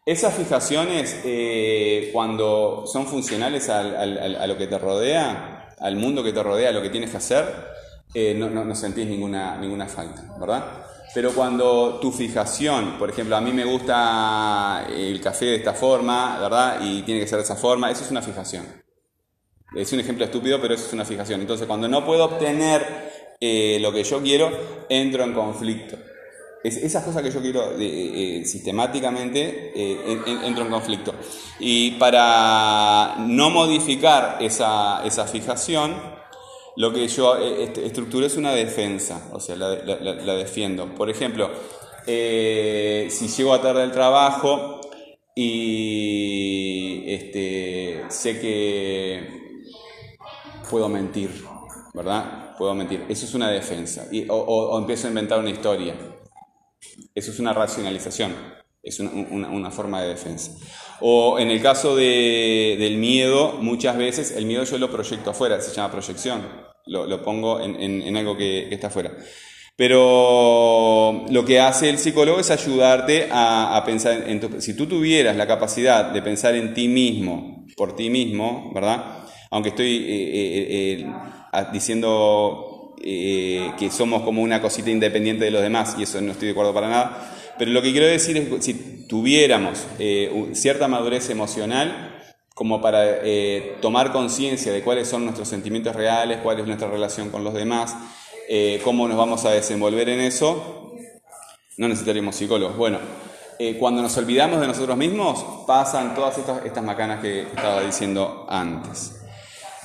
Esas 0.06 0.34
fijaciones, 0.34 1.20
eh, 1.24 2.10
cuando 2.12 2.84
son 2.86 3.06
funcionales 3.06 3.70
al- 3.70 3.96
al- 3.96 4.36
a 4.36 4.46
lo 4.46 4.58
que 4.58 4.66
te 4.66 4.78
rodea, 4.78 5.74
al 5.80 5.96
mundo 5.96 6.22
que 6.22 6.32
te 6.32 6.42
rodea, 6.42 6.68
a 6.68 6.72
lo 6.72 6.82
que 6.82 6.90
tienes 6.90 7.10
que 7.10 7.16
hacer, 7.16 7.44
eh, 8.12 8.34
no, 8.36 8.50
no- 8.50 8.64
no 8.64 8.74
sentís 8.74 9.06
ninguna, 9.06 9.56
ninguna 9.56 9.86
falta, 9.88 10.22
¿verdad? 10.38 10.62
Pero 11.14 11.32
cuando 11.32 11.98
tu 12.00 12.12
fijación, 12.12 12.98
por 12.98 13.08
ejemplo, 13.08 13.36
a 13.36 13.40
mí 13.40 13.52
me 13.52 13.64
gusta 13.64 14.86
el 14.90 15.20
café 15.22 15.46
de 15.46 15.56
esta 15.56 15.72
forma, 15.72 16.38
¿verdad? 16.40 16.80
Y 16.82 17.02
tiene 17.02 17.20
que 17.20 17.26
ser 17.26 17.38
de 17.38 17.44
esa 17.44 17.56
forma, 17.56 17.90
eso 17.90 18.04
es 18.04 18.10
una 18.10 18.20
fijación. 18.22 18.66
Es 19.76 19.92
un 19.92 20.00
ejemplo 20.00 20.24
estúpido, 20.24 20.60
pero 20.60 20.74
eso 20.74 20.86
es 20.86 20.92
una 20.92 21.04
fijación. 21.04 21.40
Entonces, 21.40 21.66
cuando 21.66 21.88
no 21.88 22.04
puedo 22.04 22.24
obtener 22.24 23.12
eh, 23.40 23.78
lo 23.80 23.92
que 23.92 24.04
yo 24.04 24.22
quiero, 24.22 24.50
entro 24.88 25.24
en 25.24 25.32
conflicto. 25.34 25.96
Es- 26.64 26.78
esas 26.78 27.04
cosas 27.04 27.22
que 27.22 27.30
yo 27.30 27.40
quiero 27.42 27.72
eh, 27.78 28.40
eh, 28.40 28.44
sistemáticamente, 28.46 29.72
eh, 29.76 29.98
en- 30.06 30.22
en- 30.26 30.44
entro 30.44 30.64
en 30.64 30.70
conflicto. 30.70 31.14
Y 31.60 31.92
para 31.92 33.16
no 33.18 33.50
modificar 33.50 34.38
esa, 34.40 35.04
esa 35.04 35.26
fijación, 35.26 35.94
lo 36.76 36.92
que 36.92 37.06
yo 37.06 37.36
eh, 37.36 37.64
est- 37.64 37.78
estructuro 37.78 38.24
es 38.26 38.36
una 38.36 38.52
defensa, 38.52 39.28
o 39.32 39.40
sea, 39.40 39.56
la, 39.56 39.68
la- 39.76 40.34
defiendo. 40.34 40.94
Por 40.94 41.10
ejemplo, 41.10 41.50
eh, 42.06 43.08
si 43.10 43.28
llego 43.28 43.52
a 43.54 43.60
tarde 43.60 43.82
al 43.82 43.92
trabajo 43.92 44.80
y 45.34 47.04
este, 47.12 48.04
sé 48.08 48.40
que 48.40 49.28
puedo 50.70 50.88
mentir, 50.88 51.30
¿verdad? 51.92 52.56
Puedo 52.56 52.74
mentir. 52.74 53.04
Eso 53.08 53.26
es 53.26 53.34
una 53.34 53.50
defensa. 53.50 54.06
Y- 54.10 54.26
o 54.30 54.78
empiezo 54.78 55.06
a 55.06 55.10
inventar 55.10 55.38
una 55.38 55.50
historia. 55.50 55.94
Eso 57.14 57.30
es 57.30 57.38
una 57.38 57.52
racionalización. 57.52 58.34
Es 58.82 59.00
una, 59.00 59.10
una- 59.50 59.70
forma 59.70 60.02
de 60.02 60.08
defensa. 60.08 60.52
O 61.00 61.38
en 61.38 61.50
el 61.50 61.62
caso 61.62 61.96
de- 61.96 62.76
del 62.78 62.98
miedo, 62.98 63.54
muchas 63.60 63.96
veces 63.96 64.32
el 64.36 64.44
miedo 64.46 64.64
yo 64.64 64.78
lo 64.78 64.90
proyecto 64.90 65.30
afuera, 65.30 65.60
se 65.60 65.74
llama 65.74 65.90
proyección. 65.90 66.42
Lo, 66.86 67.06
lo 67.06 67.22
pongo 67.22 67.60
en, 67.60 67.80
en- 67.80 68.16
algo 68.16 68.36
que, 68.36 68.66
que 68.68 68.74
está 68.74 68.88
afuera. 68.88 69.12
Pero 69.76 71.24
lo 71.30 71.44
que 71.44 71.58
hace 71.60 71.90
el 71.90 71.98
psicólogo 71.98 72.38
es 72.38 72.50
ayudarte 72.50 73.28
a, 73.32 73.82
pensar 73.84 74.28
en 74.28 74.38
tu... 74.40 74.60
Si 74.60 74.76
tú 74.76 74.86
tuvieras 74.86 75.36
la 75.36 75.46
capacidad 75.46 76.12
de 76.12 76.22
pensar 76.22 76.54
en 76.54 76.74
ti 76.74 76.86
mismo, 76.86 77.66
por 77.76 77.96
ti 77.96 78.08
mismo, 78.08 78.70
¿verdad? 78.72 79.24
Aunque 79.50 79.70
estoy 79.70 79.96
eh, 79.96 80.02
eh, 80.06 81.06
eh, 81.52 81.64
diciendo 81.72 82.73
eh, 83.06 83.72
que 83.78 83.90
somos 83.90 84.22
como 84.22 84.40
una 84.40 84.62
cosita 84.62 84.88
independiente 84.88 85.44
de 85.44 85.50
los 85.50 85.60
demás, 85.60 85.94
y 85.98 86.04
eso 86.04 86.22
no 86.22 86.32
estoy 86.32 86.46
de 86.46 86.52
acuerdo 86.52 86.72
para 86.72 86.88
nada, 86.88 87.34
pero 87.58 87.70
lo 87.70 87.82
que 87.82 87.92
quiero 87.92 88.06
decir 88.06 88.34
es 88.38 88.48
que 88.48 88.62
si 88.62 89.06
tuviéramos 89.06 89.86
eh, 89.98 90.50
cierta 90.54 90.88
madurez 90.88 91.28
emocional, 91.28 92.22
como 92.54 92.80
para 92.80 93.04
eh, 93.22 93.76
tomar 93.82 94.10
conciencia 94.10 94.72
de 94.72 94.80
cuáles 94.80 95.06
son 95.06 95.24
nuestros 95.24 95.48
sentimientos 95.48 95.94
reales, 95.94 96.38
cuál 96.42 96.60
es 96.60 96.66
nuestra 96.66 96.88
relación 96.88 97.28
con 97.28 97.44
los 97.44 97.52
demás, 97.52 97.94
cómo 98.82 99.06
nos 99.06 99.18
vamos 99.18 99.44
a 99.44 99.50
desenvolver 99.50 100.08
en 100.08 100.20
eso, 100.20 100.94
no 101.76 101.88
necesitaríamos 101.88 102.36
psicólogos. 102.36 102.76
Bueno, 102.76 103.00
cuando 103.78 104.00
nos 104.00 104.16
olvidamos 104.16 104.62
de 104.62 104.66
nosotros 104.66 104.96
mismos, 104.96 105.44
pasan 105.66 106.14
todas 106.14 106.38
estas, 106.38 106.64
estas 106.64 106.84
macanas 106.84 107.20
que 107.20 107.42
estaba 107.42 107.82
diciendo 107.82 108.46
antes. 108.48 109.23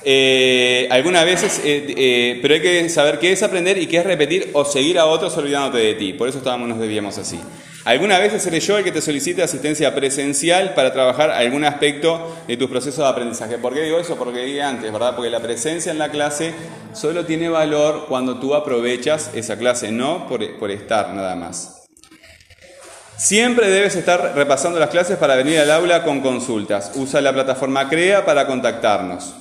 Eh, 0.02 0.88
algunas 0.90 1.24
veces, 1.24 1.60
eh, 1.64 1.94
eh, 1.96 2.38
pero 2.40 2.54
hay 2.54 2.62
que 2.62 2.88
saber 2.88 3.18
qué 3.18 3.32
es 3.32 3.42
aprender 3.42 3.76
y 3.76 3.86
qué 3.86 3.98
es 3.98 4.04
repetir 4.04 4.50
o 4.54 4.64
seguir 4.64 4.98
a 4.98 5.06
otros 5.06 5.36
olvidándote 5.36 5.78
de 5.78 5.94
ti. 5.94 6.12
Por 6.14 6.28
eso 6.28 6.38
estábamos, 6.38 6.68
nos 6.68 6.78
debíamos 6.78 7.18
así. 7.18 7.38
Algunas 7.84 8.20
veces 8.20 8.42
seré 8.42 8.60
yo 8.60 8.76
el 8.78 8.84
que 8.84 8.92
te 8.92 9.00
solicite 9.00 9.42
asistencia 9.42 9.94
presencial 9.94 10.74
para 10.74 10.92
trabajar 10.92 11.30
algún 11.30 11.64
aspecto 11.64 12.36
de 12.46 12.56
tus 12.56 12.68
procesos 12.68 12.98
de 12.98 13.10
aprendizaje. 13.10 13.58
¿Por 13.58 13.74
qué 13.74 13.82
digo 13.82 13.98
eso? 13.98 14.16
Porque 14.16 14.40
dije 14.40 14.62
antes, 14.62 14.92
¿verdad? 14.92 15.16
Porque 15.16 15.30
la 15.30 15.40
presencia 15.40 15.90
en 15.90 15.98
la 15.98 16.10
clase 16.10 16.52
solo 16.92 17.24
tiene 17.24 17.48
valor 17.48 18.06
cuando 18.06 18.38
tú 18.38 18.54
aprovechas 18.54 19.30
esa 19.34 19.56
clase, 19.56 19.90
no 19.92 20.26
por, 20.28 20.58
por 20.58 20.70
estar 20.70 21.14
nada 21.14 21.34
más. 21.36 21.88
Siempre 23.16 23.68
debes 23.68 23.96
estar 23.96 24.32
repasando 24.34 24.78
las 24.78 24.88
clases 24.88 25.18
para 25.18 25.36
venir 25.36 25.58
al 25.58 25.70
aula 25.70 26.04
con 26.04 26.20
consultas. 26.20 26.92
Usa 26.94 27.20
la 27.20 27.32
plataforma 27.32 27.88
CREA 27.88 28.24
para 28.24 28.46
contactarnos. 28.46 29.34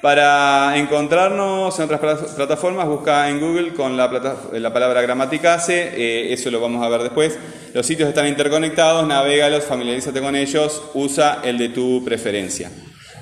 Para 0.00 0.78
encontrarnos 0.78 1.78
en 1.78 1.84
otras 1.84 2.00
pla- 2.00 2.16
plataformas, 2.36 2.86
busca 2.88 3.28
en 3.28 3.38
Google 3.38 3.74
con 3.74 3.96
la, 3.98 4.08
plata- 4.08 4.36
la 4.54 4.72
palabra 4.72 5.02
gramaticase, 5.02 5.92
eh, 5.94 6.32
eso 6.32 6.50
lo 6.50 6.58
vamos 6.60 6.82
a 6.82 6.88
ver 6.88 7.02
después. 7.02 7.38
Los 7.74 7.84
sitios 7.84 8.08
están 8.08 8.26
interconectados, 8.26 9.06
navégalos, 9.06 9.64
familiarízate 9.64 10.20
con 10.22 10.34
ellos, 10.36 10.82
usa 10.94 11.40
el 11.44 11.58
de 11.58 11.68
tu 11.68 12.02
preferencia. 12.02 12.70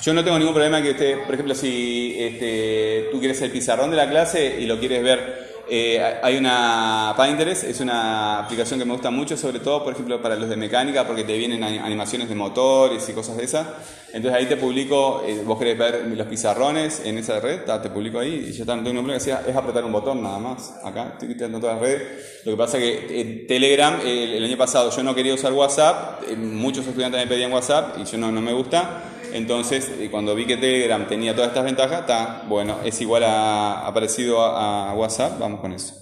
Yo 0.00 0.14
no 0.14 0.22
tengo 0.22 0.38
ningún 0.38 0.54
problema 0.54 0.80
que 0.80 0.92
usted, 0.92 1.24
por 1.24 1.34
ejemplo, 1.34 1.54
si 1.56 2.14
este, 2.16 3.08
tú 3.10 3.18
quieres 3.18 3.42
el 3.42 3.50
pizarrón 3.50 3.90
de 3.90 3.96
la 3.96 4.08
clase 4.08 4.58
y 4.60 4.66
lo 4.66 4.78
quieres 4.78 5.02
ver, 5.02 5.47
eh, 5.70 6.18
hay 6.22 6.36
una 6.36 7.14
Pinterest, 7.16 7.64
es 7.64 7.80
una 7.80 8.40
aplicación 8.40 8.78
que 8.78 8.84
me 8.84 8.92
gusta 8.92 9.10
mucho, 9.10 9.36
sobre 9.36 9.60
todo, 9.60 9.84
por 9.84 9.92
ejemplo, 9.92 10.20
para 10.22 10.36
los 10.36 10.48
de 10.48 10.56
mecánica, 10.56 11.06
porque 11.06 11.24
te 11.24 11.36
vienen 11.36 11.62
ani- 11.64 11.78
animaciones 11.78 12.28
de 12.28 12.34
motores 12.34 13.08
y 13.08 13.12
cosas 13.12 13.36
de 13.36 13.44
esas. 13.44 13.66
Entonces 14.12 14.32
ahí 14.40 14.46
te 14.46 14.56
publico, 14.56 15.22
eh, 15.26 15.42
vos 15.44 15.58
querés 15.58 15.76
ver 15.78 16.06
los 16.16 16.26
pizarrones 16.26 17.02
en 17.04 17.18
esa 17.18 17.40
red, 17.40 17.60
te 17.82 17.90
publico 17.90 18.18
ahí 18.18 18.46
y 18.48 18.52
ya 18.52 18.62
está, 18.62 18.74
no 18.74 18.82
tengo 18.82 18.94
ningún 19.02 19.12
problema, 19.12 19.42
es 19.46 19.56
apretar 19.56 19.84
un 19.84 19.92
botón 19.92 20.22
nada 20.22 20.38
más, 20.38 20.74
acá, 20.82 21.10
estoy 21.12 21.28
quitando 21.28 21.60
todas 21.60 21.74
las 21.76 21.82
redes. 21.82 22.02
Lo 22.44 22.52
que 22.52 22.56
pasa 22.56 22.78
que 22.78 23.20
eh, 23.20 23.44
Telegram, 23.46 24.00
el, 24.02 24.34
el 24.34 24.44
año 24.44 24.56
pasado 24.56 24.90
yo 24.90 25.02
no 25.02 25.14
quería 25.14 25.34
usar 25.34 25.52
WhatsApp, 25.52 26.22
eh, 26.28 26.36
muchos 26.36 26.86
estudiantes 26.86 27.20
me 27.20 27.26
pedían 27.26 27.52
WhatsApp 27.52 27.98
y 28.00 28.04
yo 28.04 28.16
no, 28.16 28.32
no 28.32 28.40
me 28.40 28.52
gusta. 28.54 29.02
Entonces, 29.32 29.90
eh, 29.98 30.08
cuando 30.10 30.34
vi 30.34 30.46
que 30.46 30.56
Telegram 30.56 31.06
tenía 31.06 31.34
todas 31.34 31.48
estas 31.48 31.64
ventajas, 31.64 32.00
está, 32.00 32.44
bueno, 32.48 32.78
es 32.84 33.00
igual 33.00 33.24
a, 33.24 33.86
a 33.86 33.94
parecido 33.94 34.40
a, 34.40 34.90
a 34.90 34.94
WhatsApp, 34.94 35.38
vamos 35.38 35.60
con 35.60 35.72
eso. 35.72 35.94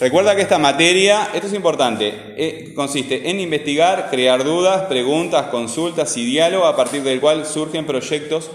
Recuerda 0.00 0.34
que 0.34 0.40
esta 0.40 0.58
materia, 0.58 1.28
esto 1.34 1.46
es 1.46 1.52
importante, 1.52 2.14
eh, 2.36 2.72
consiste 2.74 3.28
en 3.28 3.38
investigar, 3.38 4.08
crear 4.08 4.44
dudas, 4.44 4.84
preguntas, 4.84 5.48
consultas 5.48 6.16
y 6.16 6.24
diálogo 6.24 6.64
a 6.64 6.74
partir 6.74 7.02
del 7.02 7.20
cual 7.20 7.44
surgen 7.44 7.84
proyectos 7.84 8.50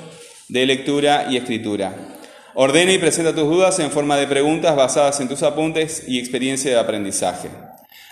de 0.48 0.66
lectura 0.66 1.28
y 1.30 1.38
escritura. 1.38 1.94
Ordena 2.56 2.94
y 2.94 2.98
presenta 2.98 3.36
tus 3.36 3.44
dudas 3.44 3.78
en 3.78 3.92
forma 3.92 4.18
de 4.18 4.26
preguntas 4.26 4.76
basadas 4.76 5.20
en 5.20 5.28
tus 5.28 5.44
apuntes 5.44 6.06
y 6.08 6.18
experiencia 6.18 6.72
de 6.72 6.80
aprendizaje. 6.80 7.50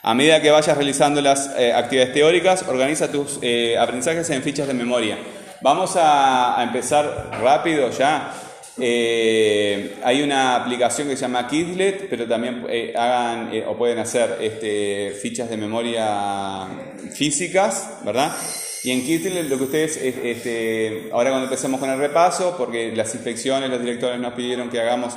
A 0.03 0.13
medida 0.13 0.41
que 0.41 0.51
vayas 0.51 0.77
realizando 0.77 1.21
las 1.21 1.49
eh, 1.57 1.73
actividades 1.73 2.13
teóricas, 2.13 2.65
organiza 2.67 3.11
tus 3.11 3.39
eh, 3.41 3.77
aprendizajes 3.79 4.29
en 4.29 4.43
fichas 4.43 4.67
de 4.67 4.73
memoria. 4.75 5.17
Vamos 5.63 5.95
a, 5.95 6.61
empezar 6.61 7.29
rápido 7.41 7.89
ya. 7.89 8.33
Eh, 8.77 9.95
hay 10.03 10.21
una 10.21 10.57
aplicación 10.57 11.07
que 11.07 11.15
se 11.15 11.21
llama 11.21 11.47
Quizlet, 11.47 12.09
pero 12.09 12.27
también 12.27 12.65
eh, 12.67 12.93
hagan 12.97 13.53
eh, 13.53 13.63
o 13.65 13.77
pueden 13.77 13.97
hacer 13.99 14.39
este, 14.41 15.11
fichas 15.21 15.49
de 15.49 15.55
memoria 15.55 16.67
físicas, 17.13 17.99
¿verdad? 18.03 18.35
Y 18.83 18.91
en 18.91 19.05
Kirtle 19.05 19.43
lo 19.43 19.57
que 19.57 19.63
ustedes, 19.63 19.95
es- 19.95 20.17
este, 20.21 21.09
ahora 21.13 21.29
cuando 21.29 21.45
empecemos 21.45 21.79
con 21.79 21.89
el 21.91 21.97
repaso, 21.97 22.55
porque 22.57 22.91
las 22.93 23.15
inspecciones, 23.15 23.69
los 23.69 23.79
directores 23.79 24.19
nos 24.19 24.33
pidieron 24.33 24.69
que 24.69 24.81
hagamos 24.81 25.13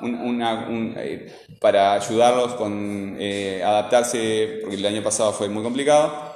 un- 0.00 0.94
eh, 0.96 1.30
para 1.60 1.92
ayudarlos 1.92 2.54
con 2.54 3.18
adaptarse, 3.62 4.60
porque 4.62 4.76
el 4.76 4.86
año 4.86 5.02
pasado 5.02 5.34
fue 5.34 5.50
muy 5.50 5.62
complicado. 5.62 6.29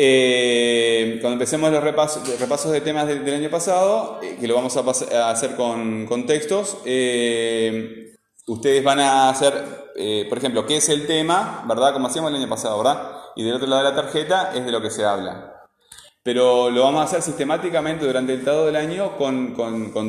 Eh, 0.00 1.18
cuando 1.20 1.32
empecemos 1.32 1.72
los 1.72 1.82
repasos, 1.82 2.70
de 2.70 2.80
temas 2.80 3.08
del, 3.08 3.34
año 3.34 3.50
pasado, 3.50 4.20
eh, 4.22 4.36
que 4.40 4.46
lo 4.46 4.54
vamos 4.54 4.76
a, 4.76 5.28
hacer 5.28 5.56
con, 5.56 6.24
textos, 6.24 6.78
eh, 6.84 8.14
ustedes 8.46 8.84
van 8.84 9.00
a 9.00 9.28
hacer, 9.28 9.54
por 10.28 10.38
ejemplo, 10.38 10.64
qué 10.66 10.76
es 10.76 10.88
el 10.88 11.04
tema, 11.08 11.64
¿verdad? 11.66 11.92
Como 11.94 12.06
hacíamos 12.06 12.30
el 12.30 12.36
año 12.36 12.48
pasado, 12.48 12.78
¿verdad? 12.78 13.10
Y 13.34 13.42
del 13.42 13.54
otro 13.54 13.66
lado 13.66 13.82
de 13.82 13.90
la 13.90 13.96
tarjeta 13.96 14.52
es 14.54 14.64
de 14.64 14.70
lo 14.70 14.80
que 14.80 14.90
se 14.90 15.04
habla. 15.04 15.66
Pero 16.22 16.70
lo 16.70 16.84
vamos 16.84 17.00
a 17.00 17.04
hacer 17.04 17.20
sistemáticamente 17.20 18.06
durante 18.06 18.34
el 18.34 18.44
todo 18.44 18.66
del 18.66 18.76
año 18.76 19.16
con, 19.18 19.56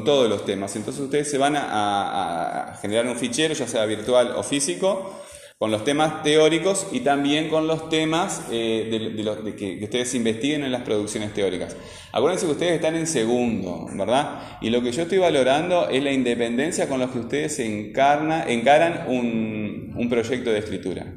todos 0.06 0.30
los 0.30 0.46
temas. 0.46 0.76
Entonces 0.76 1.02
ustedes 1.02 1.32
se 1.32 1.40
van 1.40 1.56
a 1.58 2.78
generar 2.80 3.08
un 3.08 3.16
fichero, 3.16 3.56
ya 3.56 3.68
sea 3.68 3.86
virtual 3.86 4.34
o 4.36 4.44
físico, 4.44 5.16
con 5.60 5.72
los 5.72 5.84
temas 5.84 6.24
teóricos 6.24 6.88
y 6.94 7.02
también 7.02 7.50
con 7.50 7.68
los 7.68 7.90
temas 7.90 8.44
eh, 8.50 8.88
de, 8.90 9.56
que, 9.58 9.84
ustedes 9.84 10.16
investiguen 10.16 10.64
en 10.64 10.72
las 10.72 10.84
producciones 10.84 11.34
teóricas. 11.34 11.76
Acuérdense 12.14 12.46
que 12.46 12.54
ustedes 12.54 12.76
están 12.76 12.96
en 12.96 13.06
segundo, 13.06 13.86
¿verdad? 13.94 14.58
Y 14.62 14.70
lo 14.70 14.82
que 14.82 14.94
yo 14.94 15.02
estoy 15.02 15.18
valorando 15.18 15.90
es 15.90 16.02
la 16.02 16.14
independencia 16.14 16.88
con 16.88 17.02
la 17.02 17.08
que 17.08 17.20
ustedes 17.20 17.60
encaran 17.60 19.10
un, 19.10 19.94
un 19.98 20.10
proyecto 20.10 20.50
de 20.50 20.60
escritura. 20.60 21.14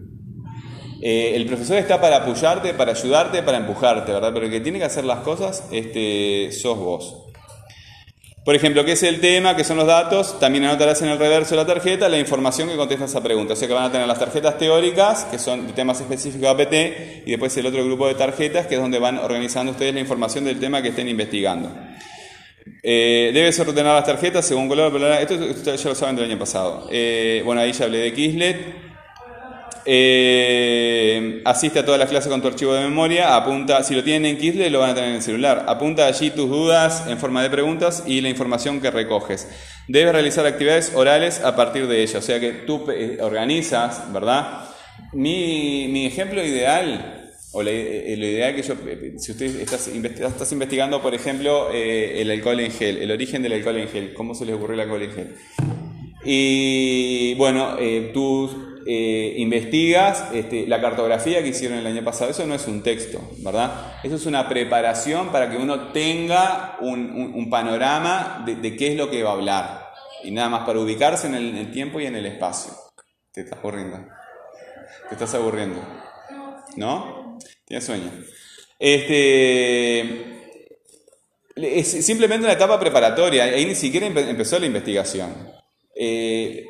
Eh, 1.01 1.36
el 1.36 1.47
profesor 1.47 1.76
está 1.76 2.01
para 2.01 2.16
apoyarte, 2.16 2.74
para 2.74 2.93
ayudarte, 2.93 3.45
para 3.45 3.59
empujarte, 3.59 4.12
¿verdad? 4.12 4.32
Pero 4.34 4.47
el 4.47 4.51
que 4.51 4.61
tiene 4.61 4.80
que 4.80 4.86
hacer 4.86 5.05
las 5.05 5.20
cosas 5.20 5.68
este, 5.70 6.51
sos 6.51 6.78
vos. 6.78 7.31
Por 8.45 8.57
ejemplo, 8.57 8.84
¿qué 8.84 8.93
es 8.93 9.03
el 9.05 9.20
tema? 9.20 9.55
¿Qué 9.55 9.62
son 9.62 9.76
los 9.76 9.86
datos? 9.86 10.40
También 10.40 10.64
anotarás 10.64 11.01
en 11.03 11.09
el 11.09 11.18
reverso 11.18 11.51
de 11.51 11.62
la 11.62 11.66
tarjeta 11.66 12.09
la 12.09 12.18
información 12.18 12.68
que 12.68 12.74
contesta 12.74 13.05
esa 13.05 13.22
pregunta. 13.22 13.53
O 13.53 13.57
sea 13.57 13.68
que 13.68 13.74
van 13.74 13.84
a 13.84 13.93
tener 13.93 14.09
las 14.09 14.18
tarjetas 14.18 14.59
teóricas, 14.59 15.26
que 15.26 15.38
son 15.38 15.68
de 15.68 15.72
temas 15.74 16.01
específicos 16.01 16.40
de 16.40 16.49
APT, 16.49 17.26
y 17.26 17.30
después 17.30 17.57
el 17.57 17.66
otro 17.66 17.84
grupo 17.84 18.09
de 18.09 18.16
tarjetas, 18.16 18.66
que 18.66 18.74
es 18.74 18.80
donde 18.80 18.99
van 18.99 19.18
organizando 19.18 19.70
ustedes 19.70 19.95
la 19.95 20.01
información 20.01 20.45
del 20.45 20.59
tema 20.59 20.82
que 20.82 20.88
estén 20.88 21.09
investigando. 21.09 21.72
Eh, 22.82 23.30
debes 23.32 23.61
ordenar 23.61 23.95
las 23.95 24.07
tarjetas 24.07 24.45
según 24.45 24.68
color, 24.68 24.90
bla, 24.90 24.99
bla, 24.99 25.09
bla. 25.09 25.20
Esto, 25.20 25.76
ya 25.76 25.88
lo 25.88 25.95
saben 25.95 26.16
del 26.16 26.24
año 26.24 26.38
pasado. 26.38 26.88
Eh, 26.90 27.43
bueno, 27.45 27.61
ahí 27.61 27.72
ya 27.72 27.84
hablé 27.84 27.99
de 27.99 28.12
Kislet. 28.12 28.91
Eh, 29.84 31.42
asiste 31.44 31.80
a 31.80 31.84
todas 31.84 31.98
las 31.98 32.08
clases 32.08 32.30
con 32.30 32.40
tu 32.40 32.48
archivo 32.48 32.72
de 32.72 32.82
memoria, 32.82 33.34
apunta, 33.34 33.82
si 33.82 33.94
lo 33.94 34.04
tienen 34.04 34.26
en 34.26 34.38
Kislet 34.38 34.70
lo 34.70 34.78
van 34.78 34.90
a 34.90 34.94
tener 34.94 35.10
en 35.10 35.16
el 35.16 35.22
celular, 35.22 35.64
apunta 35.66 36.06
allí 36.06 36.30
tus 36.30 36.48
dudas 36.48 37.04
en 37.08 37.18
forma 37.18 37.42
de 37.42 37.50
preguntas 37.50 38.04
y 38.06 38.20
la 38.20 38.28
información 38.28 38.80
que 38.80 38.90
recoges. 38.90 39.48
Debes 39.88 40.12
realizar 40.12 40.46
actividades 40.46 40.92
orales 40.94 41.40
a 41.40 41.56
partir 41.56 41.88
de 41.88 42.02
ella, 42.02 42.20
o 42.20 42.22
sea 42.22 42.38
que 42.38 42.52
tú 42.52 42.84
eh, 42.90 43.18
organizas, 43.20 44.12
¿verdad? 44.12 44.68
Mi, 45.12 45.88
mi 45.90 46.06
ejemplo 46.06 46.44
ideal, 46.44 47.30
o 47.52 47.62
eh, 47.62 48.14
lo 48.16 48.24
ideal 48.26 48.54
que 48.54 48.62
yo, 48.62 48.74
si 49.18 49.32
usted 49.32 49.60
estás, 49.60 49.92
investi- 49.92 50.24
estás 50.24 50.52
investigando, 50.52 51.02
por 51.02 51.14
ejemplo, 51.14 51.70
el 51.72 52.30
alcohol 52.30 52.60
en 52.60 52.70
gel, 52.70 52.98
el 52.98 53.10
origen 53.10 53.42
del 53.42 53.54
alcohol 53.54 53.78
en 53.78 53.88
gel, 53.88 54.14
cómo 54.14 54.34
se 54.34 54.46
les 54.46 54.54
ocurrió 54.54 54.74
el 54.74 54.80
alcohol 54.80 55.02
en 55.02 55.12
gel. 55.12 55.34
Y 56.24 57.34
bueno, 57.34 57.76
eh, 57.80 58.12
tú 58.14 58.71
eh, 58.86 59.34
investigas 59.38 60.32
este, 60.32 60.66
la 60.66 60.80
cartografía 60.80 61.42
que 61.42 61.48
hicieron 61.48 61.78
el 61.78 61.86
año 61.86 62.02
pasado. 62.02 62.30
Eso 62.30 62.46
no 62.46 62.54
es 62.54 62.66
un 62.66 62.82
texto, 62.82 63.20
¿verdad? 63.38 63.98
Eso 64.02 64.16
es 64.16 64.26
una 64.26 64.48
preparación 64.48 65.30
para 65.30 65.50
que 65.50 65.56
uno 65.56 65.92
tenga 65.92 66.78
un, 66.80 67.48
panorama 67.50 68.44
de, 68.46 68.76
qué 68.76 68.92
es 68.92 68.96
lo 68.96 69.10
que 69.10 69.22
va 69.22 69.30
a 69.30 69.34
hablar. 69.34 69.86
Y 70.24 70.30
nada 70.30 70.48
más 70.48 70.66
para 70.66 70.78
ubicarse 70.78 71.26
en 71.26 71.34
el, 71.34 71.70
tiempo 71.72 72.00
y 72.00 72.06
en 72.06 72.16
el 72.16 72.26
espacio. 72.26 72.72
Te 73.32 73.42
estás 73.42 73.58
aburriendo. 73.58 73.98
Te 75.08 75.14
estás 75.14 75.34
aburriendo. 75.34 75.80
¿No? 76.76 77.38
Tienes 77.64 77.84
sueño. 77.84 78.10
Este. 78.78 80.30
Es 81.54 82.04
simplemente 82.04 82.44
una 82.44 82.54
etapa 82.54 82.80
preparatoria, 82.80 83.44
ahí 83.44 83.66
ni 83.66 83.74
siquiera 83.74 84.06
empe- 84.06 84.26
empezó 84.26 84.58
la 84.58 84.66
investigación. 84.66 85.52
Eh, 85.94 86.64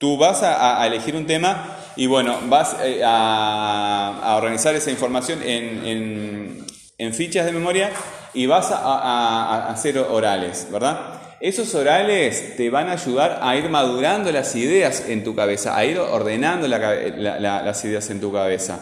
tú 0.00 0.16
vas 0.16 0.42
a, 0.42 0.84
elegir 0.86 1.14
un 1.14 1.26
tema 1.26 1.76
y 1.94 2.06
bueno, 2.06 2.38
vas 2.48 2.74
eh, 2.82 3.02
a, 3.04 4.34
organizar 4.38 4.74
esa 4.74 4.90
información 4.90 5.40
en, 5.44 6.66
fichas 7.12 7.44
de 7.44 7.52
memoria 7.52 7.90
y 8.32 8.46
vas 8.46 8.70
a, 8.72 9.68
hacer 9.68 9.98
orales, 9.98 10.66
¿verdad? 10.72 11.20
Esos 11.40 11.74
orales 11.74 12.56
te 12.56 12.70
van 12.70 12.88
a 12.88 12.92
ayudar 12.92 13.40
a 13.42 13.56
ir 13.56 13.68
madurando 13.68 14.32
las 14.32 14.56
ideas 14.56 15.04
en 15.06 15.22
tu 15.22 15.34
cabeza, 15.34 15.76
a 15.76 15.84
ir 15.84 15.98
ordenando 15.98 16.66
las 16.66 17.84
ideas 17.84 18.08
en 18.08 18.20
tu 18.20 18.32
cabeza. 18.32 18.80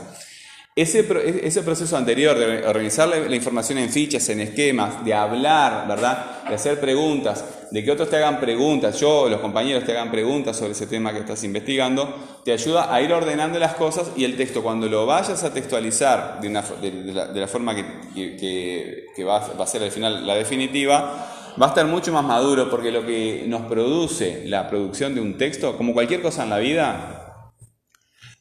Ese, 0.76 1.02
pro- 1.02 1.20
ese 1.20 1.62
proceso 1.62 1.96
anterior 1.96 2.38
de 2.38 2.64
organizar 2.64 3.08
la 3.08 3.34
información 3.34 3.78
en 3.78 3.90
fichas, 3.90 4.28
en 4.28 4.40
esquemas, 4.40 5.04
de 5.04 5.14
hablar, 5.14 5.88
¿verdad? 5.88 6.42
De 6.48 6.54
hacer 6.54 6.78
preguntas, 6.78 7.44
de 7.70 7.84
que 7.84 7.90
otros 7.90 8.08
te 8.08 8.16
hagan 8.16 8.40
preguntas, 8.40 8.98
yo, 8.98 9.28
los 9.28 9.40
compañeros 9.40 9.84
te 9.84 9.92
hagan 9.92 10.10
preguntas 10.10 10.56
sobre 10.56 10.72
ese 10.72 10.86
tema 10.86 11.12
que 11.12 11.20
estás 11.20 11.44
investigando, 11.44 12.14
te 12.44 12.52
ayuda 12.52 12.92
a 12.92 13.00
ir 13.02 13.12
ordenando 13.12 13.58
las 13.58 13.74
cosas 13.74 14.10
y 14.16 14.24
el 14.24 14.36
texto, 14.36 14.62
cuando 14.62 14.88
lo 14.88 15.06
vayas 15.06 15.44
a 15.44 15.52
textualizar 15.52 16.40
de, 16.40 16.50
la, 16.50 17.46
forma 17.46 17.74
que, 17.74 19.24
va, 19.26 19.46
va 19.54 19.64
a 19.64 19.66
ser 19.66 19.82
al 19.82 19.90
final 19.90 20.26
la 20.26 20.34
definitiva, 20.34 21.26
va 21.60 21.66
a 21.66 21.68
estar 21.68 21.86
mucho 21.86 22.12
más 22.12 22.24
maduro 22.24 22.70
porque 22.70 22.90
lo 22.90 23.04
que 23.04 23.44
nos 23.46 23.62
produce 23.62 24.44
la 24.46 24.68
producción 24.68 25.14
de 25.14 25.20
un 25.20 25.36
texto, 25.36 25.76
como 25.76 25.92
cualquier 25.92 26.22
cosa 26.22 26.44
en 26.44 26.50
la 26.50 26.58
vida, 26.58 27.52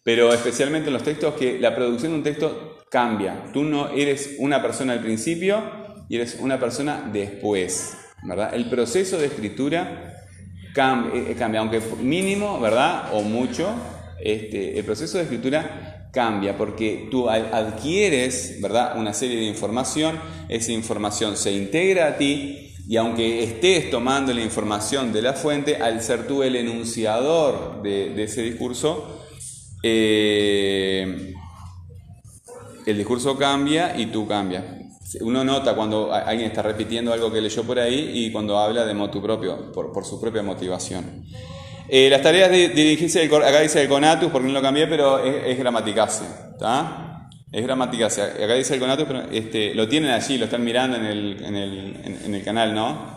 pero 0.03 0.31
especialmente 0.33 0.87
en 0.87 0.93
los 0.93 1.03
textos, 1.03 1.33
que 1.33 1.59
la 1.59 1.75
producción 1.75 2.13
de 2.13 2.17
un 2.19 2.23
texto 2.23 2.77
cambia. 2.89 3.45
Tú 3.51 3.63
no 3.63 3.89
eres 3.89 4.35
una 4.39 4.61
persona 4.61 4.93
al 4.93 5.01
principio 5.01 5.61
y 6.07 6.15
eres 6.15 6.37
una 6.39 6.59
persona 6.59 7.09
después, 7.11 7.97
El 8.53 8.69
proceso 8.69 9.17
de 9.17 9.27
escritura 9.27 10.25
cambia, 10.73 11.21
eh, 11.21 11.35
cambia, 11.37 11.61
aunque 11.61 11.81
mínimo, 12.01 12.59
¿verdad? 12.59 13.09
O 13.13 13.21
mucho, 13.21 13.69
este, 14.19 14.77
el 14.77 14.85
proceso 14.85 15.17
de 15.17 15.23
escritura 15.23 16.09
cambia 16.11 16.57
porque 16.57 17.07
tú 17.11 17.29
adquieres, 17.29 18.59
¿verdad? 18.61 18.97
Una 18.97 19.13
serie 19.13 19.37
de 19.37 19.45
información, 19.45 20.19
esa 20.49 20.71
información 20.71 21.37
se 21.37 21.51
integra 21.51 22.07
a 22.07 22.17
ti 22.17 22.73
y 22.87 22.95
aunque 22.95 23.43
estés 23.43 23.91
tomando 23.91 24.33
la 24.33 24.41
información 24.41 25.11
de 25.11 25.21
la 25.21 25.33
fuente, 25.33 25.75
al 25.75 26.01
ser 26.01 26.25
tú 26.25 26.41
el 26.41 26.55
enunciador 26.55 27.81
de, 27.83 28.09
de 28.15 28.23
ese 28.23 28.41
discurso, 28.41 29.25
eh, 29.83 31.33
el 32.85 32.97
discurso 32.97 33.37
cambia 33.37 33.99
y 33.99 34.07
tú 34.07 34.25
cambias. 34.27 34.63
Uno 35.21 35.43
nota 35.43 35.73
cuando 35.73 36.13
alguien 36.13 36.49
está 36.49 36.61
repitiendo 36.61 37.13
algo 37.13 37.31
que 37.31 37.39
leyó 37.41 37.63
por 37.63 37.79
ahí 37.79 38.11
y 38.13 38.31
cuando 38.31 38.57
habla 38.57 38.85
de 38.85 38.93
motu 38.93 39.21
propio, 39.21 39.71
por, 39.71 39.91
por 39.93 40.03
su 40.05 40.19
propia 40.19 40.43
motivación. 40.43 41.23
Eh, 41.89 42.09
las 42.09 42.21
tareas 42.21 42.51
de 42.51 42.69
dirigirse, 42.69 43.19
del 43.19 43.29
acá 43.29 43.61
dice 43.61 43.81
el 43.81 43.87
conatus, 43.87 44.29
porque 44.29 44.47
no 44.47 44.53
lo 44.53 44.61
cambié, 44.61 44.87
pero 44.87 45.19
es, 45.23 45.45
es 45.47 45.57
¿está? 46.51 47.29
Es 47.49 47.63
gramaticase. 47.63 48.21
Acá 48.21 48.55
dice 48.55 48.73
el 48.73 48.79
conatus, 48.81 49.05
pero 49.07 49.21
este, 49.31 49.73
lo 49.73 49.87
tienen 49.87 50.11
allí, 50.11 50.37
lo 50.37 50.45
están 50.45 50.65
mirando 50.65 50.97
en 50.97 51.05
el, 51.05 51.43
en 51.45 51.55
el, 51.55 51.95
en- 52.03 52.21
el 52.35 52.43
canal, 52.43 52.75
¿no? 52.75 53.15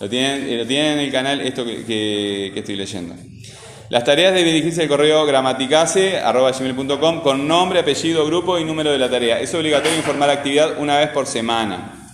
Lo 0.00 0.08
tienen, 0.08 0.48
eh, 0.48 0.58
lo 0.58 0.66
tienen 0.66 0.92
en 0.92 0.98
el 1.00 1.10
canal 1.12 1.40
esto 1.40 1.64
que- 1.64 1.84
que 2.52 2.60
estoy 2.60 2.76
leyendo. 2.76 3.14
Las 3.94 4.02
tareas 4.02 4.34
de 4.34 4.42
dirigirse 4.42 4.82
al 4.82 4.88
correo 4.88 5.24
gramaticase.gmail.com 5.24 7.20
con 7.20 7.46
nombre, 7.46 7.78
apellido, 7.78 8.26
grupo 8.26 8.58
y 8.58 8.64
número 8.64 8.90
de 8.90 8.98
la 8.98 9.08
tarea. 9.08 9.38
Es 9.38 9.54
obligatorio 9.54 9.96
informar 9.96 10.30
actividad 10.30 10.80
una 10.80 10.98
vez 10.98 11.10
por 11.10 11.26
semana. 11.26 12.10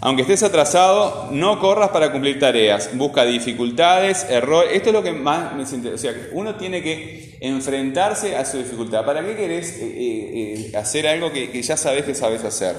Aunque 0.00 0.22
estés 0.22 0.42
atrasado, 0.42 1.28
no 1.30 1.58
corras 1.58 1.90
para 1.90 2.12
cumplir 2.12 2.38
tareas. 2.38 2.88
Busca 2.94 3.26
dificultades, 3.26 4.24
errores. 4.30 4.70
Esto 4.72 4.88
es 4.88 4.94
lo 4.94 5.02
que 5.02 5.12
más 5.12 5.54
me 5.54 5.66
siente. 5.66 5.92
O 5.92 5.98
sea, 5.98 6.14
uno 6.32 6.54
tiene 6.54 6.82
que 6.82 7.36
enfrentarse 7.42 8.34
a 8.34 8.46
su 8.46 8.56
dificultad. 8.56 9.04
¿Para 9.04 9.22
qué 9.22 9.36
querés 9.36 9.68
eh, 9.80 9.82
eh, 9.82 10.70
eh, 10.72 10.76
hacer 10.78 11.06
algo 11.06 11.30
que, 11.30 11.50
que 11.50 11.60
ya 11.60 11.76
sabes 11.76 12.06
que 12.06 12.14
sabes 12.14 12.42
hacer? 12.42 12.74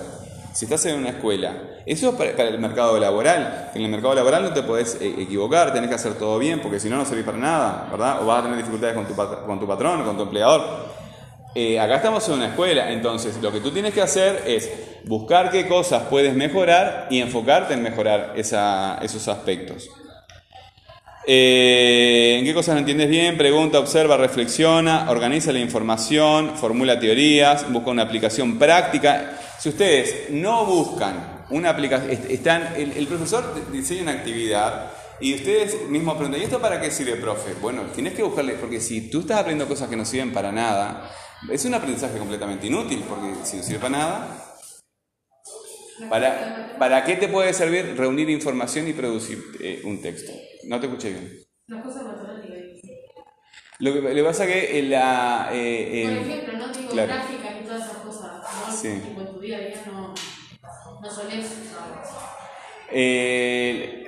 Si 0.54 0.66
estás 0.66 0.86
en 0.86 0.96
una 1.00 1.10
escuela, 1.10 1.52
eso 1.86 2.10
es 2.10 2.16
para, 2.16 2.30
el 2.50 2.60
mercado 2.60 3.00
laboral. 3.00 3.72
En 3.74 3.82
el 3.82 3.90
mercado 3.90 4.14
laboral 4.14 4.44
no 4.44 4.54
te 4.54 4.62
podés 4.62 4.96
eh, 5.02 5.16
equivocar, 5.20 5.74
tenés 5.74 5.90
que 5.90 5.96
hacer 5.96 6.14
todo 6.14 6.38
bien, 6.38 6.60
porque 6.62 6.80
si 6.80 6.90
no, 6.90 6.98
no 6.98 7.06
servís 7.06 7.26
para 7.26 7.38
nada, 7.40 7.88
¿verdad? 7.92 8.22
O 8.22 8.28
vas 8.28 8.40
a 8.40 8.44
tener 8.44 8.58
dificultades 8.58 8.96
con 8.96 9.06
tu, 9.08 9.16
con 9.16 9.60
tu 9.60 9.68
patrón 9.68 10.04
con 10.04 10.16
tu 10.16 10.24
empleador. 10.24 10.62
Eh, 11.56 11.80
acá 11.80 11.96
estamos 11.98 12.28
en 12.30 12.36
una 12.36 12.48
escuela, 12.48 12.92
entonces 12.92 13.38
lo 13.42 13.52
que 13.52 13.60
tú 13.60 13.72
tienes 13.72 13.94
que 13.94 14.02
hacer 14.02 14.44
es 14.46 14.72
buscar 15.06 15.52
qué 15.52 15.68
cosas 15.68 16.04
puedes 16.10 16.34
mejorar 16.36 17.08
y 17.10 17.20
enfocarte 17.20 17.74
en 17.74 17.84
mejorar 17.84 18.34
esa- 18.36 18.98
esos 19.02 19.28
aspectos. 19.28 19.90
Eh, 21.26 22.36
¿En 22.40 22.46
qué 22.46 22.54
cosas 22.54 22.74
no 22.76 22.80
entiendes 22.80 23.10
bien? 23.10 23.38
Pregunta, 23.38 23.80
observa, 23.80 24.18
reflexiona, 24.18 25.10
organiza 25.10 25.52
la 25.54 25.60
información, 25.60 26.58
formula 26.58 27.00
teorías, 27.00 27.72
busca 27.72 27.92
una 27.92 28.04
aplicación 28.04 28.60
práctica. 28.60 29.40
Si 29.60 29.70
ustedes 29.70 30.30
no 30.32 30.66
buscan 30.66 31.46
una 31.50 31.70
aplicación, 31.70 32.12
est- 32.12 32.30
están, 32.30 32.74
el, 32.76 32.92
el 32.92 33.08
profesor 33.08 33.72
diseña 33.72 34.02
una 34.04 34.12
actividad 34.12 34.92
y 35.22 35.36
ustedes 35.36 35.88
mismos 35.88 36.16
preguntan, 36.16 36.42
¿y 36.42 36.44
esto 36.44 36.60
para 36.60 36.82
qué 36.82 36.92
sirve, 36.92 37.16
profe? 37.16 37.54
Bueno, 37.62 37.84
tienes 37.96 38.14
que 38.14 38.24
buscarle, 38.24 38.56
porque 38.56 38.82
si 38.82 39.10
tú 39.10 39.22
estás 39.22 39.38
aprendiendo 39.40 39.74
cosas 39.74 39.88
que 39.88 39.96
no 39.96 40.04
sirven 40.04 40.34
para 40.34 40.52
nada, 40.52 41.10
es 41.50 41.64
un 41.64 41.74
aprendizaje 41.74 42.18
completamente 42.18 42.68
inútil, 42.68 43.02
porque 43.08 43.34
si 43.46 43.58
no 43.58 43.64
sirve 43.64 43.80
para 43.80 43.98
nada, 43.98 44.56
¿para, 46.10 46.76
¿para 46.78 47.06
qué 47.06 47.16
te 47.16 47.30
puede 47.30 47.54
servir 47.54 47.94
reunir 47.96 48.30
información 48.30 48.90
y 48.90 48.94
producir 48.94 49.42
eh, 49.62 49.82
un 49.86 50.02
texto? 50.02 50.34
No 50.68 50.80
te 50.80 50.88
escuché 50.88 51.10
bien. 51.12 51.32
Las 51.68 51.84
cosas 51.84 52.04
matemáticas. 52.04 52.82
Lo 53.80 53.94
que, 53.94 54.02
lo 54.02 54.10
que 54.16 54.24
pasa 54.24 54.46
que 54.48 54.80
en 54.80 54.90
la... 54.90 55.50
eh, 55.52 56.04
Por 56.04 56.14
ejemplo, 56.24 56.58
no 56.58 56.74
digo 56.74 56.92
claro. 56.92 57.14
gráficas 57.14 57.62
y 57.62 57.64
todas 57.66 57.84
esas 57.86 57.98
cosas. 57.98 58.32
¿no? 58.68 58.72
Sí. 58.72 58.88
En 58.90 59.26
tu 59.34 59.40
día 59.40 59.58
a 59.58 59.62
día 59.62 59.84
no, 59.88 60.14
no 61.02 61.10
solés 61.10 61.46
usarlas. 61.66 62.10
Eh, 62.92 64.00